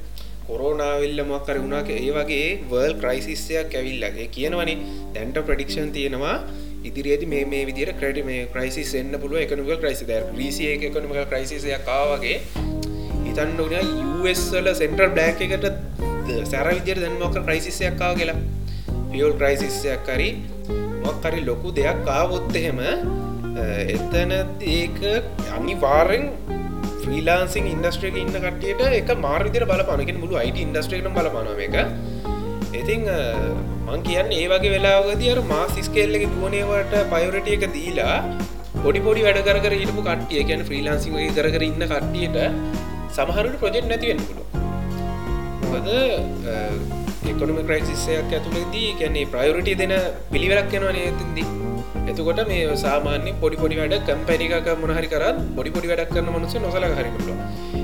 කොරෝනාවෙල්ල 0.48 1.20
මොක්කර 1.32 1.56
වුණා 1.64 1.82
ඒ 1.96 2.10
වගේ 2.16 2.48
වර්ල් 2.72 2.94
ක්‍රයිසිස්සයක් 3.02 3.76
ඇවිල්ලගේ 3.80 4.26
කියනවනි 4.36 4.74
දැන්ට 5.14 5.38
ප්‍රඩික්ෂන් 5.48 5.92
තියෙනවා. 5.96 6.36
ඉදිරියේද 6.88 7.24
මේ 7.32 7.44
මේ 7.52 7.64
විදිර 7.68 7.90
ක්‍රඩ 8.00 8.24
මේ 8.24 8.44
ක්‍රයිසිස් 8.54 8.92
එන්න 9.00 9.14
පුළුව 9.22 9.40
එකනුක 9.44 9.72
ක්‍රයිසි 9.82 10.04
ද 10.10 10.20
්‍රීසිය 10.30 10.70
එකනුක 10.88 11.16
ක්‍රයිසිසයක් 11.32 11.82
කාවගේ 11.88 12.38
හිතන්න 13.26 13.58
ඕන 13.64 13.74
යස්ල 14.32 14.70
සෙන්ටර් 14.80 15.08
බ්ලෑක් 15.16 15.42
එකට 15.46 15.66
සැර 16.52 16.66
විදිර 16.76 16.98
දැන්මොක 17.04 17.36
ක්‍රයිසිසයක් 17.46 17.96
කාව 18.02 18.14
කියලා. 18.20 18.38
පියල් 19.10 19.32
ක්‍රයිසිස්සයක් 19.40 20.06
කරි 20.08 20.30
මොක්කරි 21.04 21.40
ලොකු 21.48 21.68
දෙයක් 21.78 21.98
කාවොත් 22.08 22.56
එහෙම 22.60 22.80
එතන 23.88 24.32
ඒක 24.70 24.98
අනිවාරෙන් 25.50 26.24
්‍රීලාන්සින් 27.02 27.66
ඉන්ඩස්ට්‍රේක 27.66 28.16
ඉන්න 28.16 28.36
කටියට 28.36 28.82
එක 28.90 29.11
මාර්විදිර 29.18 29.64
බලපනක 29.66 30.12
මුළු 30.18 30.36
අයිට 30.36 30.61
ඉන්ඩස්ට්‍රේකන 30.61 31.14
බලපනව 31.14 31.61
එක 31.68 31.76
ඉතිං 32.74 33.04
මං 33.86 34.02
කියන්න 34.02 34.32
ඒ 34.32 34.46
වගේ 34.48 34.72
වෙලාගදිර 34.74 35.40
මාසිස්කේල්ලක 35.46 36.24
ගුවනේවට 36.28 36.94
පයුරටිය 37.08 37.56
එක 37.56 37.66
දීලා 37.74 38.16
පොඩි 38.76 39.00
පොඩි 39.00 39.26
වැඩ 39.26 39.42
කර 39.58 39.76
ඉටපු 39.76 40.02
කට්ටිය 40.02 40.44
කියන 40.44 40.62
්‍රීලාන්සින් 40.64 41.16
වගේ 41.16 41.34
කර 41.36 41.48
කර 41.50 41.64
ඉන්න 41.64 41.84
කට්ටියට 41.84 42.38
සමහරට 43.11 43.56
ප්‍රජෙක්් 43.58 43.86
නැතිවෙන 43.86 44.20
පුළු 44.26 44.44
මොකද 45.64 45.88
එකොනම 47.30 47.58
ක්‍රයිසිස්සයක් 47.64 48.30
ඇතුළදී 48.30 48.94
ගැන්නේ 49.00 49.26
ප්‍රයෝරිටි 49.28 49.74
දෙන 49.76 49.96
පිළිවෙලක් 50.30 50.72
යනවා 50.72 50.94
නතිදී 50.94 51.48
එතකොට 52.03 52.43
මේ 52.49 52.76
සාමාන්‍ය 52.78 53.32
පොඩි 53.41 53.57
පොඩි 53.57 53.76
වැඩ 53.76 53.97
කම්පැනික 54.09 54.68
මොනහරි 54.82 55.09
කරත් 55.09 55.38
පොඩි 55.57 55.70
පොඩි 55.70 55.91
වැඩක් 55.91 56.12
කරන 56.12 56.28
මනුස 56.30 56.55
නොසල 56.59 56.84
හරිපුල 56.93 57.32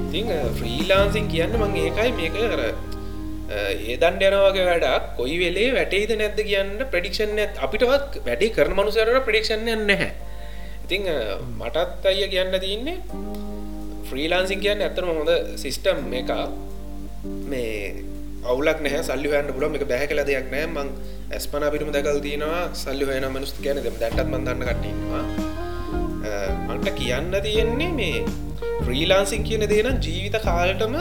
ඉතිං 0.09 0.29
ෆ්‍රීලාන්සින් 0.59 1.27
කියන්න 1.29 1.57
මං 1.59 1.75
ඒකයි 1.79 2.13
මේක 2.19 2.37
කර 2.45 2.63
ඒ 3.49 3.97
දන්ඩ 3.97 4.23
යනවාගේ 4.29 4.67
වැඩක් 4.67 5.05
කොයි 5.17 5.37
වෙලේ 5.39 5.69
වැටේද 5.75 6.13
නැද්ද 6.15 6.41
කියන්න 6.43 6.73
ප්‍රඩික්ෂන් 6.93 7.39
ඇත් 7.39 7.61
අපිටවත් 7.61 8.19
වැඩි 8.27 8.49
කරන 8.51 8.75
මනුසරට 8.75 9.21
ප්‍රඩික්ෂණ 9.23 9.69
නැහැ. 9.83 10.11
ඉතිං 10.85 11.07
මටත් 11.53 12.07
අය 12.07 12.27
කියන්න 12.29 12.59
තියන්නේ 12.59 12.99
ෆ්‍රීලාන්සින් 14.09 14.61
කියන්න 14.61 14.83
ඇත්තන 14.83 15.09
හොඳ 15.11 15.31
සිිස්ටම් 15.57 16.03
එක 16.15 16.31
මේ 17.47 18.05
අවුලක් 18.53 18.79
නෑ 18.87 19.03
සල්ලි 19.09 19.29
හන්න 19.35 19.53
පුලම 19.59 19.77
එක 19.79 19.85
බැහ 19.93 20.03
කල 20.11 20.21
දෙයක් 20.31 20.49
නෑ 20.55 20.67
මං 20.73 20.89
ඇස්පන 21.37 21.65
පිටම 21.75 21.91
දැකල් 21.97 22.19
තියෙනවා. 22.27 22.63
සල්ලි 22.83 23.05
හයන 23.11 23.27
මනුස් 23.35 23.53
කියන 23.59 23.79
දෙම 23.87 23.97
දැටත් 24.03 24.29
මන්දන්න 24.33 24.67
කටන්නවා 24.69 25.25
මට 26.75 26.89
කියන්න 26.99 27.35
තියෙන්නේ 27.47 27.91
මේ 27.99 28.19
ෆ්‍රීලාන්සින් 28.85 29.43
කියන 29.49 29.63
දේන 29.73 29.99
ජීවිත 30.07 30.37
කාලටම 30.47 30.95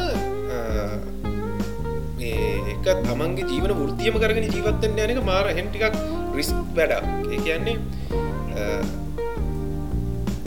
එක 2.74 2.86
තමන්ගේ 3.08 3.46
ජීවන 3.52 3.72
ෘතියම 3.90 4.16
කරගෙන 4.24 4.46
ජීවත්තෙන් 4.56 5.00
යනක 5.06 5.22
මාර 5.32 5.46
හෙන්ටිකක් 5.60 5.96
රිස් 6.38 6.50
වැඩක්. 6.78 7.04
ඒ 7.34 7.40
කියන්නේ 7.46 7.78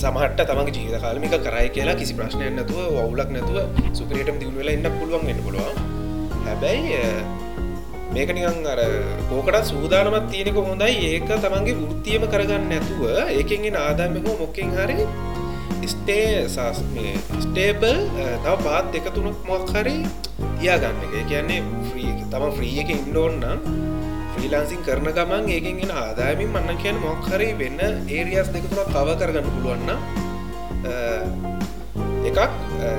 සමහට 0.02 0.40
තමගේ 0.50 0.74
ජීවිත 0.78 1.02
කාලමික 1.04 1.34
කරයි 1.46 1.68
කියලා 1.76 1.98
කිසි 2.00 2.18
ප්‍රශ්නයක් 2.18 2.52
නැතුව 2.58 2.80
වවුලක් 2.96 3.30
නැතුව 3.36 3.56
සුපරේටම 4.00 4.36
දියුණ 4.42 4.58
වෙලා 4.62 4.76
ඉන්න 4.78 4.90
පුළුවන් 4.98 5.26
වෙන්න 5.30 5.40
පුළුවන්. 5.46 5.97
හැබැයි 6.48 7.00
මේක 8.14 8.30
නිකං 8.36 8.66
අර 8.72 8.80
කෝකට 9.30 9.64
සූදානමත් 9.70 10.30
තියෙනක 10.32 10.58
හොඳයි. 10.68 10.92
ඒක 11.10 11.28
තමන්ගේ 11.44 11.78
වෘත්තියම 11.80 12.22
කරගන්න 12.32 12.64
නැතුව 12.72 13.02
ඒකෙන්ගෙන 13.38 13.76
ආදාමක 13.78 14.28
මොක්කෙන් 14.40 14.70
හරි 14.78 14.98
ස්ටේ 15.92 16.48
ස්ටේබල් 17.42 17.98
තව 18.44 18.54
පාත් 18.64 18.86
දෙක 18.94 19.06
තුනක් 19.16 19.38
මොක් 19.50 19.68
හරි 19.74 19.96
තියාගන්න 20.58 21.04
එක. 21.06 21.14
කියන්නේ 21.30 21.60
්‍රී 21.90 22.12
තම 22.32 22.44
ෆ්‍රී 22.56 22.76
එක 22.82 22.90
ඉන්ඩෝන්නම් 22.96 23.60
්‍රීලාන්සින් 24.34 24.80
කරන 24.86 25.08
ගමන් 25.16 25.44
ඒකෙන්ගෙන 25.54 25.92
ආදායමින් 26.02 26.50
මන්න 26.54 26.78
කියන 26.82 26.96
මොක්හරි 27.04 27.48
වෙන්න 27.60 27.80
ඒරියස් 28.08 28.48
දෙකතුරක් 28.54 28.88
කව 28.94 29.08
කරගන්න 29.20 29.48
පුළුවන්න 29.54 29.90
එකක්. 32.30 32.40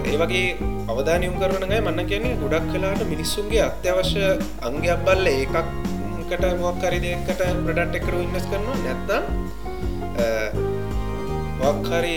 ඒ 0.10 0.18
වගේ 0.22 0.48
අවධානයම් 0.92 1.36
කරනගයි 1.42 1.80
මන්න 1.86 2.10
කියන්නේ 2.12 2.40
ගොඩක් 2.42 2.66
කලාට 2.74 3.02
මිනිස්සුන්ගේ 3.14 3.64
අත්‍යවශ්‍ය 3.70 4.26
අංගයක් 4.68 5.00
බල්ල 5.08 5.26
ඒකක්කට 5.36 6.44
මොක්කරි 6.66 7.00
දෙකට 7.06 7.42
ප්‍රඩට් 7.66 7.94
එකරු 8.02 8.18
ඉන්නස් 8.26 8.46
කරනවා 8.52 8.78
නැත්තම් 8.86 9.24
වක්හරි 11.60 12.16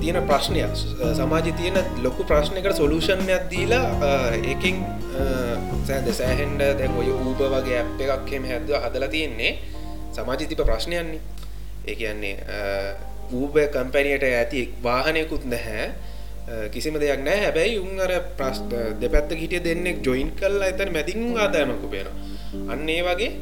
තියෙන 0.00 0.18
ප්‍රශ්නයක්. 0.28 0.74
සමාජ 1.18 1.46
තියෙන 1.58 1.76
ලොකු 2.04 2.22
ප්‍රශ්නකට 2.30 2.74
සොලූෂන්යක් 2.80 3.44
දීලා 3.52 3.86
ඒකින් 4.38 4.76
සෑද 5.86 6.08
සෑහෙන්ඩ 6.20 6.62
දැන් 6.80 6.92
ඔය 7.00 7.08
ඌප 7.14 7.40
වගේ 7.54 7.78
ඇප් 7.82 8.02
එකක්හෙම 8.06 8.44
හැද 8.50 8.72
හදලා 8.84 9.10
තියෙන්නේ. 9.14 9.52
සමාජ 10.16 10.40
තිප 10.50 10.62
ප්‍රශ්නයන්නේ. 10.70 11.20
ඒ 11.88 11.94
කියන්නේ 12.00 12.34
ඌබ 13.38 13.54
කම්පැනියට 13.74 14.24
ඇති 14.30 14.60
වාහනයකුත් 14.86 15.44
නැහැ. 15.52 15.86
කිසිම 16.72 16.98
දෙයක් 16.98 17.24
නෑ 17.24 17.38
හැබැයි 17.38 17.78
උන් 17.78 18.00
අර 18.00 18.12
ප්‍රශ් 18.38 18.60
දෙපැත්ත 19.00 19.34
හිටිය 19.34 19.62
දෙන්නෙක් 19.62 19.98
ජොයින් 20.02 20.30
කල්ලා 20.32 20.70
එතන 20.72 20.92
මැතින් 20.92 21.26
ආදායමකු 21.38 21.88
පේන 21.88 22.08
අන්න 22.68 22.88
ඒ 22.88 23.02
වගේ 23.02 23.32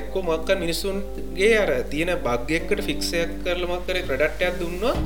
එක්කෝ 0.00 0.22
මක්ක 0.22 0.58
මිනිස්සුන්ගේ 0.58 1.52
අර 1.58 1.70
තියෙන 1.92 2.12
බග්ගෙක්කට 2.20 2.82
ෆික්සයක් 2.82 3.30
කරලමක්කර 3.44 4.02
ප්‍රඩක්ටයක් 4.10 4.60
දුන්නවා 4.60 4.96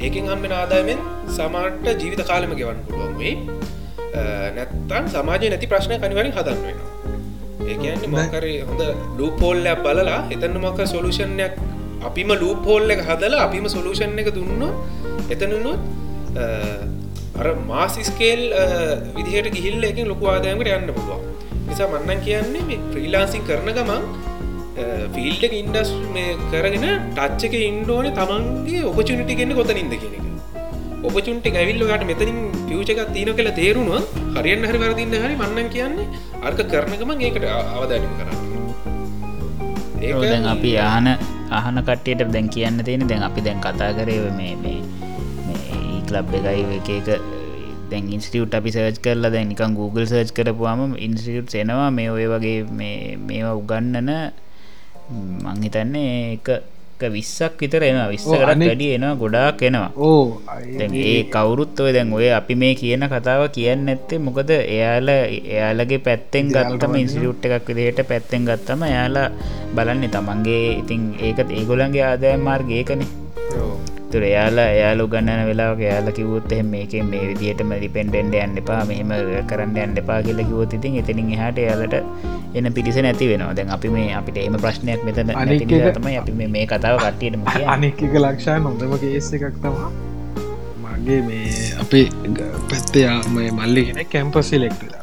ඒකින් 0.00 0.24
හම්බෙන 0.26 0.52
ආදායමෙන් 0.54 1.00
සමාට 1.30 1.86
ජීවිත 1.94 2.22
කාලම 2.26 2.52
ගෙවන්න 2.54 2.80
පුළුවන් 2.86 3.14
වෙයි. 3.18 3.34
නැත්තන් 4.56 5.08
සමාජය 5.08 5.50
නැති 5.52 5.66
ප්‍රශ්නය 5.66 5.98
කනිවරින් 5.98 6.32
හදන්න 6.32 6.60
වෙනවා. 6.64 6.90
ඒකන්නේ 7.66 8.10
මකර 8.14 8.46
හොඳ 8.64 8.82
ලූපෝල්ලයක් 9.18 9.82
බලලා 9.86 10.20
එතන්න 10.30 10.58
මක 10.62 10.86
සොලූෂණයක් 10.86 11.54
අපිම 12.02 12.30
ලූපෝල්ල 12.36 12.94
එක 12.94 13.02
හදලා 13.08 13.42
අපිම 13.46 13.66
සොලූෂන් 13.68 14.18
එක 14.22 14.30
දුන්න 14.30 14.62
එතනනුත් 15.28 15.80
අර 17.40 17.48
මාසිස්කේල් 17.72 18.42
විදිහට 19.16 19.50
ගිහිල්ල 19.56 19.90
එකින් 19.90 20.08
ලොකු 20.12 20.30
ආදායමට 20.34 20.72
යන්න 20.76 20.94
පුළුවන්. 20.96 21.22
නිසා 21.68 21.88
මන්නන් 21.92 22.24
කියන්නේ 22.26 22.64
මේ 22.70 22.80
ෆ්‍රීලාන්සින් 22.92 23.44
කරන 23.48 23.70
ගමන් 23.78 24.02
ෆිල්ඩ 25.14 25.54
ඉන්ඩස් 25.60 25.90
මේ 26.14 26.30
කරගෙන 26.52 26.86
ටච්චක 27.16 27.54
ඉන්ඩෝන 27.68 28.08
තමන්ගේ 28.18 28.82
ඔපචුනිටි 28.90 29.38
ගන්න 29.38 29.54
කොතනින්ද 29.60 29.94
කියන 30.02 30.14
එක. 30.18 30.26
ඔපචුන්ටි 31.08 31.54
ඇවිල්ලට 31.60 32.04
මෙතනින් 32.10 32.38
පියචක 32.68 33.00
තියන 33.16 33.30
කළ 33.38 33.50
තේරුණුව 33.58 34.04
හරියන් 34.36 34.68
හරි 34.70 34.78
වරදින්න 34.84 35.16
හරි 35.24 35.34
මන්නන් 35.40 35.68
කියන්නේ 35.74 36.06
අර්ක 36.48 36.60
කරනගමන් 36.72 37.24
ඒකට 37.28 37.48
අවධානම 37.78 38.14
කරන්න. 38.18 38.38
ඒ 40.06 40.38
අපි 40.54 40.72
ආහන 40.86 41.08
අහන 41.58 41.78
කට්ටියට 41.88 42.32
දැන් 42.34 42.48
කියන්න 42.56 42.84
තියෙන 42.88 43.04
දැන් 43.12 43.22
අපි 43.28 43.40
දැන් 43.46 43.60
කතා 43.66 43.90
කරේ 43.98 44.30
මේ 44.38 44.54
මේ 44.64 44.80
ඊලබ් 46.08 46.32
එකයි 46.32 46.64
එක 46.78 46.88
එක. 46.98 47.20
දැන් 47.90 48.08
ඉන්ස්ටියුට් 48.08 48.52
අපි 48.52 48.72
සර්ච් 48.72 48.98
කරලා 49.04 49.32
දැ 49.32 49.44
නිකන් 49.44 49.76
Google 49.76 50.06
සර්ච් 50.06 50.32
කරපුවාම 50.36 50.96
ඉන්ස්ටියුට් 50.96 51.54
එනවා. 51.54 51.90
මේ 51.90 52.08
ඔය 52.10 52.26
වගේ 52.32 52.64
මේවා 53.28 53.54
උගන්නන 53.60 54.10
මංහිතන්නේ 55.44 56.36
එක 56.36 56.48
විස්සක් 57.14 57.60
විතර 57.60 57.82
එනවා. 57.82 58.08
විස්ස 58.12 58.24
කරත් 58.24 58.60
වැඩි 58.60 58.88
එනවා 58.96 59.14
ගොඩාක් 59.16 59.62
එනවා. 59.62 59.90
ඕ 59.96 60.40
ඒ 60.80 61.20
කවුරුත් 61.34 61.80
ඔය 61.80 61.92
දැන් 61.92 62.12
ඔය 62.12 62.30
අපි 62.30 62.54
මේ 62.62 62.74
කියන 62.80 63.04
කතාව 63.12 63.44
කියන්න 63.56 63.88
ඇත්තේ 63.88 64.18
මොකද 64.20 64.50
එයාල 64.56 65.08
එයාලගේ 65.08 66.00
පැත්තෙන් 66.00 66.52
ගත්තම 66.56 66.98
ඉන්සිටියුට් 67.02 67.44
එකක් 67.48 67.68
විදිහට 67.70 68.02
පැත්තෙන් 68.10 68.48
ගත්තම 68.48 68.88
එයාලා 68.90 69.28
බලන්නේ 69.76 70.12
තමන්ගේ 70.16 70.64
ඉතින් 70.80 71.14
ඒකත් 71.20 71.48
ඒගොලන්ගේ 71.52 72.04
ආදාය 72.08 72.36
මාර්ගයකනේ 72.48 73.08
තුර 74.12 74.22
එයාලා 74.22 74.66
එයාලු 74.74 75.04
ගන්නන 75.12 75.42
වෙලාක 75.48 75.80
යාලා 75.84 76.14
කිවොත් 76.18 76.52
එහ 76.56 76.60
මේක 76.72 76.94
මේ 77.10 77.22
විදිහටම 77.30 77.72
ලිපෙන්ඩෙන්ඩ 77.84 78.34
යන්න 78.38 78.60
එපා 78.62 78.80
මෙහෙම 78.90 79.12
කරන්න 79.50 79.78
යන්න 79.84 80.00
එපා 80.02 80.18
කියල 80.26 80.40
කිවොත් 80.42 80.76
ඉතින් 80.78 80.98
එතනින් 81.00 81.30
එහට 81.36 81.60
යාලට 81.64 81.96
එන 82.54 82.72
පිරිස 82.72 82.98
නැති 82.98 83.30
වෙනවා. 83.30 83.54
දැන් 83.54 83.70
අපි 83.70 83.88
මේ 83.88 84.08
අපිට 84.18 84.38
එම 84.42 84.58
ප්‍රශ්නයක් 84.64 85.04
මෙතන 85.04 85.32
තම 85.96 86.08
අපි 86.16 86.48
මේ 86.48 86.66
කතාව 86.66 86.98
කට්ටියට 86.98 87.68
අනෙක් 87.68 88.02
ලක්ෂා 88.18 88.58
නොදම 88.60 88.94
කේස 88.98 89.30
එකක් 89.36 89.58
තමා 89.62 89.90
මගේ 90.84 91.20
මේ 91.22 91.52
අපේ 91.82 92.06
පැත්තයා 92.68 93.18
මේ 93.34 93.50
මල්ලිගෙන 93.52 94.04
කැම්පසි 94.12 94.60
ලෙක්ටලා 94.60 95.02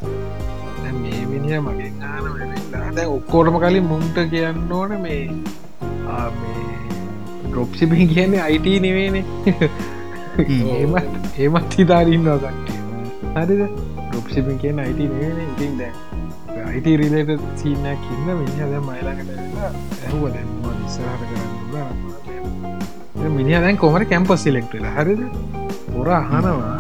මේ 0.96 1.22
මිනිිය 1.26 1.62
වෙලා 1.66 2.92
දැ 2.96 3.08
ඔක්කෝටම 3.10 3.58
කලින් 3.62 3.86
මුන්ට 3.86 4.18
කියන්න 4.32 4.72
ඕන 4.72 4.92
මේ 5.02 5.22
මේ 6.36 6.65
ඩොප්සිපින් 7.56 8.08
කියන්නේ 8.14 8.40
අයිට 8.46 8.66
නෙවේන 8.86 9.16
ඒමත් 9.18 9.28
ඒමත් 11.44 11.76
හිතාරන්නවා 11.80 12.38
කට්ටේ 12.44 12.80
හරිද? 13.36 13.62
ඩොප්සිපින් 14.10 14.58
කියන 14.64 14.78
අයිට 14.86 15.00
නෙවෙන 15.14 15.38
ඉතින් 15.46 15.74
දැ 15.80 15.92
අයිට 16.70 16.88
රිලට 17.02 17.32
සීනයක් 17.62 18.04
ඉන්න 18.16 18.28
මිනි 18.40 18.58
හද 18.64 18.74
මයිලාකට 18.88 19.30
ඇහුව 20.06 20.24
දැන්ම 20.34 20.50
නිස්සරහට 20.82 21.24
කරන්න 23.16 23.34
මිනි 23.38 23.54
දැන් 23.66 23.78
කොමට 23.84 24.06
කැම්පස් 24.12 24.44
සිලෙක්ටල 24.48 24.86
හරිද? 24.98 25.22
පොර 25.94 26.08
අහනවා. 26.20 26.76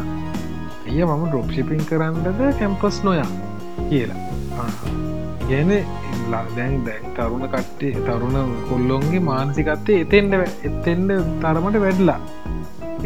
එය 0.89 0.99
මම 1.05 1.23
ඩොප්ෂිපින් 1.29 1.81
කරන්නද 1.89 2.27
කැම්පස් 2.59 2.97
නොයා 3.07 3.29
කියලා. 3.89 4.19
ගැන 5.49 5.71
දැන් 6.31 6.75
දැන් 6.85 7.03
තරුණ 7.17 7.45
කට්ටේ 7.53 8.01
තරුණ 8.07 8.51
කොල්ලොන්ගේ 8.69 9.21
මානසිකත්තේ 9.29 9.97
එතෙන්ට 10.05 10.33
එතෙන්ට 10.69 11.11
තරමට 11.41 11.77
වැඩලා. 11.85 12.19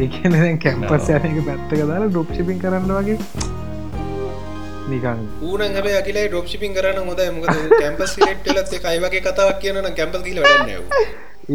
ඒකන 0.04 0.36
දැන් 0.36 0.58
කැම්පස් 0.64 1.08
යනක 1.16 1.40
පැත්තක 1.48 1.82
දාලා 1.90 2.08
ඩොප්ෂිපින් 2.08 2.58
කරන්න 2.62 2.92
වගේ. 2.98 3.18
නිකන්. 4.90 5.20
ඌන 5.48 5.60
හැබ 5.76 5.88
අකිලා 6.00 6.26
ඩොප්ෂිපින් 6.28 6.74
කරන්න 6.76 7.08
හොද 7.10 7.20
මොක 7.36 7.46
කැම්පස් 7.82 8.16
ලෙට්ලත් 8.24 8.74
එකයි 8.78 8.98
වගේ 9.06 9.22
කතාවක් 9.28 9.60
කියන්න 9.64 9.90
කැම්පස් 9.98 10.22
කියල 10.28 10.42
වැඩන්න 10.44 10.70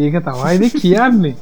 ඒක 0.03 0.15
තමයිද 0.27 0.63
කියන්නේ. 0.81 1.35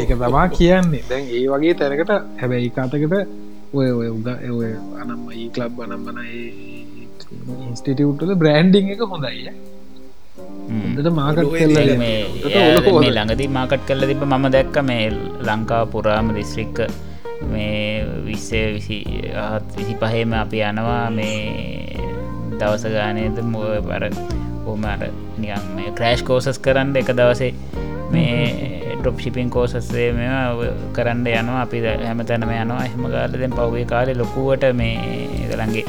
ඒක 0.00 0.10
තමා 0.18 0.48
කියන්නේ. 0.58 1.02
දැන් 1.10 1.32
ඒ 1.38 1.46
වගේ 1.54 1.74
තැනකට 1.80 2.12
හැබැයි 2.42 2.70
කාතකට 2.78 3.14
ඔය 3.72 3.88
ඔය 3.98 4.08
උග 4.14 4.28
ඔය 4.60 4.70
අනම්ම 5.02 5.26
ඒ 5.32 5.48
කලබ් 5.56 5.82
අනම්මන 5.86 6.22
ඒ 6.26 6.71
ඉන්ස්ටිටියුට්ල 7.62 8.34
බ්‍රෑන්ඩිං 8.34 8.90
එක 8.94 9.04
හොඳයි 9.06 9.52
ට 10.96 11.12
මාකට් 11.12 11.54
මේ 11.98 12.18
ළඟදී 13.10 13.48
මාකට් 13.50 13.86
කල්ල 13.86 14.04
තිබ 14.06 14.22
මම 14.24 14.46
දැක්ක 14.48 14.76
මේ 14.82 15.06
ලංකා 15.42 15.82
පුරාම 15.86 16.34
දිස්ත්‍රික්ක 16.34 16.78
මේ 17.44 18.04
විස්සේ 18.24 18.66
විසි 18.74 18.98
විසි 19.72 19.94
පහේම 19.96 20.32
අපි 20.34 20.62
යනවා 20.62 21.06
මේ 21.10 21.40
දවස 22.52 22.84
ගානයද 22.90 23.42
මුව 23.46 23.68
බර 23.82 24.04
ඕමට 24.66 25.08
නියන් 25.38 25.72
මේ 25.76 25.90
ක්‍රෑෂ් 25.92 26.22
කෝසස් 26.22 26.58
කරන්න 26.58 26.94
එක 26.96 27.10
දවසේ 27.12 27.52
මේ 28.10 28.92
ටොප් 28.94 29.18
ශිපින් 29.18 29.50
කෝසස්සේ 29.50 30.08
මෙ 30.12 30.26
කරන්න 30.92 31.26
යනවා. 31.28 31.62
අපි 31.62 31.78
හැම 32.00 32.20
තැනම 32.22 32.50
යනවා. 32.54 32.84
එහෙම 32.84 33.04
ගාලදෙන් 33.08 33.52
පහුගේ 33.52 33.84
කාලෙ 33.84 34.12
ලොකුවට 34.14 34.66
මේ 34.74 34.96
ගලන්ගේ 35.50 35.84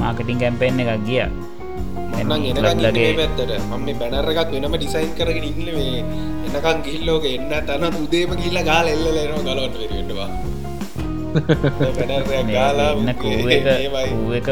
මාකටින් 0.00 0.38
කැම්පෙන්න්න 0.38 0.82
එකක් 0.84 1.06
ගිය. 1.06 1.22
ලගේ 2.80 3.12
මම 3.60 3.86
බැනර 4.00 4.26
එකක් 4.32 4.50
වෙනම 4.54 4.74
ඩිසයින් 4.74 5.12
කරගෙන 5.14 5.46
ඉන්න 5.50 5.70
මේ. 5.76 6.02
එනකං 6.48 6.78
ගිල්ලෝක 6.84 7.24
එන්න 7.26 7.50
තන 7.66 7.96
උදේම 7.98 8.30
ගිල්ල 8.36 8.58
ගාල 8.64 8.86
එල්ල 8.88 9.04
ලෙනවා 9.08 9.42
ගලවට 9.46 9.76
වෙරෙන්ටවා 9.82 10.30
ගාලා 12.50 12.92
එක 14.38 14.48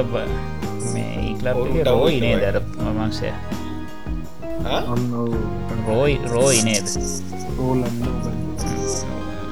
මේ 0.93 1.15
ඉක්ලබ් 1.31 1.57
රෝයි 1.89 2.19
නේ 2.21 2.37
දර 2.37 2.59
මමක්ෂය 2.79 3.31
රෝයි 5.87 6.17
රෝයි 6.27 6.61
නේද 6.63 6.87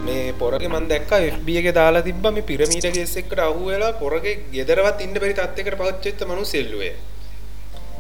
මේ 0.07 0.22
පොරගේ 0.40 0.68
මන් 0.68 0.86
දැක්ක 0.92 1.12
FBගේ 1.32 1.74
දාලා 1.80 2.07
තිබ්බම 2.09 2.38
පිරමීට 2.50 2.86
ගෙස්සෙක්කට 2.98 3.42
අහුවෙලා 3.48 3.92
පොරගේ 4.02 4.38
ගෙදරවත් 4.55 5.05
ඉන්න 5.07 5.18
බැරි 5.22 5.40
තත්වකට 5.40 5.82
පච්චෙත්ත 5.82 6.24
මනු 6.30 6.44
සෙල්ලුවේ 6.46 6.94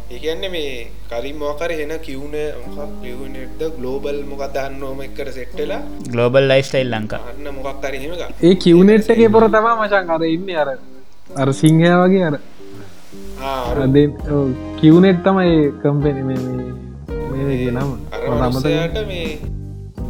ඒකන්න 0.06 0.44
මේ 0.50 0.72
කලින් 1.10 1.36
මොකර 1.38 1.70
හෙන 1.72 1.92
කිවුණ 2.00 2.34
මොකක් 2.66 3.04
ලියනට 3.04 3.62
ගලෝබල් 3.76 4.18
මොකක් 4.30 4.44
දන්නෝම 4.56 5.00
එකට 5.00 5.30
සෙට්ටලා 5.36 5.80
ගලෝබල් 6.08 6.48
ලයිස්ටයිල් 6.50 6.90
ලංකා. 6.90 7.20
අන්න 7.30 7.48
මොකක් 7.56 7.84
අර 7.88 7.94
හෙමක 7.94 8.42
ඒ 8.42 8.54
කිවනෙට් 8.56 9.10
එකේ 9.14 9.28
පොර 9.28 9.48
තමා 9.48 9.74
මචන් 9.78 10.10
අර 10.10 10.22
ඉන්න 10.26 10.50
අර. 10.62 10.70
අර 11.36 11.48
සිංහය 11.54 11.90
වගේ 12.02 12.24
අර. 12.28 12.36
කිවනෙට් 14.80 15.22
තමයි 15.26 15.52
කම්පෙන 15.82 16.18
මේ 16.26 17.70
නම්. 17.70 17.90
අරමසයට 18.12 18.98
මේ 19.06 19.38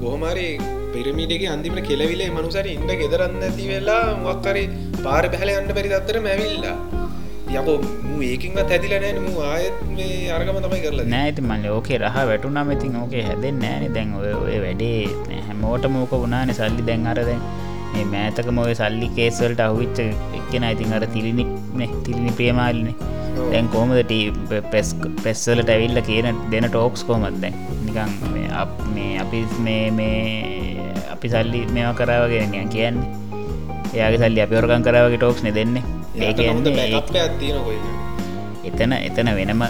ගොහමරි 0.03 0.49
පිරමිටක 0.95 1.45
අන්තිමට 1.55 1.87
කෙලවිලේ 1.91 2.33
මනුසර 2.37 2.67
ඉන්න 2.75 2.91
ගෙදරන්න 3.03 3.41
ඇති 3.49 3.71
වෙලා 3.73 4.03
මොක්කරි 4.27 4.65
පාර 5.07 5.25
බැහල 5.35 5.53
අන්න 5.55 5.73
පරි 5.79 5.89
තත්තර 5.95 6.19
මැවිල්ලා 6.27 6.77
යකෝ 7.55 7.77
ඒකින්ව 8.29 8.59
ඇතිලනෑන 8.63 9.19
මු 9.27 9.33
ආයත් 9.51 9.77
මේ 9.97 10.17
අරගම 10.37 10.59
තමයි 10.65 10.81
කරලා 10.85 11.07
නෑති 11.15 11.43
මල්ල 11.49 11.67
ඕකේ 11.77 11.99
රහ 12.03 12.17
වැටුනම් 12.31 12.71
ඉතින් 12.77 12.97
ඕකේ 13.03 13.25
හැදෙන් 13.29 13.59
නෑන 13.65 13.95
දැන් 13.97 14.15
ඔය 14.21 14.59
වැඩේ 14.65 15.41
හැමෝට 15.49 15.87
මෝක 15.97 16.15
වුණාන 16.23 16.55
සල්ලි. 16.59 16.83
දැන් 16.89 17.07
අරදැන් 17.13 17.43
මේ 17.95 18.07
මෑතක 18.15 18.49
මොය 18.59 18.73
සල්ලි 18.81 19.09
කේසල්ට 19.19 19.63
අහුවිච්ච 19.67 20.01
එක්කෙන 20.39 20.67
ඉතින් 20.71 20.97
අර 20.99 21.07
තිලිනි 21.15 21.47
තිලිනි 22.07 22.33
ප්‍රේමාලිනේ 22.41 22.97
දැන් 23.53 23.69
කෝමදට 23.75 24.15
පෙස් 24.75 24.91
පෙස්සලට 25.25 25.73
ඇවිල්ල 25.77 26.03
කියන 26.11 26.29
දෙන 26.53 26.69
ටෝක්ස් 26.71 27.03
කෝමත් 27.11 27.41
දැන්? 27.45 27.57
නිකං 27.87 28.13
මේ 28.95 29.11
අපි 29.25 29.43
මේ 29.67 29.85
මේ 30.01 30.64
අපි 31.25 31.33
සල්ලි 31.33 31.61
මේවා 31.75 31.97
කරාවගෙන 31.99 32.51
නියන් 32.53 32.69
කියන්නේ. 32.69 33.09
එයාගේ 33.97 34.21
සල්ලි 34.23 34.41
අපි 34.45 34.55
ඔරකන් 34.61 34.83
කරාවගේ 34.87 35.19
ටෝක්ස් 35.21 35.41
නෙ 35.45 35.51
දෙන්නේ. 35.57 35.83
එතන 38.69 38.93
එතන 39.09 39.29
වෙනම 39.39 39.63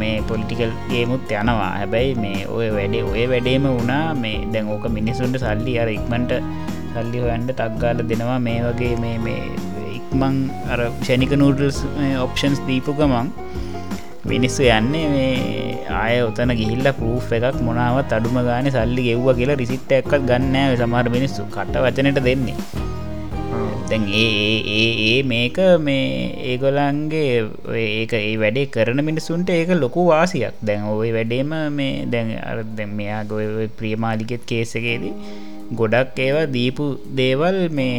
මේ 0.00 0.16
පොලිටිකල් 0.28 0.72
ගේමුත් 0.90 1.30
යනවා. 1.30 1.70
හැබැයි 1.78 2.14
මේ 2.24 2.40
ඔය 2.56 2.66
වැඩේ 2.76 3.04
ඔය 3.12 3.24
වැඩේම 3.32 3.68
වුණා 3.76 4.14
මේ 4.22 4.42
දැන් 4.52 4.72
ඕක 4.74 4.84
මිනිසුන්ට 4.98 5.38
සල්ලි 5.44 5.78
අර 5.82 5.88
ඉක්මට 5.96 6.34
සල්ලි 6.94 7.18
හොයන්ට 7.24 7.54
තක්ගාල 7.60 8.02
දෙනවා. 8.10 8.40
මේ 8.48 8.58
වගේ 8.66 8.94
මේ 9.04 9.16
මේ 9.26 9.40
ඉක්මං 9.98 10.36
අර 10.72 10.80
ෂණික 10.90 11.34
නූඩල්ස් 11.42 11.78
ඔප්ෂන්ස් 12.26 12.60
දීපු 12.68 12.98
ගමන් 12.98 13.30
මිනිස්සු 14.28 14.62
යන්නේ 14.70 15.06
මේ 15.12 15.30
ආය 15.96 16.16
ඔතන 16.22 16.52
ගිහිල්ල 16.60 16.88
පූ් 16.98 17.14
එකක් 17.38 17.58
මොනාවත් 17.68 18.12
අඩුම 18.16 18.38
ගාන 18.48 18.68
සල්ලි 18.70 19.06
ගෙව්ව 19.08 19.28
කියලා 19.38 19.60
රිසිට්ට 19.62 19.96
එකක් 19.98 20.12
ගන්නෑ 20.28 20.76
සමහර 20.80 21.08
මිනිස්සු. 21.16 21.42
කට 21.56 21.82
වචනට 21.84 22.22
දෙන්නේ. 22.28 22.56
දැන් 23.90 24.04
ඒ 24.20 24.54
ඒ 24.76 24.86
ඒ 25.08 25.18
මේක 25.22 25.58
මේ 25.80 26.06
ඒගොලන්ගේ 26.50 27.34
ඒක 27.82 28.14
ඒ 28.20 28.36
වැඩේ 28.36 28.66
කරන 28.66 29.00
මිනිසුන්ට 29.08 29.50
ඒක 29.50 29.70
ලොකු 29.82 30.06
වාසියක්. 30.12 30.56
දැන් 30.62 30.88
ඔය 30.92 31.10
වැඩේම 31.16 31.52
මේ 31.72 31.92
දැන් 32.06 32.32
අර 32.42 32.58
මෙයා 32.98 33.22
ගොය 33.24 33.46
ප්‍රියමාලිකෙත් 33.78 34.44
කේසකේදී 34.44 35.14
ගොඩක් 35.72 36.18
ඒවා 36.18 36.46
දීපු 36.48 36.84
දේවල් 37.14 37.58
මේ 37.70 37.96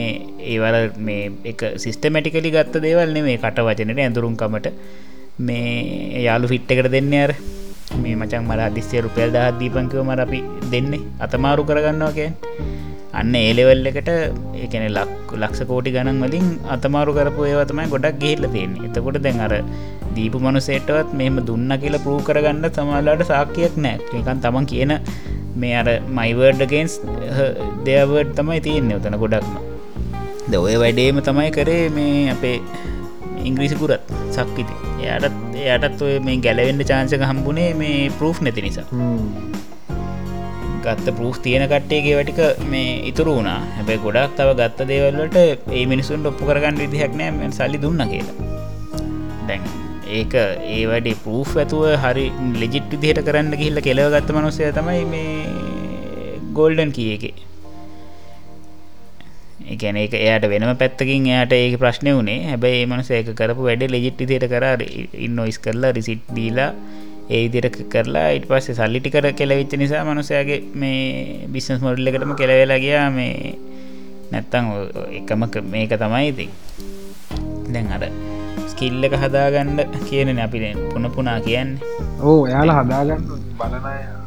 ඒවල 0.51 0.77
මේ 0.99 1.23
එක 1.51 1.63
සිිස්ටමැටිකලි 1.83 2.51
ගත්ත 2.51 2.83
දේවල් 2.85 3.11
නෙමේ 3.17 3.37
කට 3.37 3.67
වචනට 3.67 3.99
ඇඳුරුම්කමට 3.99 4.67
මේ 5.39 6.23
යාලු 6.27 6.47
ෆිට්ට 6.51 6.71
එකට 6.73 6.91
දෙන්න 6.95 7.13
අර. 7.23 7.33
මේ 8.03 8.15
මචන් 8.15 8.43
මර 8.49 8.59
අදිස්සේ 8.69 9.03
රුපියල් 9.05 9.29
දහත් 9.35 9.59
දීපංකව 9.61 10.01
මර 10.09 10.21
අපි 10.25 10.41
දෙන්නේ. 10.73 11.05
අතමාරු 11.25 11.67
කරගන්නවා 11.69 12.15
කියෙන් 12.17 12.33
අන්න 13.19 13.35
ඒලෙවල් 13.35 13.87
එකට 13.91 14.09
එකන 14.65 14.83
ලක් 14.87 15.37
ලක්ෂ 15.41 15.67
කෝටි 15.69 15.93
ගණන් 15.95 16.19
වලින් 16.25 16.47
අතමාරු 16.75 17.11
කරපු 17.17 17.47
ඒවතමයි 17.51 17.87
ගොඩක් 17.93 18.19
ගෙහිල්ල 18.23 18.45
තියෙන 18.55 18.73
එතකොට 18.87 19.17
දැන් 19.25 19.39
අර 19.45 19.53
දීපු 20.17 20.41
මනුසේටවත් 20.45 21.13
මෙම 21.21 21.37
දුන්න 21.49 21.71
කියලා 21.83 22.03
පරූ 22.05 22.19
කරගන්න 22.27 22.67
සමාලාට 22.77 23.23
සාක්කයක් 23.31 23.77
නෑ 23.85 24.19
එකන් 24.19 24.43
තමන් 24.45 24.67
කියන 24.73 24.93
මේ 25.61 25.73
අර 25.81 25.89
මයිවර්ඩගෙන්ස් 26.19 26.95
දෙයවර්ඩ් 27.87 28.35
තමයි 28.39 28.59
තියෙන්නේ 28.67 28.99
ඔතන 28.99 29.17
ගොඩක්ම. 29.23 29.55
ද 30.51 30.53
ඔය 30.65 30.75
වැඩේම 30.83 31.23
තමයි 31.29 31.49
කරේ 31.57 31.87
මේ 31.97 32.27
අපේ 32.35 32.57
ඉංග්‍රීසිකුරත් 33.49 34.13
සක්විති. 34.37 34.86
එයටත් 35.05 35.57
එයටත් 35.63 36.03
ඔය 36.07 36.13
මේ 36.27 36.37
ගැලවෙන්ඩ 36.45 36.89
චාන්සක 36.91 37.23
හම්බුණේ 37.29 37.71
මේ 37.81 37.95
පරූ් 38.19 38.33
නැති 38.47 38.65
නිසා. 38.67 38.85
ගත්ත 40.85 41.15
පරූස් 41.17 41.39
තියෙන 41.45 41.65
කට්ටේගේ 41.71 42.15
වැටික 42.19 42.39
මේ 42.73 42.91
ඉතුරු 43.11 43.33
වුණා. 43.37 43.57
හැබැයි 43.77 44.03
ගොඩක් 44.05 44.37
තව 44.37 44.55
ගත්ත 44.61 44.87
දේවල්ලට 44.91 45.37
ඒ 45.79 45.83
මිනිසුන් 45.93 46.29
ඔප්පු 46.31 46.49
කරගන්න 46.51 46.79
විදිහක් 46.83 47.19
නෑ 47.21 47.51
සල්ලි 47.59 47.81
දුන්න 47.85 48.05
කියලා. 48.13 48.37
දැන් 49.49 49.67
ඒක 50.19 50.33
ඒ 50.75 50.83
වැඩි 50.91 51.13
පරූ් 51.25 51.43
ඇතුව 51.63 51.83
හරි 52.05 52.25
ලෙජිට් 52.61 52.89
විදිහට 52.93 53.25
කරන්න 53.27 53.51
ගිහිල්ල 53.61 53.85
කෙලව 53.89 54.07
ගත්ත 54.15 54.37
මනුසය 54.37 54.71
තමයි 54.79 55.03
මේ 55.13 55.57
ගෝල්ඩන් 56.59 56.95
කිය 56.97 57.11
එක. 57.17 57.46
එකන 59.73 59.97
එක 60.03 60.13
එයට 60.19 60.45
වෙනම 60.51 60.71
පැත්තකින් 60.81 61.27
එයට 61.33 61.57
ඒක 61.57 61.75
ප්‍රශ්නය 61.83 62.13
වනේ 62.19 62.39
හැබැයි 62.51 62.87
මනස 62.89 63.11
ඒක 63.17 63.33
කරපු 63.39 63.67
වැඩ 63.67 63.83
ලෙජිට් 63.95 64.23
විදියට 64.23 64.47
කර 64.53 64.65
ඉන්න 65.25 65.43
ඔයිස් 65.45 65.59
කරලා 65.65 65.93
රිසිට් 65.97 66.25
දීලා 66.37 66.71
ඒ 67.29 67.39
ඉදිරක 67.47 67.77
කරලා 67.93 68.27
ඉට 68.35 68.45
පස්සේ 68.49 68.75
සල්ලිටි 68.75 69.11
කර 69.13 69.25
කෙලවිච්ච 69.39 69.73
නිසා 69.81 70.03
මනුසයාගේ 70.07 70.59
මේ 70.81 71.47
බිස්නස් 71.53 71.81
මොඩල්ලකටම 71.85 72.31
කෙලවෙලා 72.41 72.79
ගියා. 72.85 73.07
මේ 73.11 73.33
නැත්තං 74.31 74.65
එකම 75.19 75.43
මේක 75.73 75.95
තමයි 76.03 76.27
ඉති 76.31 76.47
දැන් 77.73 77.91
අර 77.95 78.05
ස්කිල්ල 78.71 79.07
එක 79.07 79.15
හදාගන්න 79.23 79.81
කියනෙන 80.07 80.39
අපි 80.45 80.71
පුන 80.93 81.11
පුනා 81.17 81.39
කියන්නේ. 81.41 81.95
ඕ 82.23 82.39
එයාලා 82.47 82.79
හදාගන්න 82.79 83.27
බලනය 83.59 84.17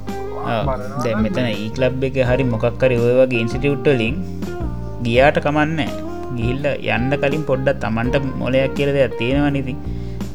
දැ 1.05 1.15
මෙතන 1.25 1.49
ඒලබ් 1.49 2.05
එක 2.09 2.19
හරි 2.31 2.45
මොකක්කරි 2.53 3.01
ඔය 3.07 3.15
වගේ 3.21 3.43
ඉන්සිටියුට්ටලින් 3.45 4.17
ගියාට 5.07 5.39
කමන්න 5.47 5.81
ගිහිල්ල 6.37 6.67
යන්න 6.97 7.13
කලින් 7.23 7.43
පොඩ්ඩත් 7.51 7.81
තමන්ට 7.85 8.29
මොලයක් 8.43 8.77
කියලද 8.79 8.99
තියෙනවා 9.21 9.53
නිති 9.57 9.75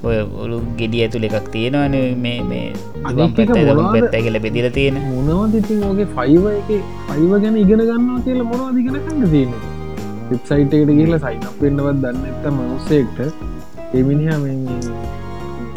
ඔය 0.07 0.17
ඔලු 0.43 0.57
ගෙඩිය 0.79 1.01
ඇතුළ 1.05 1.25
එකක් 1.27 1.47
තියෙනවන 1.53 1.95
මේ 2.23 2.39
මේ 2.49 2.65
පැත්ත 3.03 4.17
කියල 4.25 4.37
බෙදිල 4.45 4.67
තියෙන. 4.77 4.97
මොනවද 5.13 5.55
ඉතින් 5.61 5.79
ඕගේ 5.87 6.07
ෆයිව 6.17 6.45
එක 6.51 6.69
ෆයිව 7.07 7.31
ගැන 7.43 7.57
ඉගෙන 7.63 7.81
ගන්නවා 7.89 8.19
කියලා 8.27 8.49
මොනවද 8.51 8.77
ඉගෙන 8.83 8.99
කන්න 9.07 9.31
තියෙන 9.33 9.51
වෙබ්සයිට් 10.29 10.75
එකට 10.77 10.93
කියලා 10.99 11.21
සයිනක් 11.25 11.57
වෙන්නවත් 11.63 11.97
දන්න 12.03 12.23
එත 12.31 12.45
මනුස්සෙක්ට 12.57 13.19
එමිනිහ 13.99 14.29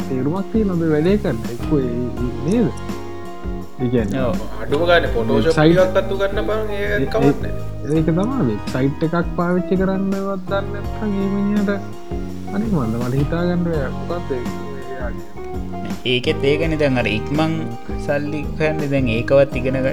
තේරුමක් 0.09 0.47
තිය 0.53 0.63
නොද 0.69 0.81
වැඩේ 0.93 1.17
කරන්න. 1.23 1.37
එක්ක 1.53 1.71
නේද 2.45 2.67
අඩුම 3.79 4.81
ගන්න. 4.87 5.05
පොටෝ 5.15 5.39
සයිටත්තු 5.57 6.15
කරන්න 6.21 6.47
ප 6.47 6.51
ඒක 7.95 8.07
තමා 8.07 8.39
සයිට් 8.73 9.01
එකක් 9.07 9.27
පාවිච්චි 9.37 9.75
කරන්නවත් 9.81 10.49
දන්න 10.51 10.85
ඒමිනිට 11.21 11.71
අනි 12.55 12.65
මන්ද 12.73 12.95
මට 13.01 13.15
හිතාගන්න 13.21 13.63
මොකක්ද 14.09 14.31
ඒකෙත් 16.13 16.43
ඒකන. 16.51 16.73
දැන් 16.81 16.99
අර 17.01 17.07
ඉක්මං 17.17 17.53
සල්ලි 18.07 18.41
කරන්න 18.59 18.91
දැන් 18.93 19.07
ඒකවත් 19.15 19.55
ඉගෙනග 19.61 19.87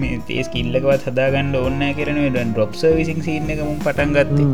මේ 0.00 0.22
තේස් 0.28 0.46
කිල්ලකවත් 0.54 1.02
හදාගන්න 1.10 1.52
ඔන්න 1.66 1.82
කරන 1.98 2.18
ඩන් 2.22 2.50
ඩොප්ස 2.54 2.82
විසින් 3.00 3.20
සින්න 3.26 3.52
එක 3.54 3.60
මුම් 3.66 3.78
පටන් 3.86 4.10
ගත්තේ. 4.16 4.46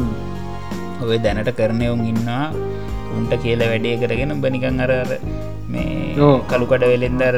ඔය 1.05 1.19
දැනට 1.27 1.51
කරනයවුන් 1.61 2.03
ඉන්නා 2.13 2.45
උන්ට 3.19 3.33
කියල 3.45 3.61
වැඩේ 3.71 3.97
කරගෙන 4.03 4.33
බනිකං 4.45 4.83
අරර 4.87 5.13
මේ 5.69 6.29
කළුකට 6.51 6.85
වෙලෙන්දර 6.85 7.37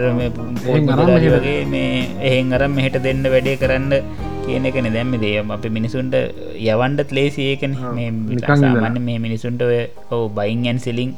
පොල්මරගේ 0.64 1.60
මේ 1.66 1.88
එහෙන් 2.28 2.52
අරම් 2.52 2.74
මෙහට 2.78 2.98
දෙන්න 3.06 3.22
වැඩේ 3.26 3.56
කරන්න 3.56 3.94
කියන 4.44 4.68
එකන 4.70 4.88
දැම්ම 4.96 5.14
දේම 5.24 5.50
අප 5.50 5.64
මිනිසුන්ට 5.68 6.14
යවන්ඩත් 6.64 7.10
ලේසි 7.10 7.42
ඒකන. 7.50 7.74
මේ 9.00 9.18
මිනිසුන්ට 9.18 9.62
ඔව 10.10 10.22
බයින්යන් 10.32 10.78
සිලිං 10.78 11.10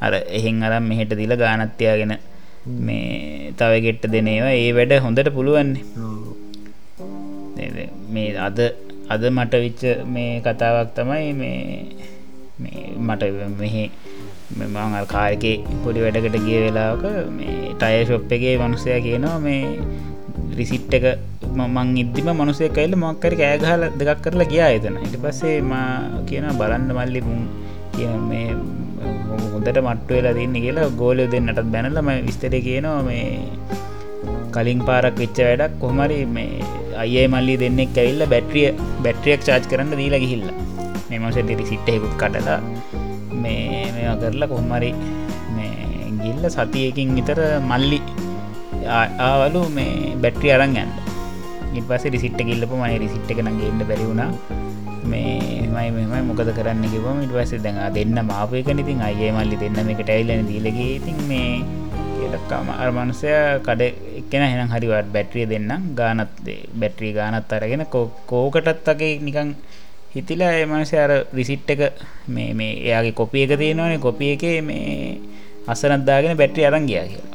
අර 0.00 0.12
එහෙන් 0.30 0.62
අරම් 0.62 0.84
මෙහෙට 0.90 1.12
දිල 1.20 1.34
ගානත්‍යයාගෙන 1.36 2.14
මේ 2.80 3.52
තවගෙට්ට 3.52 4.08
දෙනේවා 4.08 4.54
ඒ 4.54 4.70
වැඩ 4.72 4.94
හොඳට 5.04 5.30
පුළුවන්නේ 5.30 5.82
මේ 8.08 8.28
අද 8.38 8.58
අද 9.08 9.22
මට 9.30 9.54
විච්ච 9.64 9.82
මේ 10.06 10.32
කතාවක් 10.40 10.90
තමයි 10.96 11.28
මේ 11.34 11.52
මට 12.98 13.22
මෙහෙ 13.60 13.84
මෙමං 14.58 14.96
කාරකේ 15.14 15.56
පොඩි 15.84 16.04
වැඩකට 16.04 16.36
ගිය 16.46 16.58
වෙලාවක 16.64 17.04
මේ 17.38 17.74
ටය 17.80 17.94
ශොප් 18.10 18.32
එකගේ 18.36 18.56
මනුසය 18.62 18.98
කියනවා 19.06 19.38
මේ 19.46 19.62
රිසිට් 20.58 20.94
එක 20.98 21.06
මං 21.56 21.88
ඉද්දිම 22.02 22.28
මනුසේ 22.40 22.68
කයිල්ල 22.76 22.94
මොක්කරි 23.04 23.36
කෑගහල 23.42 23.84
දෙකක් 24.00 24.20
කරලා 24.24 24.50
ගියා 24.52 24.70
එතන. 24.76 24.96
ඉට 25.06 25.16
පස්සේ 25.24 25.56
මා 25.72 25.88
කියන 26.28 26.46
බලන්න 26.60 26.88
මල්ලි 26.98 27.20
මුන් 27.28 27.42
කිය 27.94 28.10
මේ 28.30 28.48
හොඳට 29.52 29.80
මට්ටු 29.86 30.12
වෙලා 30.18 30.34
දෙන්න 30.38 30.56
කියලා 30.64 30.88
ගෝලයෝ 31.00 31.28
දෙන්නටත් 31.34 31.64
බැනලම 31.74 32.10
විස්තර 32.28 32.54
කියනවා 32.68 33.00
මේ 33.08 33.26
කලින් 34.56 34.82
පාරක් 34.88 35.16
වෙච්ච 35.22 35.40
වැඩක් 35.48 35.78
කොහමරි 35.84 36.20
මේ 36.36 36.50
අයේ 37.04 37.26
මල්ලි 37.34 37.56
දෙන්නෙක් 37.64 37.98
ඇවිල්ල 38.02 38.26
බැට්‍රිය 38.34 38.68
බැට්‍රියක් 39.06 39.42
චාච් 39.48 39.66
කරන්න 39.72 39.98
දීලා 40.02 40.22
ගිහිල්ල. 40.26 40.46
මෙමස 41.10 41.38
දෙරි 41.50 41.64
සිට්ටයකුත් 41.72 42.14
කටලා 42.22 42.60
මේ 43.44 43.84
මෙ 43.94 44.02
කරලා 44.22 44.50
කොහමරි 44.52 44.90
මේ 45.56 45.72
ගිල්ල 46.24 46.44
සතියකින් 46.56 47.16
විතර 47.18 47.40
මල්ලි 47.70 48.00
ආවලු 49.28 49.62
මේ 49.78 49.94
බැට්‍රි 50.24 50.54
අරන් 50.56 50.76
යන්න. 50.82 50.92
ඉට 51.78 51.86
පස 51.90 52.04
රිසිට්ට 52.14 52.42
කිල්ලපු 52.48 52.74
මයි 52.82 52.98
රිසිට් 53.04 53.30
එක 53.32 53.40
නගේන්න 53.46 53.80
බැරිවුණා 53.90 54.30
මේ 55.12 55.64
මයි 55.74 55.88
මෙමයි 55.96 56.20
මොකද 56.28 56.50
කරන්න 56.58 56.84
කිවම 56.92 57.18
ඉට 57.24 57.32
පස 57.36 57.54
දැඟ 57.64 57.80
දෙන්න 57.96 58.18
මාපයක 58.30 58.68
ඉතින් 58.82 59.00
අයේ 59.08 59.30
මල්ලි 59.36 59.56
දෙන්න 59.62 59.80
මේකට 59.88 60.12
ඇයිලන 60.14 60.46
දීලගේ 60.50 60.92
ඉතින් 60.98 61.18
මේ 61.30 61.48
කියලක්කාම 62.16 62.68
අර්මනුසය 62.82 63.30
කඩ 63.66 63.82
එක්කෙන 64.20 64.44
හෙන 64.50 64.72
හරිවට 64.74 65.08
බැට්‍රිය 65.14 65.46
දෙන්නම්. 65.52 65.82
ගානත් 65.98 66.34
බැට්‍රී 66.80 67.12
ගානත් 67.18 67.52
අරගෙන 67.56 67.84
කෝකටත් 68.30 68.88
වගේ 68.88 69.12
නිකං 69.26 69.50
හිතිලා 70.14 70.52
එමනසය 70.62 70.96
අර 70.96 71.12
රිසිට් 71.38 71.70
එක 71.74 71.82
මේ 72.28 72.50
මේ 72.54 72.72
එයාගේ 72.88 73.18
කොපිය 73.20 73.44
එක 73.46 73.54
තියෙනවානේ. 73.58 73.98
කොපිය 73.98 74.32
එක 74.36 74.44
මේ 74.62 75.20
අසරත්දාගෙන 75.66 76.36
බැට්‍රි 76.36 76.68
අරංගයා 76.70 77.04
කියලා. 77.10 77.30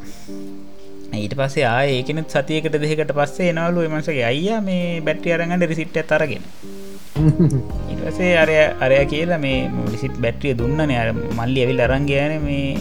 ඊට 1.16 1.34
පස්සේ 1.40 1.66
ආය 1.68 1.88
ඒකනෙත් 1.96 2.36
සතියකට 2.36 2.76
දෙකට 2.84 3.16
පස්සේ 3.20 3.50
එනවලු 3.54 3.88
එමසගේ 3.88 4.28
අයියා 4.32 4.62
මේ 4.62 5.02
බැට්‍රි 5.02 5.36
අරගන්න 5.36 5.70
රිසිට් 5.72 5.98
තරගෙන 6.12 6.46
ඉටසේ 7.92 8.32
අරය 8.38 8.56
අරය 8.80 8.98
කියලා 9.06 9.40
මේ 9.46 9.70
ලිසිත් 9.92 10.16
බැට්‍රිය 10.24 10.54
දුන්නන. 10.54 10.92
අර 10.94 11.10
මල්ලි 11.40 11.60
ඇවිල් 11.64 11.82
අරංගයන 11.88 12.34
මේ 12.46 12.78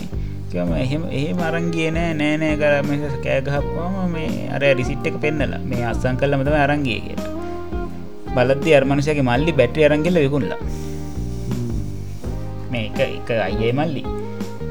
කියම 0.50 0.70
එහෙම 0.84 1.02
එහෙම 1.10 1.40
අරංගිය 1.48 1.88
නෑ 1.96 2.12
නෑනෑ 2.20 2.54
කර 2.62 2.74
මෙ 2.88 2.96
කෑගහපුවාම 3.24 4.12
මේ 4.14 4.30
අරය 4.56 4.74
රිසිට් 4.80 5.08
එක 5.10 5.18
පෙන්නලා. 5.24 5.62
මේ 5.70 5.82
අස්සං 5.92 6.20
කල්ලමතම 6.20 6.56
අරංගිය 6.66 7.00
කියලා. 7.06 7.37
බලද්දි 8.38 8.76
අර්මණසයගේ 8.78 9.26
මල්ලි 9.30 9.52
බැට්‍රිය 9.60 9.86
අරංගෙල 9.88 10.18
විකුණලා. 10.24 10.60
මේ 12.72 12.84
එක 12.88 12.98
එක 13.18 13.30
අයියේ 13.46 13.72
මල්ලි. 13.80 14.02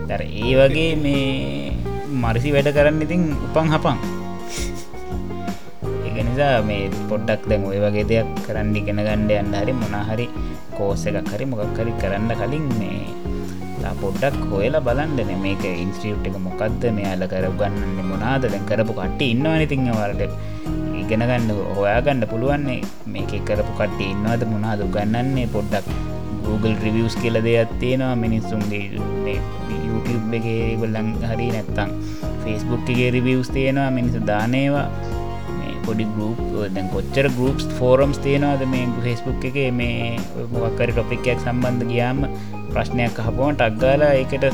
තර 0.10 0.22
ඒ 0.44 0.54
වගේ 0.60 0.92
මේ 1.06 1.26
මරිසි 2.24 2.50
වැඩ 2.56 2.70
කරන්න 2.78 3.02
ඉතින් 3.06 3.24
උපන් 3.48 3.74
හපන්. 3.74 3.98
එක 6.08 6.18
නිසා 6.30 6.54
මේ 6.70 6.84
පොඩ්ඩක් 7.10 7.44
දැම 7.52 7.66
ඔය 7.72 7.80
වගේ 7.86 8.06
දෙයක් 8.12 8.30
කරන්න 8.46 8.76
ඉගෙන 8.82 9.02
ගණ්ඩ 9.08 9.34
යන්න 9.42 9.58
හරි 9.62 9.74
මොනාහරි 9.82 10.28
කෝස 10.78 11.04
එකක් 11.10 11.32
හරි 11.34 11.46
මොකක් 11.54 11.80
හරි 11.82 11.94
කරන්න 12.04 12.32
කලින් 12.42 12.68
මේ 12.80 13.02
පොඩ්ඩක් 14.02 14.40
හොයලා 14.52 14.84
බලන්ඩන 14.88 15.30
මේක 15.44 15.64
ඉන්ස්ටියුට් 15.84 16.26
එක 16.30 16.36
මොකක්ද 16.48 16.82
මෙයාල 16.98 17.24
කර 17.34 17.46
ගන්නන්න 17.60 18.10
මොනාද? 18.12 18.44
දැන් 18.54 18.66
කරපු 18.70 18.94
කට 18.98 19.22
ඉන්නවා 19.34 19.58
ඉතිං 19.66 19.88
වලට 21.08 21.16
ඉගෙන 21.16 21.24
ගන්න 21.24 21.76
හොයාගන්න 21.78 22.24
පුළුවන්නේ. 22.28 22.82
මේක 23.06 23.32
කරපු 23.48 23.74
කට 23.80 24.00
ඉන්නවාද 24.04 24.44
මොනාද 24.52 24.82
ගන්නන්නේ 24.96 25.48
පොඩ්ඩක් 25.48 25.88
Google 26.46 26.76
රිවියස් 26.84 27.16
කියල 27.16 27.40
දෙයක් 27.44 27.70
තියෙනවා. 27.80 28.16
මිනිස්සුන්ගේ 28.16 28.84
YouTube 29.88 30.34
එකේ 30.34 30.76
ගොල්ලන් 30.82 31.10
හරි 31.24 31.48
නැත්තං 31.56 31.92
ෆස්බුක් 32.44 32.90
එකගේ 32.90 33.12
රිවියස් 33.16 33.50
තියෙනවා 33.50 33.92
මිනිසු 33.92 34.20
දානේවා 34.30 34.88
පොඩි 35.86 36.06
ගරුප් 36.16 36.40
දැන් 36.76 36.90
කොච්චර 36.96 37.28
ගරුප්ස් 37.38 37.68
ෆෝරම්ස් 37.80 38.20
තියෙනවාද 38.26 38.64
මේ 38.74 38.88
ෆෙස්බුක් 39.06 39.46
එක? 39.50 39.60
මේ 39.80 40.20
මොක්කරි 40.56 40.92
ටොපික්යක් 40.92 41.40
සම්බන්ධ 41.46 41.88
ගියාම 41.92 42.20
ප්‍රශ්නයක් 42.74 43.24
හපුුවන් 43.28 43.56
ටක්ගාලා 43.62 44.12
ඒකට 44.20 44.46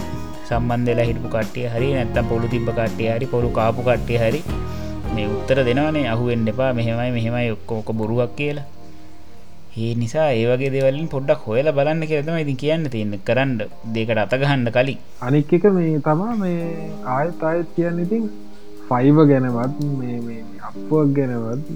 සම්බන්ධලා 0.49 1.07
හිටපු 1.09 1.33
කට්ටිය 1.35 1.65
හරි 1.73 1.89
නැත්තම් 1.97 2.29
පොළු 2.31 2.47
තිබ 2.53 2.69
කට්ටිය 2.69 3.09
හරි 3.15 3.31
පොළු 3.33 3.49
කාපු 3.57 3.81
කට්ටිය 3.87 4.19
හරි 4.23 4.41
මේ 5.15 5.27
උත්තර 5.33 5.59
දෙනවනේ 5.67 6.05
අහුවෙන් 6.13 6.47
එපා 6.51 6.71
මෙහෙමයි 6.77 7.11
මෙහෙමයි 7.17 7.51
ඔක්කෝක 7.55 7.89
බොරුවක් 7.99 8.31
කියලා. 8.39 8.65
ඒ 9.75 9.91
නිසා 10.01 10.27
ඒවගේ 10.37 10.71
දෙවලින් 10.75 11.07
පොඩ්ඩක් 11.13 11.45
හොයල 11.47 11.67
බලන්න 11.77 12.07
කියරතම 12.09 12.37
ඉතින් 12.43 12.57
කියන්න 12.63 12.89
තියන්න. 12.93 13.13
කරන්න 13.27 13.53
දෙකට 13.95 14.23
අතගහන්න 14.23 14.67
කලින්. 14.75 14.99
අනික් 15.27 15.53
එක 15.57 15.65
මේ 15.77 15.99
තමා 16.07 16.35
මේ 16.41 16.89
ආයත් 17.15 17.43
අයත් 17.51 17.69
කියන්න 17.77 18.03
ඉතින් 18.05 18.23
ෆයිව 18.89 19.17
ගැනවත් 19.31 19.77
අප්ුවක් 20.69 21.09
ගැනවත් 21.17 21.67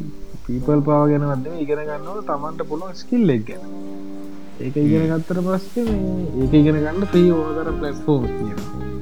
පීපල් 0.45 0.81
පාව 0.87 1.03
ගැනවද 1.11 1.47
ඉගෙන 1.63 1.81
ගන්නව 1.89 2.19
තමන්ට 2.29 2.67
පුළුවන් 2.69 2.99
ස්කිල් 3.01 3.35
එක් 3.35 3.43
ගැන. 3.49 3.65
ඒක 4.59 4.75
ඉගෙන 4.77 5.09
ගත්තර 5.11 5.39
පස්සේ 5.47 5.97
ඒක 6.41 6.53
ඉගෙන 6.61 6.79
ගන්න 6.83 7.09
ප්‍රී 7.11 7.33
ඕදර 7.39 7.73
පලස්ෆෝම් 7.79 8.23
කියන 8.37 8.96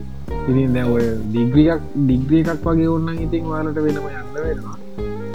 ඉතින් 0.46 0.74
දැ 0.76 0.86
ඔය 0.88 1.06
ඩිග්‍රියක් 1.26 1.82
ඩිග්‍රිය 1.98 2.42
එකක් 2.46 2.66
වගේ 2.66 2.90
ඔන්න 2.96 3.08
ඉතින් 3.18 3.46
වාලට 3.52 3.80
වෙනම 3.86 4.08
යන්න 4.10 4.34
වෙනවා. 4.38 4.78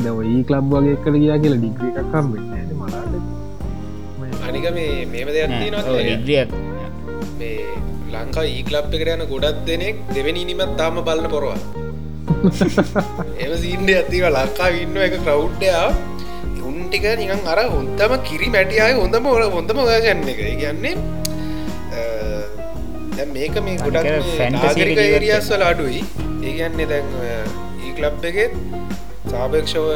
දැව 0.04 0.18
ඒ 0.24 0.42
කලබ් 0.48 0.72
වගේ 0.74 0.94
එක්කට 0.96 1.16
ගියා 1.16 1.38
කියලා 1.42 1.60
ඩිග්‍රිය 1.62 1.90
එකක් 1.92 2.08
කම්බෙන්න 2.12 2.70
මලාට 2.80 3.14
අනික 4.48 4.66
මේ 4.76 4.92
මේම 5.12 5.28
දෙයක් 5.36 5.52
තියෙනවා 5.54 5.98
ඩිග්‍රියක් 5.98 6.50
මේ 7.38 7.58
ලංකා 8.14 8.46
ඊකලප් 8.52 8.94
එකට 8.94 9.12
යන 9.16 9.26
ගොඩත් 9.32 9.60
දෙනෙක් 9.66 10.00
දෙවැනි 10.14 10.46
නිමත් 10.50 10.74
තාම 10.80 11.02
බලන්න 11.02 11.30
පොරවා 11.34 11.60
එම 13.42 13.52
සීන්ඩ 13.62 13.94
ඇතිව 13.96 14.26
ලංකා 14.30 14.70
ඉන්න 14.82 15.00
එක 15.06 15.16
ක්‍රව්ඩයා 15.20 15.86
උන්ටික 16.70 17.06
නිකන් 17.14 17.42
අර 17.46 17.60
හොන්තම 17.68 18.12
කිරි 18.22 18.48
මැටියය 18.50 18.92
හොඳම 18.94 19.26
ඔල 19.28 19.42
හොඳම 19.56 19.78
ගන්න 19.86 20.28
එක. 20.28 20.40
කියන්නේ 20.58 21.19
මේක 23.34 23.54
මේ 23.66 23.76
ගොඩක් 23.84 24.06
නාගරික 24.56 24.98
ඒරියස්වල 25.04 25.62
අඩුයි. 25.70 26.02
ඒගන්නේ 26.48 26.86
දැන් 26.92 27.08
ඊකලබ් 27.86 28.24
එකෙත් 28.30 28.52
සාපේක්ෂව 29.32 29.86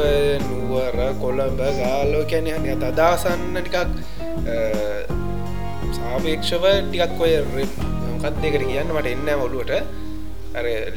නුවර 0.47 0.97
කොළඹ 1.21 1.61
ගාලෝ 1.81 2.23
කැන 2.31 2.49
හනි 2.55 2.69
අදදාසන්න 2.75 3.55
ටිකක් 3.59 3.77
සාපේක්ෂව 5.99 6.65
ටිකක් 6.89 7.21
ඔය 7.27 7.33
මොකත් 7.45 8.35
දෙකට 8.43 8.65
කියන්න? 8.65 8.91
මට 8.97 9.07
එන්න 9.13 9.29
ඔලුවට 9.45 9.73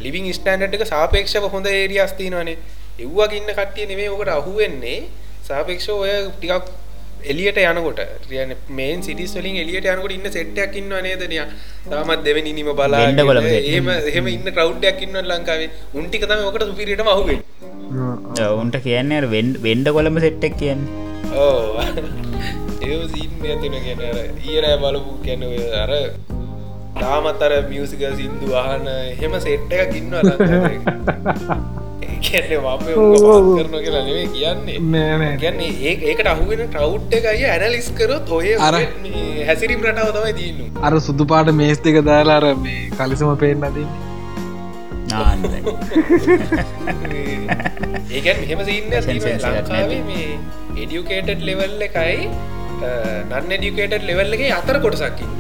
ලිවිං 0.05 0.29
ස්ටන්ඩ් 0.39 0.77
එක 0.79 0.85
සාපේක්ෂව 0.93 1.49
හොඳ 1.55 1.67
ඒරියස්තිනවනේ 1.71 2.59
එව්වා 3.07 3.31
ඉන්න 3.39 3.51
කට්ටිය 3.57 3.87
නෙමේ 3.93 4.11
ඔකට 4.17 4.31
අහුවෙන්නේ. 4.35 5.01
සාපේක්ෂ 5.49 5.89
ඔය 5.95 6.13
ටිකක් 6.37 6.67
එලියට 7.25 7.59
යනකොට 7.63 8.01
රියන 8.31 8.55
මේන් 8.79 9.03
සිටිස් 9.07 9.35
වලින් 9.39 9.57
එලියට 9.65 9.89
යනකොට 9.93 10.15
ඉන්න 10.17 10.29
සෙට්ටයක් 10.37 10.77
ඉන්න 10.81 10.95
නේදනය 11.07 11.39
තාමත් 11.91 12.23
දෙවැනි 12.27 12.53
නිම 12.59 12.71
බලා 12.81 13.03
ඒම 13.59 13.89
එහෙම 13.95 14.29
ඉන්න 14.37 14.49
ක්‍රව්ඩයක් 14.59 15.03
ඉන්න 15.07 15.21
ලංකාවේ? 15.33 15.71
උන්ටික 15.95 16.25
තම 16.31 16.47
ඔකට 16.51 16.65
සුපිරිටම 16.71 17.11
අහුවෙන් 17.15 17.41
ඔවුන්ට 18.49 18.77
කියන්නේ 18.87 19.21
වෙන්ඩ 19.67 19.89
කොළඹ 19.97 20.19
සෙට්ටක් 20.27 20.59
කියන්න. 20.63 20.83
ඕ 21.35 21.83
ඒ 22.89 22.99
සීන් 23.13 23.31
ඇතින 23.51 23.75
කියන 23.85 24.01
ඊරෑ 24.51 24.77
බලපු 24.83 25.13
කැන 25.25 25.43
අර 25.83 25.93
තාමත් 27.01 27.43
අර 27.47 27.53
මියසික 27.71 28.03
සිින්දු 28.21 28.55
අහන 28.63 28.89
හෙම 29.21 29.35
සෙට්ට 29.47 29.77
එකක් 29.83 29.95
ඉන්න 30.01 30.15
කියන්නේ 32.21 32.59
මම 32.59 33.49
කරන 33.53 33.75
කියලා 33.77 34.03
නෙවේ 34.03 34.27
කියන්නේ. 34.29 35.31
ගැන්නේ 35.39 35.71
ඒ 35.85 35.95
ඒකට 36.05 36.29
අහුවෙන 36.29 36.63
ටවුට් 36.67 37.17
එක 37.19 37.25
අය 37.27 37.43
ඇනලිස් 37.47 37.89
කරොත් 37.95 38.29
ඔය 38.33 38.53
අර 38.63 38.75
හැසිරිම් 39.47 39.81
රටාව 39.85 40.13
තමයි 40.17 40.35
දීන්න 40.39 40.61
අර 40.83 40.93
සුදු 41.01 41.25
පාට 41.27 41.55
මේස් 41.55 41.81
දෙක 41.81 41.99
දාලාර 42.05 42.45
මේ 42.59 42.83
කලිසම 42.93 43.33
පේෙන් 43.37 43.59
නදන්නේ. 43.65 43.89
ඒකැන් 48.11 48.39
මෙහෙම 48.41 48.61
සින්න 48.65 48.93
ලංකාවේ 48.93 50.01
මේ 50.05 50.29
එඩියුකේටඩ් 50.77 51.43
ලෙවල් 51.43 51.85
එකයි 51.87 52.17
නන්න 53.29 53.53
එඩියුකේටඩ් 53.57 54.09
ලෙවල් 54.09 54.37
එක 54.37 54.43
අතර 54.53 54.77
කොටසක්කින්න 54.81 55.33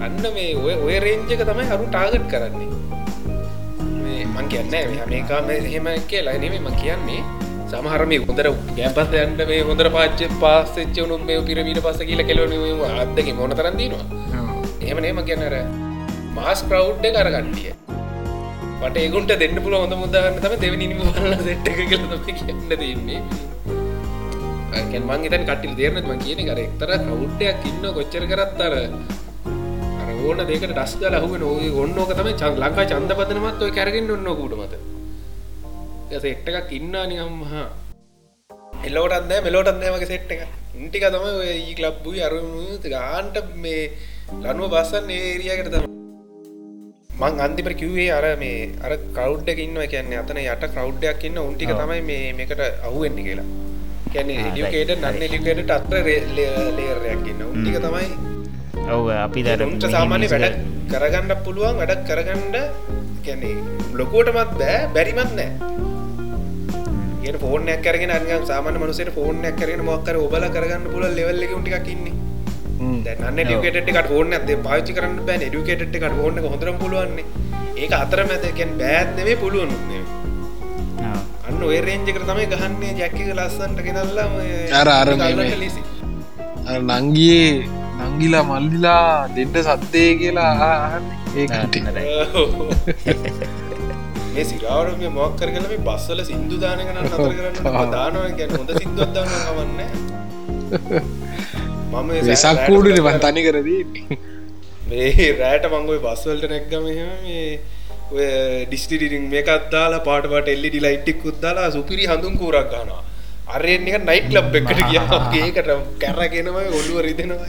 අන්න 0.00 0.18
මේ 0.34 0.50
ඔය 0.58 0.74
ඔය 0.78 0.96
රේන්ජක 1.04 1.42
තමයි 1.42 1.66
හරු 1.70 1.86
ටාගට් 1.88 2.26
කරන්නේ 2.32 2.68
මේ 4.38 4.48
කියන්න 4.48 5.10
මේකා 5.10 5.42
මෙහෙම 5.42 5.92
කියලා. 6.08 6.38
නෙමේ 6.38 6.60
ම 6.60 6.72
කියන්නේ. 6.80 7.20
සමහරම 7.70 8.12
හොඳර 8.28 8.46
ගැපත් 8.76 9.14
යන්ට 9.22 9.40
මේ 9.48 9.64
හොඳර 9.68 9.88
පාච්ච 9.96 10.20
පාස්සච්ච 10.42 10.96
වුණු 11.02 11.16
මේ 11.30 11.40
පිරමීට 11.48 11.80
පස 11.86 12.00
කියල 12.10 12.22
කෙලවන 12.28 12.54
අදක 12.94 13.28
මොන 13.38 13.52
තරන්දීනවා 13.58 14.06
එහෙම 14.84 15.00
නේම 15.04 15.20
කියන්නර 15.28 15.56
මාස් 16.36 16.62
ප්‍රව් 16.70 16.88
කරගන්ටිය 17.18 17.74
මට 18.80 18.96
ඒකුන්ට 19.04 19.34
දෙන්න 19.42 19.60
පුල 19.66 19.76
හොඳ 19.80 19.94
මුදාන්න 20.02 20.40
තම 20.44 20.56
දෙවනිම 20.64 20.96
බල 21.10 21.36
සෙට්ට 21.42 21.70
එක 21.72 21.80
කියල 21.92 22.04
කියන්න 22.30 22.64
දෙන්නේ 22.74 23.20
මං 25.02 25.28
තන් 25.28 25.44
කටල් 25.48 25.74
දේරනත්ම 25.80 26.12
කියන 26.24 26.40
කර 26.48 26.60
එක්තර 26.64 26.92
කවුට්ටයක් 27.04 27.66
ඉන්න 27.70 27.88
කොච්චර 27.98 28.24
කරත්තර 28.32 28.74
ඕන 30.20 30.40
දෙක 30.42 30.64
ඩස්ග 30.64 31.02
ලහුව 31.14 31.34
නොය 31.42 31.66
ඔන්නෝක 31.82 32.12
තම 32.12 32.30
චන් 32.40 32.54
ලංකා 32.62 32.86
චන්ද 32.90 33.12
පදනමත් 33.18 33.60
ඔය 33.64 33.72
කැරගෙන් 33.72 34.10
ඔන්න 34.14 34.30
කුට 34.38 34.54
මත 34.58 34.74
සෙට්ට 36.24 36.48
එකක් 36.50 36.72
ඉන්නා 36.78 37.04
නිකම් 37.10 37.36
හා 37.50 37.66
එල්ලෝටත්ද 38.86 39.32
මෙලෝටත් 39.46 39.76
නෑමගේ 39.76 40.10
සෙට් 40.12 40.32
එක 40.34 40.42
ඉන්ටික 40.76 41.06
තම 41.08 41.26
ඒ 41.44 41.58
ලබ්බුයි 41.84 42.24
අරුම 42.28 42.50
ගාන්ට 42.86 43.38
මේ 43.56 43.84
ලනුව 44.42 44.74
බස්සන් 44.74 45.14
ඒරියකට 45.18 45.70
තම 45.74 45.88
මං 47.20 47.40
අන්තිපර 47.40 47.74
කිව්වේ 47.74 48.10
අර 48.10 48.26
මේ 48.42 48.58
අර 48.86 48.92
කවුඩ්ඩ 49.16 49.62
ඉන්න 49.64 49.78
කියන්නේ 49.92 50.20
අතන 50.20 50.40
යට 50.42 50.66
කවුඩ්ඩයක් 50.74 51.26
ඉන්න 51.28 51.40
උන්ටික 51.40 51.72
තමයි 51.74 52.02
මේ 52.02 52.32
මේකට 52.32 52.62
අහුවෙන්ඩි 52.86 53.26
කියලා. 53.28 53.48
කැන 54.12 54.30
ලිකේට 54.56 54.92
නන්න 54.96 55.22
ලිකේට 55.34 55.70
අත්ත 55.70 55.92
ලේරයක් 55.98 57.30
ඉන්න 57.32 57.42
උන්ටික 57.44 57.78
තමයි 57.84 58.27
ඔව 58.94 59.08
අපි 59.24 59.40
දර 59.46 59.62
සාමාන්‍ය 59.96 60.28
වැඩ 60.34 60.56
කරගන්න 60.92 61.32
පුළුවන් 61.46 61.80
වැඩක් 61.80 62.04
කරගණ්ඩ 62.10 62.56
කැනෙ 63.26 63.50
ලොකෝටමත් 64.00 64.54
බෑ 64.60 64.78
බැරිමත් 64.94 65.32
නෑ. 65.38 65.50
ඒ 67.26 67.36
ෆෝන 67.44 67.68
කරගෙන 67.86 68.14
අ 68.16 68.38
සාමන 68.50 68.78
මනුසට 68.82 69.10
ෆෝන 69.18 69.44
කරන 69.60 69.82
මොක්කර 69.90 70.16
ඔබල 70.26 70.46
කරගන්න 70.56 70.86
පුල 70.94 71.04
ලෙවල්ල 71.18 71.44
ටිකක්න්නේ 71.44 72.14
දැන්න 73.06 73.40
ඩියුකේට 73.40 74.10
ෝන 74.16 74.32
ඇද 74.36 74.50
පාචි 74.66 74.96
කරන්න 74.98 75.20
බෑ 75.28 75.38
ඩියුකේට 75.42 75.82
එකට 75.86 76.18
ඕන්න 76.24 76.38
හොඳර 76.46 76.70
පුළුවන්නේ. 76.82 77.26
ඒක 77.76 77.92
අතර 78.02 78.20
මැදකැන් 78.30 78.72
බෑත්නෙවේ 78.80 79.36
පුළුවන් 79.42 79.72
අන්න 81.48 81.62
ඔය 81.68 81.78
රේන්ජක 81.86 82.18
තමයි 82.22 82.46
ගහන්නේ 82.52 82.92
ජැක්ක 83.00 83.18
ලස්සන්ට 83.36 83.80
ගෙනල්ලා 83.86 84.28
අර 84.80 84.88
අර 84.94 85.08
ලෙසි. 85.64 85.82
නංගියේ 86.78 87.77
නංගිලා 88.18 88.44
මල්ලිලා 88.44 89.28
දෙන්ට 89.30 89.56
සත්දය 89.64 90.18
කියලා 90.20 90.52
අහන්න. 90.68 91.06
ඒකට 91.36 91.80
මේ 94.32 94.44
සිරාවට 94.44 94.98
මේ 95.00 95.10
මොක් 95.10 95.36
කරගල 95.40 95.64
මේ 95.64 95.80
බස්සල 95.80 96.22
සිින්දු 96.22 96.58
දානකන 96.58 96.94
නතර 96.94 97.34
කරන්න 97.36 97.90
දානවා 97.92 98.30
ගැන 98.38 98.50
හොඳ 98.52 98.70
සිින්දුවත් 98.74 99.14
දන්න 99.14 99.28
ගවන්න 99.46 99.80
මම 101.92 102.08
වෙසක් 102.28 102.58
කූඩුන 102.64 103.00
වන් 103.00 103.18
තනි 103.24 103.42
කරදී 103.46 103.82
මේ 104.88 105.28
රෑට 105.40 105.64
මංගොයි 105.72 106.00
බස්වල්ට 106.04 106.44
නැක්ගම 106.52 106.84
මේ 106.88 107.46
ඩිස්ටිරිින් 108.66 109.24
මේකත් 109.32 109.64
දාලා 109.72 110.02
පාටට 110.02 110.48
එල්ලි 110.54 110.68
ලයිට්ටික් 110.78 111.18
කුද්දාලා 111.26 111.68
සුපිරි 111.72 112.04
හඳුන් 112.10 112.34
කූරක් 112.42 112.68
ගනවා 112.74 113.02
අරෙන්ක 113.48 113.88
නයිට් 114.04 114.28
ලබ් 114.30 114.54
එකට 114.54 114.80
කිය 115.30 115.42
ඒකට 115.42 115.68
කැරගෙනම 116.00 116.56
ඔල්ලුව 116.60 116.98
රිදෙනවා. 117.00 117.48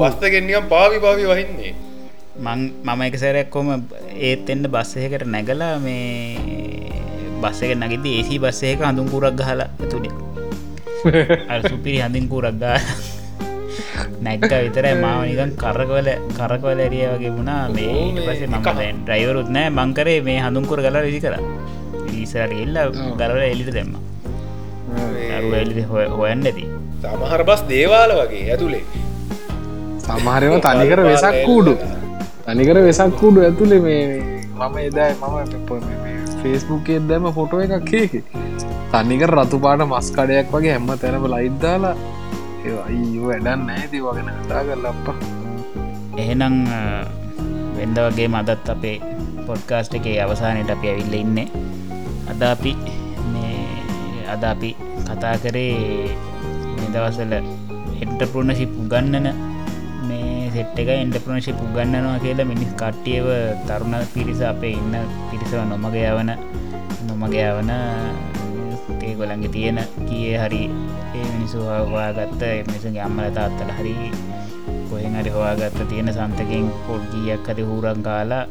බස්තගෙන්නිකම් 0.00 0.66
පාවි 0.68 0.98
පාවි 0.98 1.24
වහින්නේ. 1.24 1.74
මං 2.36 2.60
මම 2.82 3.02
එක 3.02 3.16
සැරයක් 3.16 3.50
කොම 3.50 3.68
ඒත් 4.20 4.48
එන්න 4.50 4.66
බස්සයකට 4.66 5.26
නැගලා 5.26 5.78
මේ 5.78 6.94
බස්ස 7.40 7.62
එක 7.62 7.74
නගිද 7.76 8.06
ඒසි 8.08 8.38
බස්සයක 8.38 8.82
හඳුන් 8.82 9.10
කුරක් 9.12 9.36
ගහලා 9.36 9.68
ඇතුළේ 9.72 10.14
සුපිරි 11.68 11.98
හඳින් 12.00 12.26
කුරක් 12.28 12.58
ගා 12.58 12.78
නැක්ක 14.20 14.50
විතරයි. 14.50 14.94
මාවනිකන් 14.96 15.54
කරකවල 15.56 16.08
කරකවල 16.32 16.80
ඇරිය 16.80 17.06
වගේ 17.12 17.36
වුණා. 17.36 17.68
මේ 17.70 18.18
පස 18.18 18.42
මම 18.46 18.98
ඩ්‍රයිවරුත් 18.98 19.48
නෑ. 19.48 19.70
මංකරේ 19.70 20.18
මේ 20.22 20.40
හඳුන්කුර 20.40 20.82
ගල 20.82 20.98
විසි 21.06 21.20
කර. 21.20 21.38
ඊසරට 22.10 22.52
එල්ල 22.56 22.76
ගලවල 23.14 23.44
එලිට 23.44 23.72
දෙම්ම 23.72 23.94
එලි 25.62 25.82
හොයන්න 25.90 26.46
ඇති 26.46 26.64
සමහර 27.02 27.42
බස් 27.48 27.62
දේවාල 27.72 28.10
වගේ 28.20 28.44
ඇතුළේ 28.50 28.84
සමහරව 30.04 30.54
තනිකර 30.60 31.00
වෙසක් 31.08 31.36
කූඩු. 31.48 31.74
තනිකර 32.46 32.78
වෙසක් 32.86 33.12
කූඩු 33.20 33.44
ඇතුළේ 33.46 33.80
මේ 33.86 34.02
මම 34.58 34.76
එදයි 34.86 35.12
මම 35.20 35.34
ෆේස්බුක් 36.40 36.88
එදම 36.96 37.26
ෆොටෝ 37.36 37.60
එකක් 37.66 37.92
ඒක 38.00 38.12
තනිකර 38.92 39.30
රතුපාට 39.36 39.84
මස් 39.86 40.08
කඩයක් 40.16 40.52
වගේ 40.54 40.74
හැම්ම 40.74 40.90
තැනම 41.02 41.24
ලයිද්දාලා 41.34 41.94
අයිෝ 42.84 43.26
වැඩන්න 43.28 43.70
ඇති 43.70 44.02
වගෙන 44.06 44.28
කතා 44.36 44.62
කරල 44.66 44.86
අප්පා. 44.92 45.16
එහෙනම් 46.16 46.56
වෙන්ද 47.76 47.98
වගේ 48.06 48.28
මදත් 48.28 48.68
අපේ 48.74 48.96
පොඩ්කාස්ට් 49.46 49.96
එකේ 50.00 50.16
අවසානයට 50.24 50.70
අපි 50.74 50.92
ඇවිල්ල 50.92 51.16
ඉන්න. 51.22 51.38
අද 52.30 52.42
අපි 52.52 52.72
අද 54.26 54.42
අපි 54.44 54.70
කතා 55.04 55.36
කරේ 55.36 56.10
මෙදවසල 56.76 57.32
එන්ටපෘුණශිප් 58.02 58.72
උගන්නන 58.74 59.28
මේ 60.08 60.50
සෙට් 60.50 60.76
එක 60.76 60.88
එන්ටප්‍රනශිප් 60.94 61.58
උගන්නනවා 61.58 62.16
කියලා 62.18 62.46
මිනිස් 62.46 62.72
කට්ටියව 62.74 63.26
තරුණ 63.66 63.94
පිරිස 64.14 64.40
අපේ 64.42 64.74
ඉන්න 64.74 64.94
පිරිසව 65.30 65.60
නොමග 65.64 65.96
යවන 66.02 66.30
නොමග 67.08 67.34
යවන 67.42 67.72
ඒගොලන්ගේ 69.04 69.54
තියෙන 69.54 69.78
කියේ 70.06 70.36
හරි 70.38 70.62
ඒ 71.14 71.26
මිනිසු 71.30 71.58
හවා 71.62 72.10
ගත්ත 72.12 72.42
මිනිසගේ 72.66 73.02
අම්මල 73.02 73.28
තාත්තල 73.30 73.72
හරි 73.78 73.96
කොහෙන් 74.88 75.16
හරි 75.16 75.30
හවාගත්ත 75.30 75.80
තියෙන 75.88 76.10
සන්තකින් 76.10 76.66
පොඩ්ගීයක් 76.86 77.44
අද 77.44 77.58
හූරන් 77.62 78.00
කාලා 78.02 78.44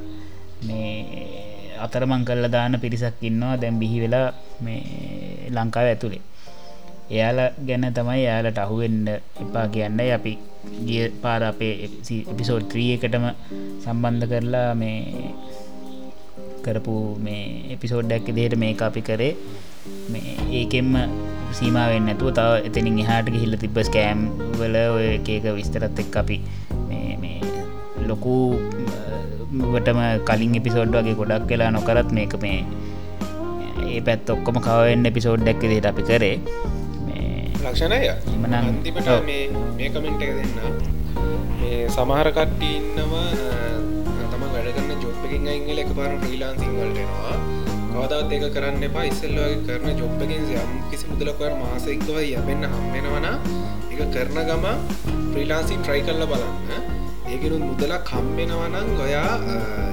මේ 0.61 0.93
අතරමං 1.79 2.23
කල්ල 2.23 2.45
දාන 2.47 2.79
පිරිසක් 2.79 3.19
ඉන්නවා. 3.21 3.57
දැම් 3.57 3.79
බිහි 3.79 3.97
වෙලා 4.03 4.27
මේ 4.61 4.83
ලංකාව 5.55 5.87
ඇතුළේ 5.87 6.23
එයාල 7.09 7.39
ගැන 7.67 7.85
තමයි 7.91 8.21
යාලට 8.23 8.57
අහුවෙන්ඩ 8.57 9.09
එපා 9.43 9.65
කියන්න 9.67 9.99
අපි. 10.09 10.33
ගිය 10.87 11.03
පාර 11.23 11.41
අපේ 11.43 11.73
එපිසෝඩ් 12.31 12.65
ත්‍රී 12.71 12.89
එකටම 12.95 13.25
සම්බන්ධ 13.83 14.27
කරලා 14.31 14.69
මේ 14.75 14.99
කරපු 16.65 16.95
මේ 17.25 17.43
එපිසෝඩ්ඩක් 17.75 18.27
දේට 18.37 18.55
මේ 18.55 18.73
අපි 18.81 19.01
කරේ. 19.01 19.33
මේ 20.09 20.35
ඒකෙන්ම 20.51 20.91
සීමාවෙන් 21.51 22.05
නැතුව 22.07 22.31
තව 22.31 22.51
එතනින් 22.67 23.01
එහාට 23.03 23.27
ගිහිල්ල 23.27 23.55
තිබ 23.57 23.77
ස්කෑම් 23.81 24.21
වල 24.59 24.77
ඔය 24.95 25.05
එකක 25.17 25.47
විස්තරත් 25.57 25.99
එක් 25.99 26.15
අපි 26.15 26.37
මේ 26.89 27.35
ලොකුවටම 28.09 29.99
කලින් 30.29 30.55
එපිසෝඩ් 30.61 30.95
වගේ 30.97 31.19
ගොඩක් 31.21 31.51
වෙලා 31.51 31.71
නොකරත් 31.71 32.09
මේක 32.17 32.33
මේ 32.45 32.59
ඒ 33.93 34.01
පැත් 34.07 34.29
ඔක්කොම 34.29 34.57
කවෙන් 34.67 35.09
එපිසෝඩ් 35.09 35.41
ඩැක් 35.43 35.61
දේට 35.63 35.87
අපි 35.91 36.03
කරේ. 36.09 36.35
ලක්ෂණය? 37.63 37.99
එමනම් 38.29 38.53
අන්තිමට 38.59 39.09
මේ 39.27 39.89
කමෙන්ට් 39.89 40.23
එක 40.25 40.31
දෙන්න. 40.37 40.51
මේ 41.59 41.81
සමහර 41.89 42.29
කට්ටි 42.37 42.69
ඉන්නවා 42.79 43.27
තම 44.31 44.43
වැඩගන්න 44.53 45.03
ජොබ් 45.03 45.27
එකින් 45.27 45.47
අංගල 45.53 45.83
එක 45.83 45.91
පාර 45.99 46.11
්‍රීලාන්සිං 46.23 46.73
වලටෙනවා 46.77 47.35
කවදත් 47.91 48.31
ඒක 48.37 48.47
කරන්න 48.55 48.87
එපා. 48.89 49.05
ඉස්සල්ලගේ 49.11 49.61
කරන 49.67 50.01
ජොබ්බකින් 50.01 50.49
යම් 50.55 50.73
කිසි 50.89 51.11
මුදලකවර 51.11 51.53
මාසෙක්ව 51.61 52.17
යබෙන්න්න 52.23 52.67
හම්බෙනවන 52.73 53.29
එක 53.93 54.01
කරන 54.15 54.43
ගම 54.49 54.67
්‍රීලාන්සින් 55.33 55.79
ට්‍රයි 55.81 56.03
කල්ල 56.09 56.27
බලන්න 56.31 56.92
ඒකනු 57.31 57.57
මුදලක් 57.63 58.03
කම්බෙනවනං 58.09 58.89
ගොයා 58.99 59.31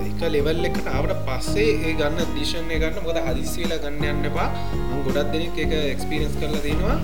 එක 0.09 0.23
ලෙවල් 0.35 0.65
එකට 0.69 0.87
ආවට 0.95 1.21
පස්සේ 1.27 1.69
ඒ 1.87 1.93
ගන්න 2.01 2.33
දිශණය 2.37 2.77
ගන්න. 2.83 2.99
මොද 3.07 3.19
හදිස්සිවෙලා 3.27 3.81
ගන්න 3.85 4.05
යන්න 4.13 4.29
එපා. 4.31 4.49
ගොඩත් 5.07 5.31
දෙනෙක් 5.35 5.59
එක 5.65 5.73
එක්ස්පිරස් 5.95 6.35
කරලා 6.41 6.63
දෙනවා. 6.67 6.97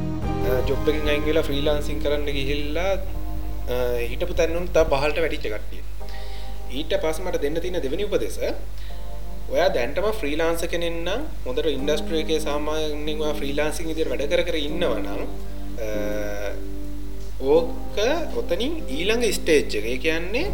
ජොබ්බකින් 0.70 1.08
අයිංගලා 1.12 1.46
ෆ්‍රීලාන්සින් 1.48 2.02
කරන්න 2.04 2.28
ගිහිල්ලා 2.38 2.92
හිටපු 4.10 4.34
තැන්නුම් 4.40 4.66
තා 4.76 4.84
පහලට 4.92 5.22
වැඩිච්ච 5.24 5.48
කට්ටිය. 5.54 5.82
ඊට 6.78 6.92
පස් 7.02 7.18
මට 7.24 7.42
දෙන්න 7.44 7.58
තින 7.64 7.78
දෙවනි 7.84 8.04
උපදෙස 8.08 8.38
ඔයා 9.54 9.68
දැන්ටම 9.76 10.06
ෆ්‍රීලාන්ස 10.20 10.62
කෙනෙන්න 10.72 11.08
හොඳට 11.44 11.68
ඉන්ඩස්ට්‍රේකේ 11.76 12.40
සාමාන්‍යවා 12.46 13.34
ෆ්‍රීලාන්සිං 13.40 13.92
ඉදිර 13.94 14.08
වැඩ 14.12 14.26
කර 14.32 14.42
කර 14.48 14.58
ඉන්නවනම් 14.68 15.22
ඕක 17.40 17.98
ඔතනින් 18.34 18.80
ඊළඟ 18.88 19.24
ස්ටේජ්ජක 19.28 20.00
කියන්නේ 20.00 20.48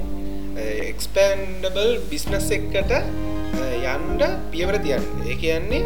එක්ස්පන්ඩබල් 0.90 2.00
බිස්නස් 2.10 2.50
එක්කට 2.50 2.90
යන්ඩ 3.92 4.22
පියවර 4.50 4.78
තියන්න. 4.82 5.06
ඒ 5.30 5.36
කියන්නේ 5.38 5.82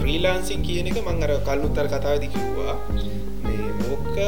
ෆ්‍රීලාන්සින් 0.00 0.62
කියන 0.66 0.90
එක 0.90 0.98
මං 1.02 1.22
අර 1.22 1.32
කල්නුත්තර 1.46 1.86
කතාවදි 1.86 2.30
කිව්වා. 2.34 2.74
ඕක 3.92 4.18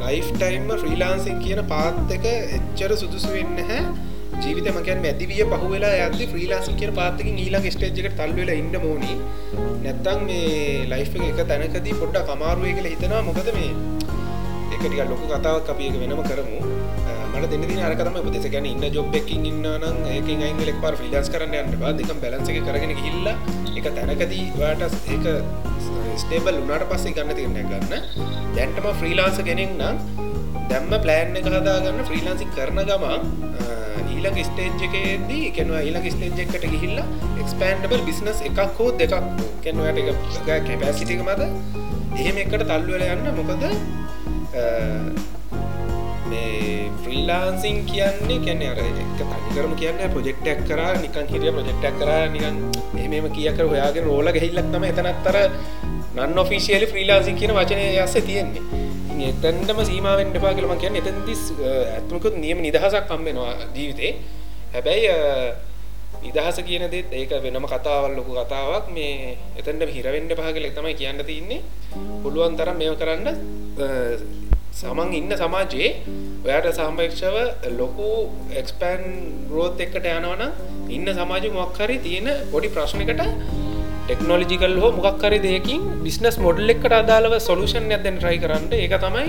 ලයිෆ්ටයිම්ම 0.00 0.72
ෆ්‍රීලාන්සින් 0.82 1.40
කියන 1.44 1.60
පාත් 1.68 2.16
එක 2.16 2.24
එච්චර 2.32 2.96
සුදුසු 2.96 3.32
වෙන්න 3.36 3.60
හැ 3.68 3.82
ජීවිත 4.40 4.72
මකන් 4.72 5.04
මැතිවිය 5.04 5.44
පහුවෙලා 5.52 5.92
ඇද 6.00 6.16
්‍රීලාසි 6.32 6.72
කිය 6.80 6.92
පාතකින් 7.00 7.36
ඊලා 7.44 7.60
ස්ටේජ්ක 7.76 8.16
තල්වෙල 8.16 8.50
ඉන්න 8.56 8.72
මෝනි. 8.84 9.12
නැත්තං 9.84 10.24
මේ 10.28 10.88
ලයිෆ් 10.88 11.12
එක 11.28 11.44
තැනකදී 11.52 12.00
පොඩ්ඩ 12.00 12.26
කමාරුවය 12.32 12.72
කියල 12.78 12.88
හිතනවා. 12.94 13.22
මොකද 13.28 13.52
මේ 13.58 13.70
එකටික 14.76 15.02
ලොකු 15.12 15.30
කතාවක් 15.32 15.70
අපි 15.74 15.90
එක 15.90 15.96
වෙනම 16.02 16.22
කරමු. 16.24 16.58
මට 17.34 17.50
දෙන 17.52 17.80
අරකම 17.86 18.18
පදෙස 18.26 18.46
ගැන 18.54 18.66
ඉන්න 18.66 18.84
ජොබ් 18.92 19.16
එකින් 19.18 19.46
ඉන්නනම් 19.50 19.96
ඒක 20.08 20.28
අයිගලෙක් 20.38 20.78
පාර 20.84 20.94
ෆිලස් 21.00 21.28
කරන්න 21.32 21.56
යන්න 21.60 21.98
දෙක 21.98 22.12
බැලන්ස 22.22 22.50
එක 22.52 22.60
කරගෙන 22.68 22.94
හිල්ල 23.02 23.26
එක 23.78 23.88
තැනකදී 23.96 24.46
වාට 24.60 24.84
ඒක 25.08 25.26
ස්ටේබල් 26.16 26.60
උනාට 26.62 26.86
පස්සේ 26.92 27.16
ගන්න 27.16 27.36
තිරන්න 27.38 27.58
ගන්න. 27.72 28.06
දැන්ටම 28.56 28.88
ෆ්‍රීලාන්ස 29.00 29.42
කෙනෙක් 29.48 29.74
නම් 29.74 29.96
දැම්ම 30.70 30.94
ප්ලෑන් 31.04 31.36
එක 31.40 31.50
හදාගන්න 31.50 32.06
ෆ්‍රීලාන්සි 32.08 32.48
කරන 32.56 32.80
ගමන් 32.82 33.22
ඊලක 34.16 34.38
ස්ටේජ්කේදී 34.48 35.52
කෙනවා 35.52 35.82
ඊලක 35.82 36.08
ස්ටේජ්කට 36.14 36.64
ගිහිල්ල 36.66 36.98
එක්ස්පන්ඩබල් 37.42 38.02
බිස්නස් 38.08 38.40
එකක් 38.48 38.60
හෝ 38.78 38.88
දෙකක් 39.02 39.14
කෙනවට 39.64 40.00
එක 40.02 40.08
කැපෑසිටික 40.48 41.22
මද 41.26 41.50
එහෙම 42.16 42.42
එකට 42.42 42.64
තල්වල 42.64 43.06
යන්න 43.06 43.30
මොකද 43.38 43.64
මේ 46.30 46.90
ෆ්‍රීලාන්සින් 47.04 47.76
කියන්නේ 47.90 48.38
කැන 48.46 48.62
අර 48.70 48.80
එක 48.82 48.98
තනිකරම 49.20 49.72
කියන්න 49.82 50.00
ප්‍රජෙක්ටක් 50.14 50.64
කර 50.68 50.80
නිකන් 51.04 51.26
හිරිය 51.32 51.52
ප්‍රජෙක්ටක් 51.58 52.00
කර 52.00 52.10
නිකන් 52.34 52.56
එහමම 53.02 53.28
කියකර 53.36 53.66
හොයාගෙන 53.72 54.08
රෝල 54.10 54.32
ගෙහිල්ලක් 54.36 54.72
තම 54.72 54.88
එතනත්තර 54.90 55.38
නන් 56.16 56.38
ඔෆිසිියලි 56.38 56.86
ෆ්‍රීලාන්සින් 56.92 57.36
කියන 57.40 57.52
වචනය 57.58 57.84
යස්ස 58.02 58.16
තියෙන්නේ. 58.28 58.84
එතැන්ටම 59.28 59.78
සීමාවෙන් 59.90 60.34
එපා 60.38 60.52
කළම 60.56 60.74
කියන්න 60.82 60.98
එතැන්තිස් 61.00 61.42
ඇත්මකුත් 61.94 62.34
නියම 62.44 62.58
නිදහසක් 62.66 63.04
කම්බෙනවා 63.10 63.52
ජීවිතේ. 63.76 64.12
හැබැයි 64.74 65.10
නිදහස 66.24 66.58
කියන 66.68 66.84
දෙත් 66.94 67.12
ඒක 67.12 67.32
වෙනම 67.44 67.66
කතාවල් 67.72 68.16
ලොකු 68.18 68.32
කතාවක්. 68.38 68.88
මේ 68.96 69.36
එතැන්ට 69.60 69.94
හිරවෙන්ඩ 69.96 70.32
පහකල 70.38 70.66
තමයි 70.78 70.94
කියන්න 71.00 71.24
තින්නේ 71.30 71.60
පුළුවන් 72.22 72.56
තරම් 72.58 72.76
මෙය 72.80 72.90
කරන්න 73.02 73.26
සමන් 74.78 75.10
ඉන්න 75.18 75.32
සමාජයේ 75.42 75.90
ඔයාට 76.46 76.66
සාම්පේක්ෂව 76.78 77.36
ලොකු 77.78 78.08
එක්ස්පෑන් 78.60 79.04
රෝත් 79.54 79.78
එක්කට 79.84 80.08
යනවන 80.14 80.42
ඉන්න 80.96 81.08
සමාජ 81.18 81.46
මොක්හරි 81.54 81.96
තියෙන 82.06 82.28
පොඩි 82.52 82.68
ප්‍රශ්නකට 82.74 83.22
ටෙක්නෝලජිකල් 84.06 84.74
හෝ 84.82 84.90
මොක්හරි 84.98 85.38
දෙයකින් 85.46 85.86
බිස්නස් 86.06 86.36
මොඩල් 86.46 86.74
එක්කට 86.74 86.96
අදාළව 86.98 87.36
සොලූෂන් 87.46 87.86
ඇතැන් 87.96 88.18
ට්‍රයි 88.18 88.38
කරන්න. 88.42 88.66
ඒක 88.82 88.94
තමයි 89.04 89.26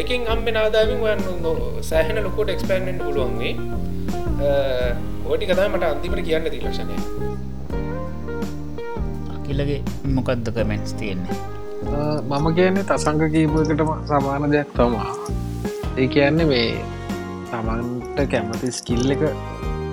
ඒකින් 0.00 0.28
අම්බෙන 0.34 0.56
ආදාමින් 0.62 1.00
ඔයන්න 1.06 1.22
සෑහෙන 1.90 2.20
ලොකොට 2.26 2.52
එක්ස්පෑන්ෙන්ට 2.56 3.02
පුළුවන්ගේ 3.06 3.54
ඕටි 5.30 5.50
කතා 5.50 5.68
මට 5.72 5.90
අන්තිමට 5.92 6.22
කියන්න 6.28 6.52
ති 6.52 6.62
ලක්ෂණය 6.66 6.96
අකිලගේ 9.34 9.80
මොකක්ද 10.18 10.54
කමෙන්ස් 10.58 10.94
තියෙන්නේ? 11.00 11.40
මම 12.30 12.46
කියන්නේ 12.54 12.84
තසංග 12.84 13.22
කීපකටම 13.28 13.90
සමාන 14.06 14.50
දෙයක් 14.50 14.70
තමා 14.74 15.10
ඒ 15.94 16.06
කියන්නේ 16.08 16.46
මේ 16.46 16.68
තමන්ට 17.50 18.18
කැමති 18.28 18.72
ස්කිල් 18.72 19.10
එක 19.10 19.22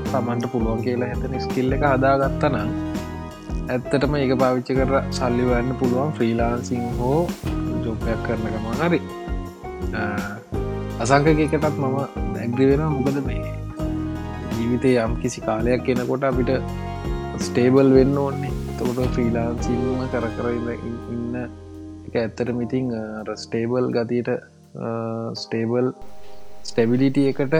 තමන්ට 0.05 0.51
පුළුවන් 0.51 0.81
කියලා 0.81 1.09
ඇතන 1.09 1.35
ස්කිල් 1.41 1.75
එක 1.75 1.83
හදාගත්තනම් 1.85 2.55
ඇත්තටම 3.67 4.13
ඒක 4.15 4.33
පාවිච්චි 4.37 4.75
කර 4.75 4.91
සල්ලිවන්න 5.11 5.71
පුළුවන් 5.79 6.11
ෆ්‍රීලාන්සිං 6.11 6.85
හෝ 6.97 7.19
ජොපයක් 7.83 8.19
කරන 8.25 8.45
ගමන් 8.47 8.79
හරි. 8.81 8.99
අසංකකකටත් 10.99 11.75
මම 11.75 11.97
දැග්‍රි 12.33 12.69
වෙන 12.71 12.83
මොකද 12.89 13.19
මේ 13.23 13.53
ජීවිතය 14.53 14.93
යම් 14.97 15.13
කිසි 15.21 15.41
කාලයක් 15.41 15.85
කෙනකොට 15.85 16.23
අපිට 16.23 16.51
ස්ටේබල් 17.39 17.89
වෙන්න 17.93 18.17
ඕන්නේ 18.17 18.53
තකොට 18.77 19.01
ෆ්‍රීලාන්සිල්ම 19.13 20.05
කර 20.11 20.29
කර 20.35 20.47
ඉන්න 20.53 21.35
එක 22.09 22.21
ඇත්තට 22.21 22.55
මිතිං 22.61 22.87
ස්ටේබල් 23.43 23.91
ගතියට 23.97 24.31
ස්ටේබල් 25.43 25.87
ස්ටැබිලිට 26.69 27.17
එකට 27.31 27.55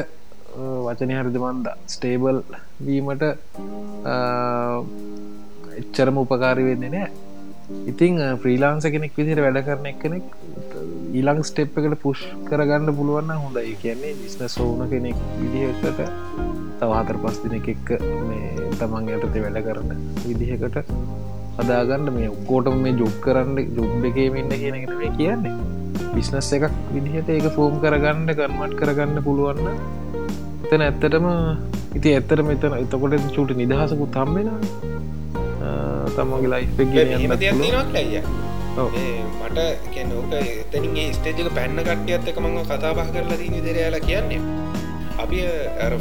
වචනය 0.85 1.13
හරිද 1.17 1.37
මන්ද 1.39 1.67
ස්ටේබල් 1.93 2.37
වීමට 2.85 3.23
එච්චරම 5.81 6.17
උපකාරි 6.21 6.63
වෙන්නේ 6.69 6.93
නෑ. 6.95 7.09
ඉතිං 7.91 8.15
ෆ්‍රීලාන්ස 8.41 8.85
කෙනෙක් 8.93 9.13
විදිර 9.19 9.39
වැඩ 9.45 9.59
කරන 9.67 9.87
කෙනෙක් 10.03 10.25
ඊළං 11.17 11.41
ස්ටෙප් 11.49 11.77
එකට 11.79 11.95
පුෂ් 12.03 12.21
කරගන්න 12.49 12.95
පුළුවන්න 12.99 13.43
හොඳයි. 13.45 13.75
කියන්නේ 13.83 14.17
බිස්න 14.21 14.43
සෝන 14.55 14.81
කෙනෙක් 14.93 15.17
විදිහකට 15.41 16.01
තවාතර 16.81 17.17
පස් 17.23 17.37
දින 17.43 17.55
එක්ක 17.59 17.87
මේ 18.29 18.69
තමන් 18.79 19.09
යටතේ 19.15 19.43
වැඩ 19.45 19.61
කරන්න 19.67 20.05
විදිහකට 20.27 20.77
අදාගන්න 21.61 22.13
මේ 22.17 22.29
ඔක්කෝටම 22.35 22.79
මේ 22.85 22.95
ජොබ් 23.01 23.15
කරන්න 23.25 23.57
ජොබ් 23.77 24.07
එකේමන්න 24.11 24.53
කියනගෙන 24.61 24.95
මේ 25.01 25.11
කියන්නේ. 25.19 25.55
බිස්නස් 26.13 26.49
එකක් 26.55 26.75
විදිහට 26.93 27.29
ඒක 27.33 27.47
ෆෝම් 27.55 27.73
කරගන්න 27.83 28.29
කන්මට් 28.37 28.73
කරගන්න 28.79 29.19
පුළුවන්න 29.25 29.67
එතන 30.65 30.81
ඇත්තටම 30.85 31.27
ඉති 31.97 32.09
ඇත්තර 32.15 32.39
මෙතන 32.49 32.75
එතකොට 32.77 33.27
චුට 33.35 33.51
නිදහසකු 33.61 34.07
තම්බෙන 34.15 34.49
තමන්ගේ 36.15 36.51
ලයිෆ් 36.53 36.79
ය? 36.79 36.85
මට 39.43 39.59
කැනෝක 39.93 40.33
එතනින්ගේ 40.39 41.07
ස්ටේජක 41.17 41.49
පැන්න 41.57 41.79
කට්ටියත් 41.87 42.27
එක 42.31 42.41
මඟ 42.43 42.67
කතාබහ 42.71 43.05
කරලා 43.15 43.39
දී 43.41 43.53
නිදරයාලා 43.55 44.05
කියන්නේ 44.07 44.41
අපි 45.23 45.39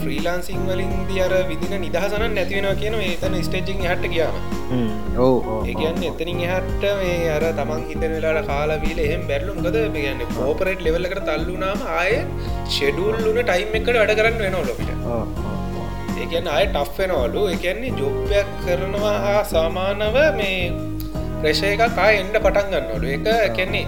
ෆ්‍රීලාන්සිං 0.02 0.62
වලින් 0.68 0.94
දියර 1.10 1.32
විදින 1.50 1.74
නිදහසන 1.84 2.24
නැතිවෙන 2.30 2.68
කියන 2.82 2.96
ඒතන 3.00 3.36
ස්ටේජිං 3.48 3.84
හට 3.84 4.12
කියම 4.14 4.34
ඒගන්න 5.66 6.02
එතනින් 6.10 6.42
එහට 6.48 6.86
මේ 7.00 7.18
අර 7.36 7.46
තමන් 7.58 7.84
හිතන 7.90 8.06
වෙලාට 8.14 8.48
කාලාවීල 8.50 9.04
එහෙම 9.06 9.28
බැරලුම් 9.30 9.60
ගද 9.66 9.84
ගන්න 9.96 10.34
පෝපරේට් 10.34 10.86
ලෙවල්ලකට 10.88 11.22
තල්ලුනාම 11.28 11.86
ආය 11.98 12.18
ෂෙඩුල්ලුන 12.68 13.40
ටයිම් 13.42 13.78
එකට 13.80 13.94
වැඩ 13.98 14.18
කරන්න 14.20 14.42
වෙන 14.46 14.58
ලොකට 14.62 15.46
ඒගැන 16.18 16.48
අය 16.48 16.66
ටෆ් 16.68 16.98
වෙනවලු. 17.00 17.42
එකන්නේ 17.54 17.96
ජොබ්යක් 18.00 18.48
කරනවා 18.62 19.16
හා 19.24 19.40
සාමානව 19.52 20.18
මේ 20.38 20.60
ප්‍රේෂය 21.40 21.72
එකක් 21.74 21.98
ආය 22.04 22.14
එන්ඩ 22.22 22.36
පටන් 22.44 22.70
ගන්නවලු. 22.72 23.08
එක 23.16 23.56
කැන්නේ 23.56 23.86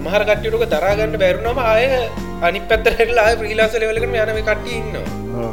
සමහර 0.00 0.22
කට්ටියටක 0.28 0.62
දරාගන්න 0.72 1.14
බැරුණම 1.22 1.58
ආය 1.70 1.82
අනි 2.46 2.60
පැත්තරලා 2.68 3.32
ප්‍රීලාස 3.40 3.74
ලෙවලකම 3.82 4.14
යනම 4.20 4.38
කට්ටි 4.46 4.70
ඉන්නවා. 4.78 5.50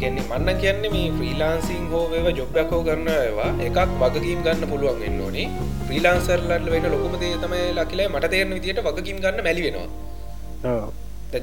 ගැන්නේ 0.00 0.24
මන්න 0.28 0.60
කියන්නේ 0.62 0.92
මේ 0.94 1.08
ෆ්‍රීලාන්සිං 1.16 1.82
හෝ 1.90 2.04
ව 2.12 2.32
ජොබ්යක් 2.38 2.70
හෝ 2.74 2.80
කරන්න 2.86 3.10
ඒවා 3.16 3.50
එකක් 3.66 3.78
වගකීම් 4.02 4.40
ගන්න 4.46 4.70
පුළුවන් 4.70 5.02
එන්න 5.08 5.20
ඕනේ. 5.26 5.46
්‍රීලාන්සර්ලට 5.88 6.70
වෙන 6.74 6.86
ලොකමදේ 6.94 7.34
තමයි 7.42 7.66
ලකිලා 7.78 8.08
මට 8.14 8.32
තේරන 8.34 8.54
විදිට 8.56 8.80
වගකීම් 8.88 9.18
ගන්න 9.24 9.44
මැලි 9.46 9.66
වෙනවා. 9.66 10.80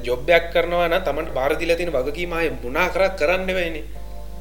ජොබ්යක් 0.08 0.50
කරනවා 0.54 1.00
තමට 1.06 1.30
බාරදිල 1.38 1.74
තින 1.82 1.92
වගකීමය 1.98 2.48
මුණනා 2.56 2.88
කරත් 2.96 3.14
කරන්න 3.22 3.54
වෙන්නේ 3.60 3.84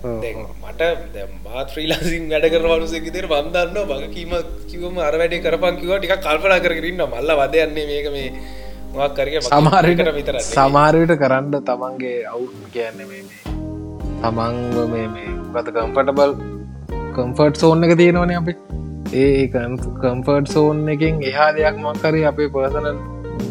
මට 0.05 1.25
මාත් 1.45 1.69
්‍රීලාසින් 1.69 2.27
වැඩ 2.29 2.47
කරවනුසෙකිතර 2.53 3.27
බන්දන්න 3.27 3.79
වගකීම 3.91 4.35
කිවම 4.67 4.99
අර 5.01 5.17
වැඩේ 5.21 5.41
කරපන් 5.41 5.81
කිව 5.81 5.95
ටික 5.95 6.15
කල්පනා 6.21 6.59
කරන්න 6.59 7.03
මල්ල 7.07 7.31
වදයන්නේ 7.41 7.85
මේක 7.91 8.09
මේ 8.11 8.29
මොක් 8.93 9.15
කරගේ 9.17 9.43
සමහරකට 9.43 10.11
විතර 10.13 10.41
සමාරයට 10.47 11.15
කරන්න 11.21 11.55
තමන්ගේ 11.63 12.17
අවු් 12.27 12.45
කියන්න 12.73 13.01
මේ 13.05 13.23
තමන්ව 14.21 14.77
මේ 14.91 15.07
මේ 15.09 15.31
ගත 15.55 15.75
කම්පටබල් 15.75 16.37
කම්ෆර්ට් 17.15 17.57
සෝන් 17.57 17.83
එක 17.83 17.95
තියෙනවන 17.97 18.35
අපි. 18.35 18.53
ඒ 19.15 19.47
කම්ෆර්ට් 19.49 20.47
සෝන් 20.49 20.79
එකින් 20.89 21.21
එහා 21.23 21.49
දෙයක් 21.57 21.81
මක්කරි 21.83 22.21
අපේ 22.31 22.49
පර්සනල් 22.49 22.97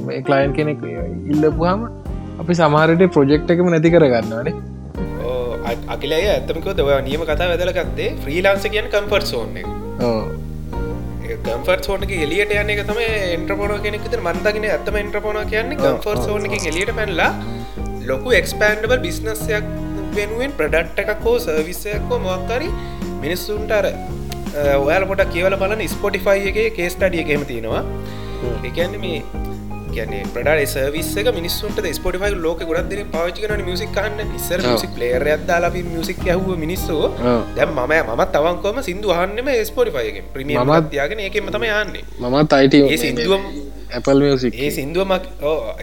මේ 0.07 0.23
කලයින් 0.23 0.53
කෙනෙක් 0.53 0.87
ඉල්ලපුහම 1.33 1.85
අපි 2.41 2.55
සමාරයට 2.55 3.05
ප්‍රොජෙක්් 3.09 3.53
එකම 3.55 3.69
නැති 3.69 3.95
කරගන්නවානේ 3.95 4.55
අකිලය 5.65 6.17
ඇතමකෝ 6.23 6.75
දව 6.79 6.97
නියම 7.09 7.23
කතා 7.29 7.51
වැදලගත්තේ 7.53 8.09
්‍රීලාන්ස 8.27 8.67
කියන් 8.75 8.89
කම්පර්ට 8.95 9.27
සෝන්න 9.27 9.57
කම්ෆර්ට 11.45 11.87
සෝනක 11.89 12.13
එලියට 12.19 12.53
යන 12.55 12.73
එක 12.75 12.83
තම 12.89 13.01
එන්ට්‍රපෝන 13.07 13.75
කෙනෙක 13.87 14.09
මන්දගෙන 14.23 14.67
ඇත්තම 14.71 14.99
එන්ට්‍රපෝන 15.03 15.39
කියන්නේ 15.53 15.81
කම්ෆර්ට 15.83 16.27
සෝන 16.29 16.51
එලියට 16.51 16.93
පැනලා 16.99 17.31
ලොකු 18.11 18.37
එක්ස්පෑන්ඩබල් 18.41 19.01
බිස්නස්යක් 19.07 19.71
වෙනුවෙන් 20.17 20.53
ප්‍රඩට් 20.59 21.01
එකක් 21.05 21.25
හෝ 21.29 21.39
සර්විස්සයක්කෝ 21.47 22.19
මොක්කරි 22.27 22.69
මිනිස්සුන්ට 23.23 23.73
අර 23.79 23.87
ඔයාල 24.77 25.07
පොට 25.11 25.25
කියවල 25.33 25.57
බලන 25.63 25.87
ස්පොටිෆයි 25.89 26.53
එක 26.53 26.77
කේස්ටඩිය 26.77 27.25
එකෙම 27.25 27.49
තියෙනවා. 27.51 27.83
එකන්න 28.69 28.95
මේ 29.01 29.19
කියන 29.95 30.15
ප්‍රඩ 30.35 30.63
සවිස්සක 30.73 31.29
මිනිස්සුන්ට 31.39 31.79
ස්පොටිෆයි 31.99 32.39
ලෝක 32.45 32.61
ගොඩක් 32.71 32.89
දෙන 32.93 33.11
පාචිකන 33.15 33.63
මියසික් 33.69 33.93
කන්න. 33.97 34.33
ඉස්සර 34.39 34.61
මිසික් 34.65 34.97
ලේර 35.03 35.23
අදදාලා 35.37 35.71
මියසික් 35.93 36.25
යහව 36.27 36.49
මිනිස්සු. 36.65 36.97
දැම් 37.59 37.79
මම 37.79 37.95
මත් 38.17 38.29
තවන්කොම 38.35 38.83
සිින්දු 38.89 39.15
හන්නම 39.19 39.49
ස්පොටිෆයිගෙන් 39.71 40.27
ප්‍රමිය 40.35 40.59
මත්යාගෙන 40.65 41.23
ඒකෙම 41.27 41.53
තම 41.55 41.65
යන්නේ 41.71 42.05
මමත් 42.25 42.53
අයිට 42.59 42.75
Apple 43.99 44.21
music 44.23 44.53
ඒ 44.57 44.71
සිින්දුවමක් 44.71 45.25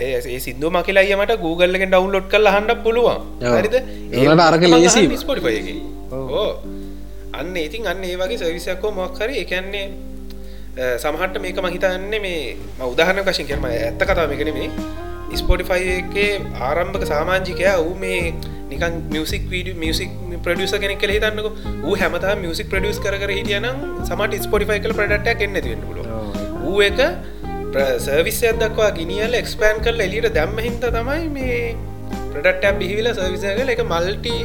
ඒ 0.01 0.39
සිින්දුව 0.45 0.71
මකිලායමට 0.75 1.33
Googleගෙන් 1.43 1.89
ඩවන්ලෝඩ් 1.93 2.27
කල 2.33 2.47
හන්න 2.55 2.83
පුළුවන්. 2.85 3.19
හරිද? 3.55 3.75
ඒට 4.11 4.45
අරක 4.47 4.63
ලේසි 4.73 5.03
ස්පොටිෆයගේ 5.23 5.79
ඕ 6.11 6.47
අන්න 7.33 7.55
ඉතින් 7.57 7.87
අන්න 7.87 8.03
ඒ 8.03 8.15
වගේ 8.19 8.39
සවිසයක්කෝ 8.41 8.91
මොක්කර 8.91 9.29
එකන්නේ 9.43 9.85
සමහට 10.75 11.41
මේක 11.41 11.57
මහිතන්නේ 11.59 12.19
මේ 12.21 12.55
උදාහරන 12.85 13.23
කශින් 13.25 13.47
කරම 13.47 13.65
ඇත්ත 13.67 14.03
කතාව 14.03 14.31
එකන 14.31 14.51
මේ 14.53 14.69
ස්පොටිෆයි 15.35 15.89
එකේ 15.95 16.29
ආරම්භක 16.61 17.03
සාමාජිකය 17.05 17.65
වූ 17.79 17.95
මේ 17.97 18.21
නිකන් 18.71 19.01
මියසික් 19.09 19.49
වීඩ 19.49 19.75
මියසික් 19.77 20.11
ප්‍රඩියස 20.45 20.73
කෙනෙක් 20.75 20.99
කළ 20.99 21.13
හිතන්නක. 21.15 21.47
ඌ 21.85 21.95
හැමතා 21.95 22.35
මියසික් 22.37 22.69
ප්‍රඩියස් 22.69 22.99
කර 22.99 23.31
හිටියනම් 23.31 23.83
සමට 24.05 24.47
ස්පොටිෆයි 24.47 24.79
කල 24.79 24.95
ප්‍රඩට්ක් 24.99 25.45
එන්න 25.47 25.59
තිවෙන 25.59 25.81
පුල 25.81 25.99
ඌ 26.63 26.77
එක 26.81 27.01
සර්විස්ය 27.99 28.53
දක්වා 28.55 28.91
ගිනිියල 28.91 29.35
එක්ස්පෑන් 29.41 29.83
කල් 29.85 30.05
එලියට 30.07 30.29
දැම්ම 30.33 30.57
හින්ත 30.59 30.87
තමයි 30.89 31.27
මේ 31.29 31.59
ප්‍රඩට්ටක් 32.31 32.79
බිහිවිල 32.79 33.11
සර්විසය 33.13 33.57
කල 33.59 33.73
එක 33.75 33.83
මල්ටි 33.85 34.37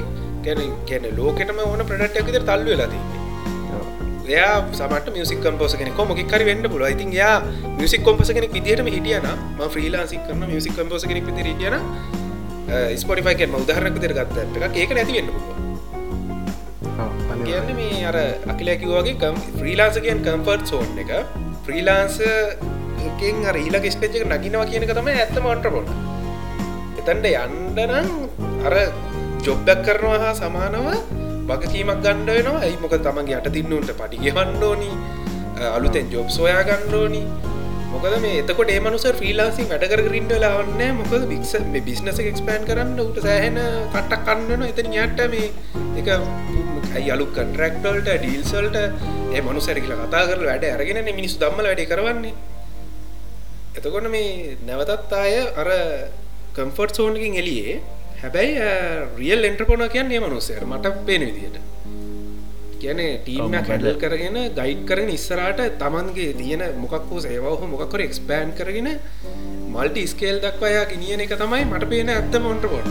ගැන 0.44 0.66
ගැන 0.90 1.08
ලෝකෙටම 1.20 1.62
ඕන 1.64 1.86
ප්‍රඩට්ක් 1.86 2.28
විතර 2.30 2.44
තල්ලු 2.50 2.74
වෙලාතින්නේ 2.74 3.25
එයා 4.28 4.54
සමට 4.70 5.12
මියසික් 5.12 5.40
කම්පෝස 5.40 5.74
කෙනෙ 5.74 5.92
මොක් 6.04 6.22
කරි 6.26 6.44
වෙන්න 6.44 6.68
පුල 6.68 6.86
ඉතින් 6.86 7.12
යා 7.12 7.34
මියසික් 7.74 8.02
කොම්පස 8.02 8.30
කෙනෙක් 8.30 8.52
විදිහටම 8.52 8.88
හිටියන 8.88 9.28
ම 9.28 9.60
්‍රීලාසික් 9.70 10.24
කරන 10.24 10.42
මියසික් 10.46 10.74
කම්පෝස 10.74 11.04
කෙනෙක් 11.04 11.24
විදි 11.24 11.46
හිටියන 11.46 11.76
ස්පොටිෆයිකෙන් 12.96 13.54
උදාහරනක 13.56 14.00
දෙර 14.00 14.12
ගත්ත 14.14 14.36
එක 14.62 14.76
ඒක 14.76 14.90
නැති 14.92 15.14
වෙන්න 15.14 15.30
පුළුව 15.30 15.66
කියන්න 17.46 17.76
මේ 17.76 17.98
අර 18.04 18.16
අකිලැකිවගේ 18.46 19.14
කම් 19.16 19.36
්‍රීලාන්ස 19.58 19.98
කියන් 20.00 20.20
කම්ෆර්ට් 20.20 20.66
සෝන් 20.66 20.88
එක 20.98 21.10
ෆ්‍රීලාන්ස 21.64 22.16
එකෙන් 23.08 23.36
අර 23.44 23.56
ඊලා 23.56 23.82
ස්ටේජ් 23.88 24.18
එක 24.18 24.26
නගිනවා 24.28 24.66
කියනක 24.66 24.92
තමයි 24.92 25.14
ඇත්තම 25.16 25.46
අන්ට්‍රපොට 25.46 25.88
එතන්ට 27.00 27.28
යන්ඩනම් 27.34 28.08
අර 28.66 28.74
ජොබ්බැක් 29.42 29.84
කරනවා 29.86 30.18
හා 30.18 30.34
සමානව 30.34 30.88
වගකීමක් 31.48 32.02
ගණ්ඩ 32.04 32.30
වෙනවා. 32.30 32.58
ඇයි 32.60 32.82
මොක 32.82 32.98
තමන්ගේ 33.00 33.38
යට 33.40 33.52
තින්නට 33.54 33.94
පටිගවන්න 34.00 34.62
ඕනි. 34.62 34.90
අලුතෙන් 35.56 36.06
ජොබ් 36.10 36.28
සොයා 36.30 36.62
ගණ්ඩෝනි 36.62 37.22
මොකද 37.92 38.14
මේ 38.22 38.40
එතකොට 38.40 38.70
ඒමනුස 38.70 39.06
්‍රීලාසි 39.10 39.64
වැඩකර 39.70 40.00
ගරින්ඩ 40.06 40.32
ලාවන්න 40.36 40.82
මොකද 40.98 41.22
බික්ස 41.30 41.52
මේ 41.72 41.80
බිස්නස 41.80 42.18
එක්ස්පෑන් 42.22 42.66
කරන්න 42.68 42.98
උට 43.00 43.20
සෑහෙන 43.26 43.56
කට්ටක් 43.94 44.26
කන්නන 44.28 44.64
එතන 44.66 44.92
යට 44.96 45.22
මේ 45.32 45.48
එක 46.00 46.08
අයලු 46.98 47.26
කන්ටරක්ටල්ට 47.36 48.10
ඩීල්සල්ට 48.10 48.76
ඒ 49.32 49.40
මනුසැර 49.40 49.80
කියලා 49.80 50.04
කතා 50.04 50.24
කර 50.30 50.44
වැඩ 50.50 50.68
අරගෙන 50.68 51.00
මිනිස් 51.10 51.38
දම්මල 51.40 51.68
වැඩ 51.70 51.84
කරවන්නේ. 51.92 52.34
එතකොට 53.78 54.08
මේ 54.12 54.56
නැවතත් 54.68 55.12
අය 55.16 55.34
අර 55.62 55.70
කම්ෆර්ට් 56.56 57.00
සෝනකින් 57.00 57.40
එලියේ 57.42 57.80
හැබැයි 58.16 58.54
රියල් 59.16 59.48
එන්ට්‍රපොන 59.48 59.82
කියන්නේ 59.90 60.20
මනුස්සයට 60.20 60.64
මට 60.64 60.94
පේන 61.06 61.24
විදියට 61.28 61.58
කියන 62.80 63.00
ටීම 63.18 63.54
කැඩල් 63.62 63.98
කරගෙන 64.02 64.38
ගයිඩ් 64.54 64.80
කරන 64.88 65.10
ඉස්සරට 65.10 65.60
තමන්ගේ 65.80 66.32
තියෙන 66.40 66.64
මොකක්කෝ 66.78 67.20
සේවහ 67.20 67.62
මොකක්කර 67.66 68.04
එක්ස්පෑන් 68.06 68.52
කරගෙන 68.54 68.88
මල්ටි 69.70 70.06
ස්කේල් 70.06 70.40
දක්වයා 70.40 70.84
ගෙනියන 70.86 71.20
එක 71.20 71.36
තමයි 71.36 71.62
මට 71.66 71.88
පේන 71.92 72.10
ඇත්ත 72.10 72.36
මොන්ටපොට 72.40 72.88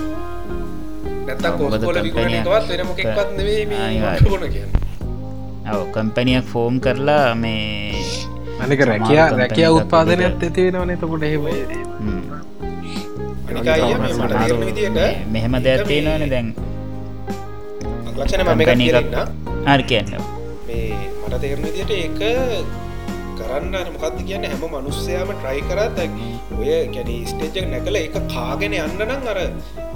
නැත්තම් 1.25 1.57
කොස්කොල 1.59 2.01
විගුණනකවත් 2.01 2.69
වෙන 2.71 2.85
මොකෙක්වත් 2.85 3.29
නෙවේ 3.37 3.61
පොන 4.23 4.43
කියන්න. 4.47 4.71
ඔව 5.67 5.85
කම්පැනියක් 5.93 6.45
ෆෝම් 6.45 6.75
කරලා 6.79 7.29
මේ 7.35 8.03
අනික 8.61 8.81
රැකයා 8.83 9.29
රැකයා 9.33 9.71
උත්පාදනයක් 9.77 10.21
ඇති 10.25 10.65
වෙනවන 10.67 10.93
එතකොට 10.95 11.23
එහෙම 11.23 11.45
මෙහෙම 15.33 15.55
දෙයක් 15.65 15.81
තියෙනවන 15.89 16.25
දැන්. 16.33 16.47
ලක්ෂණ 18.17 18.43
මම 18.45 18.61
එකන්න 18.63 18.81
හරි 19.67 19.83
කියන්න. 19.91 20.09
මට 21.25 21.35
තේරණ 21.43 21.69
දිට 21.77 21.91
ඒක 21.99 22.19
කරන්න 23.39 23.75
මොකක්ද 23.95 24.19
කියන්න 24.29 24.45
හැම 24.51 24.63
මනුස්සයාම 24.73 25.29
ට්‍රයි 25.33 25.61
කරත් 25.69 25.97
ඔය 26.59 26.69
ගැන 26.95 27.09
ස්ටේජක් 27.31 27.65
නැකල 27.73 27.95
එක 28.01 28.17
කාගෙන 28.35 28.77
යන්න 28.81 29.01
නම් 29.07 29.31
අර 29.33 29.39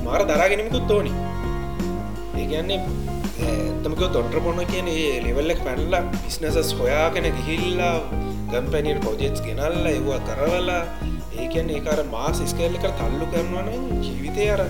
මාර 0.06 0.22
දරාගෙනමිකුත් 0.32 0.92
ඕනි. 0.98 1.14
ඒ 2.40 2.46
කියන්නේ 2.52 2.80
ඇතමක 3.48 4.02
තොන්ට්‍ර 4.16 4.40
පොන්න 4.46 4.62
කියන 4.72 4.88
ඒ 4.96 5.22
ලෙවල්ලක් 5.26 5.62
පැනල්ලා 5.68 6.04
බිස්නසස් 6.24 6.72
හොයාගෙන 6.80 7.30
ගිහිල්ලා 7.38 7.96
ගම්පැනියට 8.52 9.02
පොජෙට්ස් 9.06 9.42
ගෙනල්ල 9.48 9.86
ඒවා 9.94 10.20
කරවලා 10.28 10.84
ඒකන් 11.40 11.70
ඒකර 11.76 12.00
මාස් 12.14 12.40
ස්කේල්ල 12.52 12.78
කර 12.84 12.92
තල්ලු 13.00 13.26
කරනවන 13.34 13.68
ජීවිතය 14.06 14.46
අර 14.56 14.62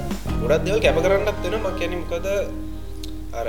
ගොඩත් 0.42 0.66
දෙවල් 0.68 0.82
කැප 0.86 1.00
කරන්නත් 1.06 1.40
වෙන 1.46 1.56
මකැනමකද 1.66 2.28
අර 3.40 3.48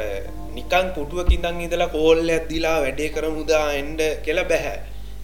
නිකන් 0.57 0.87
පුටුවකින්දන් 0.97 1.61
ඉදලා 1.67 1.91
කෝල්ල 1.97 2.31
ඇත්දිලා 2.37 2.77
වැඩේ 2.85 3.11
කර 3.17 3.27
මුදා 3.39 3.65
එන්ඩ 3.81 4.03
කෙල 4.27 4.41
බැහැ 4.53 4.77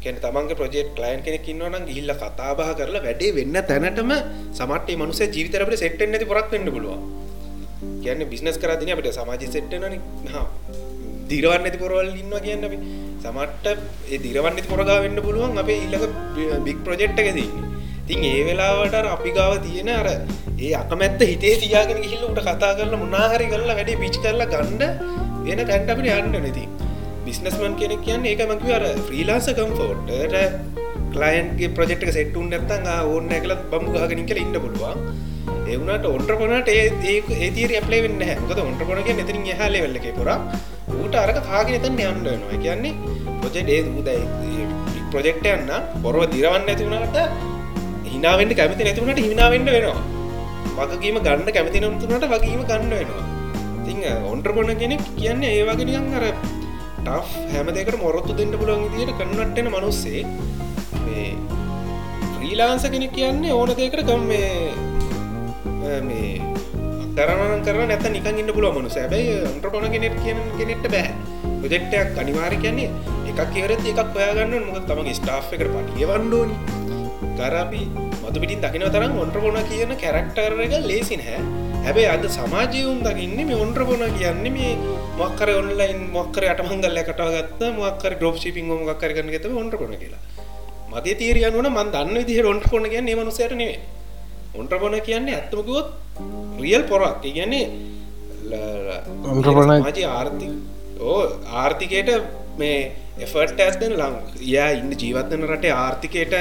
කැන 0.02 0.18
තමන්ගේ 0.24 0.58
ප්‍රජෙට් 0.60 0.98
ලයින් 1.04 1.22
කෙනෙකින්නවන 1.26 1.86
ගිල්ල 1.90 2.12
කතාබහ 2.22 2.64
කරලා 2.80 3.04
වැඩේ 3.06 3.36
වෙන්න 3.38 3.60
තැනටම 3.70 4.12
සමට 4.52 4.98
මනුස 5.02 5.22
ජීවිතරට 5.28 5.78
සෙට්ෙන් 5.84 6.16
ඇති 6.16 6.32
පොරක් 6.32 6.50
වෙන්න 6.56 6.74
පුළුව 6.76 6.98
කියන්න 8.02 8.28
බිස්නස් 8.32 8.58
කරදින 8.58 8.92
අපට 8.94 9.14
සමාජ 9.14 9.46
සෙට්ටන 9.48 9.96
දිරවන්න 11.30 11.66
ඇති 11.66 11.78
පොරවල් 11.82 12.10
ඉන්න 12.14 12.34
කියන්න 12.44 12.66
අපි. 12.68 12.78
සමට 13.22 13.66
ඒ 14.10 14.18
දිරවන්න 14.24 14.60
පොරගා 14.72 14.98
වෙන්න 15.04 15.18
පුළුවන් 15.26 15.58
අපේ 15.62 15.78
ඉල්ලක 15.86 16.04
බික් 16.66 16.78
ප්‍රජෙට් 16.86 17.18
එකදී. 17.22 17.48
තින් 18.08 18.24
ඒ 18.24 18.40
වෙලාවට 18.44 18.96
අපි 19.06 19.30
ගාව 19.32 19.52
තියෙන 19.60 19.90
අර 19.92 20.08
ඒ 20.58 20.72
අකමැත්ත 20.74 21.22
හිතේ 21.24 21.54
තියාගෙන 21.58 22.02
හිල්ල 22.04 22.24
උට 22.28 22.40
කතා 22.42 22.72
කරලා 22.74 23.02
මුණහරි 23.02 23.46
කරලා 23.46 23.76
වැඩේ 23.76 24.00
පිච් 24.02 24.18
කරලා 24.18 24.48
ගණ්ඩ 24.48 24.84
වෙන 25.46 25.62
තැන්ට 25.64 25.92
අපිට 25.92 26.10
යන්න 26.14 26.34
නැති 26.36 26.64
බිස්නස්මන් 27.26 27.76
කෙනෙක් 27.76 28.02
කියන්න 28.04 28.26
ඒක 28.26 28.42
මකිව 28.46 28.72
අර 28.72 28.84
්‍රීලාස 29.02 29.48
කම්ෆෝට්ට 29.52 30.36
කලයින්ගේ 31.12 31.70
ප්‍රජෙක්් 31.70 32.04
සෙට්ටුන් 32.10 32.46
නැත්තන් 32.52 32.86
ඕන්න 32.92 33.32
කල 33.38 33.54
බම්ු 33.70 33.96
ගහගෙන 33.96 34.22
කල 34.28 34.40
ඉන්න 34.42 34.56
පුළුවන්. 34.56 35.00
ඒවුණට 35.66 36.06
ඔන්ට 36.06 36.30
පොනට 36.40 36.70
ඒ 36.70 36.84
ඒතීර 37.38 37.72
අපලේ 37.80 38.00
වෙන්න 38.04 38.22
හකද 38.28 38.58
ඔන්ට 38.60 38.82
පොනගේ 38.84 39.18
මෙතිරින් 39.18 39.46
හලේ 39.60 39.82
වෙල්ලක 39.84 40.06
පුර 40.18 40.30
ඌට 40.96 41.16
අරක 41.16 41.38
කාගෙන 41.48 41.82
තන්න 41.82 42.00
යන්නනවා 42.06 42.62
කියන්නේ 42.62 42.94
ප්‍රජෙට් 43.40 43.70
ඒ 43.70 43.82
දයි 44.08 44.22
ප්‍රජෙක්්ට 45.12 45.52
යන්න 45.52 45.76
බොරව 46.02 46.24
දිරවන්න 46.32 46.70
ඇතිවුණට 46.70 47.54
හිනාවෙන්ට 48.14 48.54
කැමති 48.58 48.84
නැතිවුණට 48.86 49.20
හිනාවෙන්ට 49.28 49.70
වෙනවා. 49.76 50.02
වගකීම 50.78 51.18
ගන්න 51.26 51.48
කැමති 51.56 51.82
නම්තුනට 51.82 52.26
වගේීම 52.32 52.62
ගන්න 52.70 52.92
වෙනවා. 53.00 53.24
තිං 53.86 53.98
ඔන්ට්‍ර 54.32 54.50
පොන 54.56 54.70
කෙනෙක් 54.82 55.02
කියන්න 55.18 55.42
ඒවාගෙනියන් 55.50 56.08
අර 56.18 56.24
ටෆ් 57.04 57.28
හැම 57.52 57.68
දෙකට 57.76 57.98
මොරොත්තු 58.02 58.32
දෙන්න 58.40 58.52
පුළන් 58.62 58.88
දිට 58.94 59.12
කන්නට්ටෙන 59.20 59.68
මනුස්සේ. 59.74 60.22
්‍රීලාන්ස 62.40 62.84
කෙනෙක් 62.94 63.12
කියන්නේ 63.18 63.56
ඕන 63.58 63.70
දෙකට 63.80 64.02
ගම් 64.08 64.22
මේ 64.30 64.50
මේ 66.08 66.30
කරන 67.16 67.62
කර 67.66 67.78
නැත 67.90 68.06
නිකන් 68.16 68.40
ඉන්න 68.42 68.52
පුල 68.56 68.66
මනු 68.76 68.90
සැබයි 68.96 69.36
ඔන්ට්‍ර 69.52 69.70
පොන 69.74 69.86
කෙනෙක් 69.94 70.16
කියන 70.24 70.40
කෙනෙට 70.58 70.86
බෑ. 70.94 71.10
ප්‍රජෙක්්ටයක් 71.60 72.18
අනිවාරි 72.22 72.56
කියන්නේ 72.64 72.90
එකක් 73.30 73.40
කියරත් 73.54 73.86
එකක් 73.92 74.18
ඔයාගන්න 74.18 74.66
මොක 74.66 74.84
තමගේ 74.90 75.16
ස්ටා් 75.20 75.40
එකට 75.54 75.70
පටිය 75.74 76.06
වන්ඩෝනි 76.10 76.56
කරපි 77.38 77.82
මතු 78.22 78.38
පිටින් 78.42 78.60
දකින 78.60 78.84
තරම් 78.88 79.14
ඔන්ට්‍ර 79.18 79.40
පොන 79.40 79.58
කියන 79.70 79.92
කැරක්ටර් 79.96 80.52
එක 80.66 80.74
ලේසින් 80.84 81.20
හැ 81.20 81.40
හැබැයි 81.84 82.08
අද 82.08 82.24
සමාජයවුන් 82.28 82.98
දකින්න 83.00 83.36
මේ 83.48 83.58
ඔන්ට්‍ර 83.64 83.82
පොන 83.88 84.02
කියන්න 84.16 84.46
මේ 84.52 84.72
මක්කර 85.18 85.50
ඔන්ලයින් 85.60 86.00
මොක්කර 86.12 86.44
අටමංගල්ල 86.52 86.98
කටගත්ත 87.00 87.60
මොක්කර 87.76 88.12
ඩොප් 88.16 88.36
ශිපින් 88.42 88.66
මොක්කර 88.70 89.10
කරන 89.16 89.30
ගෙත 89.34 89.46
ඔන්ට්‍ර 89.54 89.78
පොන 89.78 89.94
කියලා. 90.02 90.22
මගේ 90.92 91.14
තීරයනුවන 91.20 91.68
මන් 91.70 91.92
දන්න 91.94 92.16
විදිහ 92.20 92.48
ඔන්ට 92.52 92.66
පොන 92.72 92.88
කියන්න 92.92 93.12
මනුසයට 93.14 93.54
නෙවේ 93.54 93.80
ඔන්ට්‍ර 94.54 94.78
පොන 94.78 94.96
කියන්නේ 95.00 95.36
ඇත්තමකුවොත් 95.36 95.88
රියල් 96.60 96.82
පොරක්. 96.84 97.20
කියන්නේ 97.24 97.64
මජ 99.86 99.98
ආර්ථික 100.08 100.52
ඕ 101.02 101.20
ආර්ථිකයට 101.60 102.10
මේ 102.58 102.78
එෆර්ට 103.18 103.60
ඇත්දෙන 103.60 103.94
ලං 103.94 104.16
යා 104.46 104.68
ඉන්න 104.80 104.92
ජීවත්වන 104.94 105.46
රටේ 105.50 105.72
ආර්ථිකයට 105.76 106.34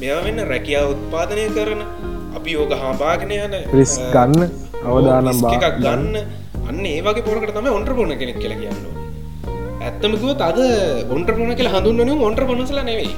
මෙයා 0.00 0.20
වෙන්න 0.26 0.40
රැකියාව 0.52 0.92
උත්පාදනය 0.94 1.46
කරන 1.56 1.82
අපි 2.38 2.50
යෝග 2.56 2.72
හාපාගෙන 2.82 3.32
යන 3.38 3.56
රිස් 3.78 3.96
ගන්න 4.14 4.46
අවදානම් 4.84 5.42
එකක් 5.56 5.66
ගන්න. 5.84 6.14
අන්න 6.68 6.86
ඒවගේ 6.94 7.26
පොරකට 7.26 7.52
තම 7.56 7.68
ඔන්ට්‍ර 7.78 7.94
පොන 7.98 8.14
කෙනෙක් 8.22 8.38
කියල 8.44 8.54
කියන්න. 8.60 8.78
ඇත්තමකුව 9.86 10.30
අද 10.48 10.60
ඔන්ට්‍ර 11.16 11.34
පොන 11.40 11.52
කියල 11.58 11.70
හඳුන්නන 11.74 12.26
ඔන්ට්‍ර 12.28 12.46
පොනසල 12.50 12.80
නෙවෙයි. 12.90 13.12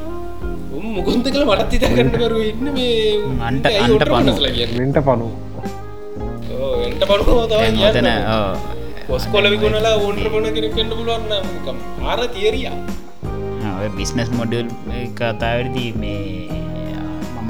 මුකුන්ත 0.95 1.27
කළ 1.35 1.45
මටත් 1.47 1.75
ඉත 1.77 1.85
කරන්නකරු 1.97 2.39
ඉන්න 2.51 2.67
මේ 2.77 2.97
අන්ට 3.49 3.67
අන්ට 3.73 4.05
පනසල 4.11 4.47
වෙන්ට 4.73 4.99
පනු 5.07 5.29
එන්ට 6.87 7.05
පනු 7.11 7.37
තන 7.95 8.11
පොස්කොල 9.07 9.49
විකුණලා 9.55 9.95
ඔන්ට්‍ර 10.09 10.29
පොන 10.35 10.49
කෙනෙක් 10.57 10.75
කන්න 10.77 10.93
පුළුවන්න 10.99 11.79
ආර 12.11 12.21
තිේරියා 12.35 13.87
බිස්නස් 13.97 14.33
මොඩල් 14.41 14.69
කතාවරදී 15.21 15.91
මේ 16.03 16.62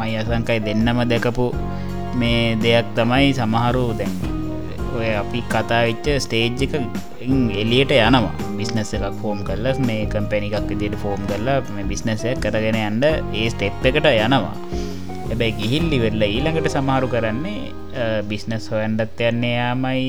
මමයි 0.02 0.18
අසංකයි. 0.18 0.58
දෙන්නම 0.66 0.98
දැකපු 1.10 1.46
මේ 2.20 2.58
දෙයක් 2.64 2.86
තමයි 2.98 3.30
සමහරු 3.38 3.84
දැන් 3.98 4.12
ඔය 4.98 5.10
අපි 5.22 5.40
කතා 5.52 5.82
වෙච්ච 5.88 6.06
ස්ටේජ් 6.24 6.62
එක 6.66 6.74
එලියට 7.62 7.92
යනවා. 7.98 8.32
බිස්නස 8.58 8.92
එකක් 8.96 9.06
ෆෝම් 9.22 9.38
කරලස් 9.48 9.78
මේ 9.88 10.06
කම්පැනි 10.14 10.50
එකක් 10.50 10.66
විදියට 10.70 10.96
ෆෝම් 11.04 11.20
කරලා 11.30 11.58
මේ 11.76 11.86
බිස්නසය 11.92 12.34
කරගෙන 12.44 12.78
යන්ඩ 12.82 13.04
ඒ 13.40 13.46
ස්ටෙප් 13.54 13.86
එකට 13.90 14.08
යනවා. 14.10 14.54
හැබැයි 15.28 15.58
ගිහිල්ලි 15.60 15.98
වෙල්ල 16.04 16.24
ඊළඟට 16.28 16.72
සමහරු 16.76 17.12
කරන්නේ 17.14 17.60
බිස්නස් 18.30 18.66
හොයන්ඩත් 18.74 19.22
යන්නේ 19.30 19.54
යාමයි. 19.58 20.08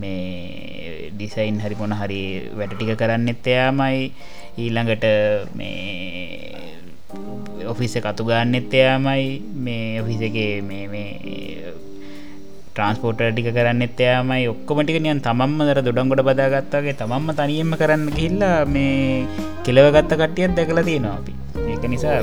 මේ 0.00 1.12
ඩිසයින් 1.12 1.60
හරි 1.62 1.76
මොන 1.80 1.92
හරි 2.00 2.22
වැඩ 2.58 2.72
ටික 2.74 2.96
කරන්නෙත් 3.00 3.48
එයාමයි 3.52 3.98
ඊළඟට 4.64 5.04
මේ 5.58 6.70
ඔෆිස 7.66 7.94
කතු 7.96 8.24
ගන්නෙත් 8.24 8.72
එයාමයි. 8.72 9.26
මේ 9.56 10.00
ඔෆිස 10.02 10.20
එක 10.20 10.36
මේ 10.62 10.86
මේ 10.88 11.10
ට්‍රන්ස්පෝට 12.70 13.20
ටික 13.20 13.48
කරන්නෙත් 13.56 14.00
එයාමයි. 14.00 14.48
ඔක්කොමටික 14.52 14.98
නියන් 15.02 15.20
තමම්ම 15.20 15.60
දර 15.68 15.80
දොඩන්ගොඩ 15.86 16.22
බදාගත්තාගේ 16.22 16.98
තමම්ම 17.00 17.36
තනියෙන්ම 17.38 17.72
කරන්න 17.80 18.06
ගිහිල්ලා 18.16 18.58
මේ 18.66 19.26
කෙලවගත්ත 19.64 20.12
කටියත් 20.14 20.56
දැකලා 20.56 20.84
තියෙනවා 20.84 21.16
අපි. 21.18 21.32
ඒක 21.70 21.84
නිසා 21.92 22.18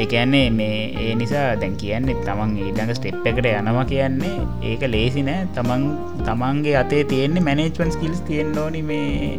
ඒකන්නේ 0.00 0.50
මේ 0.50 0.78
ඒ 1.02 1.14
නිසා 1.14 1.48
දැන් 1.60 1.74
කියන්නේ 1.80 2.20
තමන් 2.26 2.52
ඊටඟ 2.60 2.92
ස්ටෙප් 2.94 3.26
එකට 3.26 3.48
යනවා 3.52 3.84
කියන්නේ 3.92 4.36
ඒක 4.70 4.82
ලේසි 4.94 5.22
නෑ. 5.22 5.48
තමන් 5.56 5.82
තමන්ගේ 6.28 6.76
අතේ 6.82 7.02
තියෙන්නේ 7.04 7.46
මැනේජ්වන් 7.48 7.92
ස්කිල්ස් 7.96 8.20
තියෙන් 8.28 8.58
ඕනි 8.58 8.82
මේ 8.82 9.38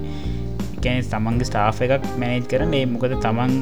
කැන 0.83 1.03
තමන්ගේ 1.05 1.49
ස්ටාෆ 1.49 1.81
එකක් 1.85 2.07
මැනේජ් 2.19 2.47
කරන 2.51 2.73
ඒ 2.73 2.85
මොකද 2.85 3.13
තමන් 3.17 3.53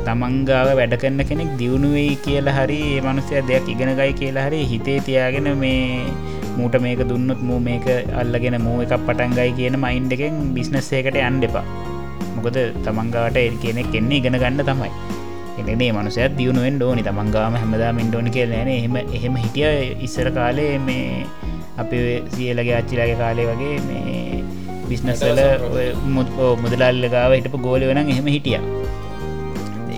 තමන්ගාව 0.00 0.68
වැඩ 0.72 0.94
කරන්න 1.00 1.28
කෙනෙක් 1.30 1.50
දියුණුවෙයි 1.58 2.14
කියලා 2.24 2.56
හරි 2.58 2.78
ඒ 2.90 3.00
මනුසය 3.06 3.42
දෙයක් 3.50 3.72
ඉගෙන 3.74 3.92
ගයි 3.98 4.12
කියලා 4.20 4.46
හරි 4.48 4.60
හිතේ 4.64 4.98
තියාගෙන 5.08 5.48
මේ 5.54 5.80
මූට 6.56 6.76
මේක 6.80 7.02
දුන්නොත් 7.04 7.40
මූ 7.40 7.58
මේක 7.60 7.86
අල්ලගෙන 8.14 8.58
මූ 8.60 8.76
එකක් 8.84 8.94
පටන්ගයි 9.06 9.50
කියන 9.58 9.76
මයින්ඩ 9.78 10.14
එකෙන් 10.16 10.38
බිස්නස්සේකට 10.54 11.18
අන් 11.20 11.40
එපා. 11.42 11.64
මොකද 12.36 12.58
තමන්ගාට 12.84 13.36
එ 13.36 13.48
කෙනෙක් 13.62 13.94
එන්නේ 13.94 14.20
ඉගෙන 14.20 14.38
ගන්න 14.42 14.64
තමයි. 14.70 14.92
එනේ 15.62 15.92
මනුසයත් 15.92 16.36
දියුණුවෙන් 16.38 16.76
ඩෝනි 16.76 17.02
තමන්ගාම 17.02 17.54
හැමදා 17.54 17.92
මින්ඩෝනි 17.92 18.30
කියලන 18.30 18.54
එහෙම 18.54 18.96
එහෙම 18.98 19.34
හිටිය 19.36 19.96
ඉස්සර 20.00 20.28
කාලේ 20.30 20.72
මේ 20.78 21.26
අපේ 21.78 22.22
සියලගේ 22.28 22.76
අච්චිලාගේ 22.76 23.16
කාලේ 23.16 23.46
වගේ 23.50 23.76
මේ 23.88 24.41
බිස්නස්සල 24.92 25.40
මුදලාල්ල 26.62 27.04
ගාව 27.16 27.34
හිටපු 27.36 27.60
ගෝල 27.66 27.84
වෙන 27.90 28.02
එහෙම 28.04 28.30
හිටිය. 28.36 28.60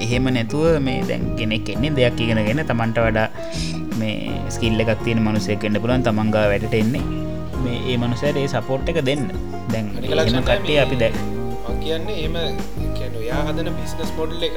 එහෙම 0.05 0.27
නැතුව 0.37 0.67
මේ 0.89 1.01
දැන් 1.11 1.25
කෙනෙක් 1.41 1.69
එන්නේ 1.75 1.95
දෙයක් 1.99 2.25
ඉගෙනගෙන 2.25 2.65
තමන්ට 2.71 3.05
වඩා 3.07 3.29
මේ 4.01 4.17
ස්කිල්ල 4.57 4.85
එකක් 4.85 5.05
තියෙන 5.05 5.23
මනුසයකෙන්න්න 5.29 5.83
පුලන් 5.85 6.09
තමන්ගා 6.09 6.47
වැඩට 6.53 6.81
එන්නේ. 6.83 7.05
මේ 7.65 7.79
ඒ 7.91 8.01
මනුසයට 8.03 8.43
ඒ 8.43 8.49
සපෝට් 8.55 8.93
එක 8.93 9.01
දෙන්න. 9.11 9.25
දැන් 9.73 9.87
කට්ටේ 10.03 10.83
අපි 10.83 10.99
දැක් 11.03 11.17
කියන්නේ 11.85 12.25
එම 12.27 12.37
කියන 12.97 13.15
යා 13.27 13.43
හදන 13.47 13.69
බිස්නස් 13.79 14.11
මොඩල් 14.19 14.45
එක 14.49 14.57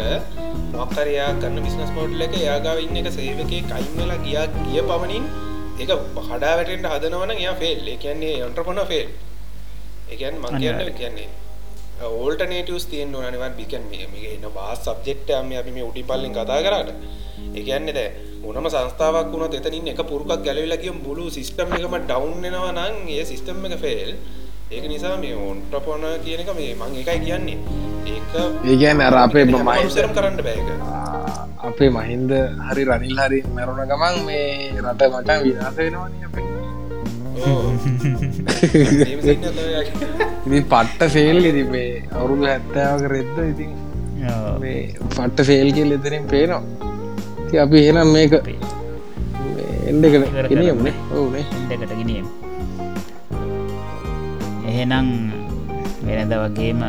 මොක්කරයා 0.73 1.30
කරන්න 1.34 1.59
බිස්නස් 1.65 1.91
මොඩල් 1.97 2.23
එක 2.26 2.35
යාගාව 2.39 2.80
ඉන්න 2.85 2.99
එක 3.01 3.09
සේවකේ 3.15 3.61
කයින්වෙලා 3.72 4.19
ගියා 4.26 4.45
ගිය 4.57 4.81
පමණින් 4.89 5.26
එක 5.84 5.91
හඩා 6.27 6.53
වැටෙන්ට 6.57 6.89
හදනවන 6.91 7.34
යා 7.45 7.55
ෆෙල් 7.61 7.89
කියන්නේ 8.03 8.35
ඔන්ට්‍රපොන 8.47 8.80
ෆෙල් 8.91 9.07
එකන් 10.14 10.36
මං 10.44 10.54
කියන්න 10.62 10.94
කියන්නේ 11.00 11.30
ඕල්ටනේටස් 12.08 12.86
තියෙන් 12.92 13.12
නනිවන් 13.14 13.54
බිකන් 13.60 13.86
මේ 13.92 14.34
එන්න 14.34 14.48
බාස් 14.58 14.80
සබ්ෙක්්ටම 14.86 15.52
අපි 15.62 15.72
මේ 15.78 15.86
උඩි 15.90 16.04
පල්ලින් 16.10 16.34
කතා 16.38 16.60
කරට. 16.66 16.90
එකන්නේ 17.60 17.96
දැ 17.98 18.10
ඕනම 18.46 18.68
සංස්ථාවක් 18.74 19.32
වුණ 19.34 19.56
එතනින් 19.60 19.88
එක 19.94 20.02
පුරක් 20.12 20.32
ගැලවිලකිය 20.46 20.94
මුළු 20.98 21.26
සිිස්ටම් 21.38 21.74
එකම 21.78 21.96
ඩවන්්නවා 22.02 22.72
නං 22.78 22.96
ඒ 23.16 23.24
සිිස්ටම් 23.32 23.66
එක 23.68 23.76
ෆෙල් 23.84 24.12
ඒක 24.72 24.86
නිසා 24.94 25.16
මේ 25.24 25.36
ඔන්ට්‍රපොන 25.48 26.04
කියන 26.26 26.44
එක 26.44 26.52
මේ 26.60 26.72
මං 26.80 26.98
එකයි 27.02 27.20
කියන්නේ. 27.26 27.58
ඒක 28.08 28.34
ඒගැන 28.72 29.02
අර 29.02 29.18
අපේ 29.24 29.46
මයිසරම් 29.46 30.12
කරන්න 30.18 30.40
බෑක 30.48 30.70
අපේ 31.70 31.90
මහින්ද 31.98 32.32
හරි 32.68 32.84
රනිල් 32.90 33.20
හරි 33.24 33.40
මැරුණ 33.56 33.90
ගමන් 33.92 34.16
මේ 34.28 34.46
රට 34.84 35.02
මට 35.14 35.40
විනාස 35.46 35.76
වෙනවාන 35.80 36.14
අපේ 36.28 36.57
ඉතින් 40.47 40.64
පට්ට 40.65 41.01
ෆෙල් 41.09 41.39
ඉති 41.45 41.64
අවුරුදු 42.11 42.43
හැත්තාවක 42.45 43.03
රෙද්ද 43.07 43.38
ඉතින් 43.43 43.72
පට්ට 45.09 45.39
ෆෙල් 45.43 45.69
කෙල් 45.72 45.91
එතරින් 45.91 46.23
පේනවා. 46.26 46.61
ති 47.47 47.59
අපි 47.59 47.77
එහෙනම් 47.81 48.09
මේක 48.09 48.34
එන්ඩකට 49.88 50.49
ගෙනියම්නේ 50.49 50.95
ඔවුනේ. 51.11 51.45
එඩකට 51.65 51.93
ගෙනියම්. 51.93 52.26
එහෙනම් 54.68 55.07
වෙනද 56.03 56.34
වගේම 56.35 56.81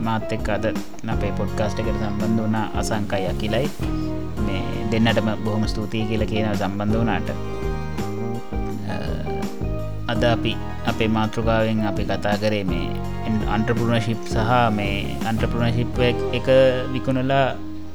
මාත් 0.00 0.32
එක් 0.32 0.48
අද 0.48 0.64
අපේ 1.08 1.32
පොඩ්කාස්ට 1.32 1.80
එකට 1.80 1.96
සම්බන්ධ 1.96 2.42
වනා 2.42 2.66
අසංකය 2.74 3.22
කියලයි 3.38 3.68
මේ 4.40 4.62
දෙන්නටම 4.90 5.30
බොහොම 5.44 5.64
ස්තුතියි 5.66 6.06
කියල 6.06 6.26
කියන 6.26 6.50
සම්බන්ධ 6.54 6.98
වනාට 6.98 7.57
අද 10.08 10.22
අපි 10.24 10.52
අපේ 10.86 11.08
මාතෘකාවෙන් 11.08 11.84
අපි 11.84 12.02
කතා 12.04 12.36
කරේ 12.36 12.64
මේ 12.64 12.88
අන්ට්‍රපුරණශිප් 13.48 14.20
සහ 14.26 14.52
මේ 14.72 15.16
අන්ට්‍රපුරණශිප් 15.22 15.98
එක 16.32 16.48
විකුණලා 16.94 17.46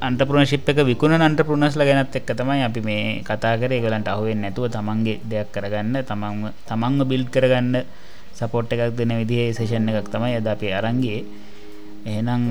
අන්ටපුරණශිප් 0.01 0.67
එක 0.67 0.79
විකුණ 0.83 1.15
අන්ටපුරණස්ල 1.19 1.81
ගැනත් 1.81 2.11
එක්ක 2.11 2.29
තමයි 2.29 2.61
අපි 2.61 2.81
මේ 2.81 3.23
කතා 3.23 3.55
කරේ. 3.55 3.79
ගලන්ට 3.79 4.07
අහුවෙන් 4.07 4.41
නැතුව 4.43 4.67
තමන්ගේ 4.67 5.21
දෙයක් 5.23 5.49
කරගන්න 5.49 5.95
තමන්ම 6.03 6.51
තමන්ව 6.67 7.07
බිල්් 7.07 7.23
කරගන්න 7.25 7.87
සපෝට් 8.35 8.67
එකක් 8.67 8.91
දෙන 8.93 9.15
විදිහේ 9.15 9.53
සේෂන් 9.53 9.87
එකක් 9.89 10.11
තමයි 10.11 10.35
අද 10.39 10.47
අපේ 10.47 10.73
අරන්ගේ 10.73 11.23
එහෙනම් 12.05 12.43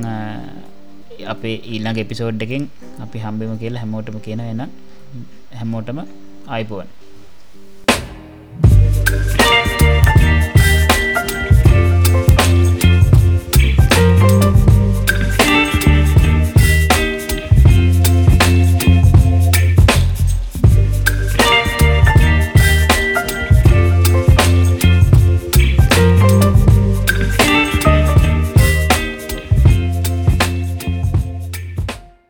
අපේ 1.28 1.56
ඊල්ලඟ 1.66 2.00
එපිසෝඩ් 2.00 2.40
එකෙන් 2.40 2.64
අපි 3.04 3.18
හම්බිම 3.20 3.52
කියලා 3.60 3.84
හැමෝටම 3.84 4.16
කියන 4.18 4.40
වෙන 4.40 4.64
හැමෝටම 5.52 6.00
අයිපුුවන් 6.48 6.88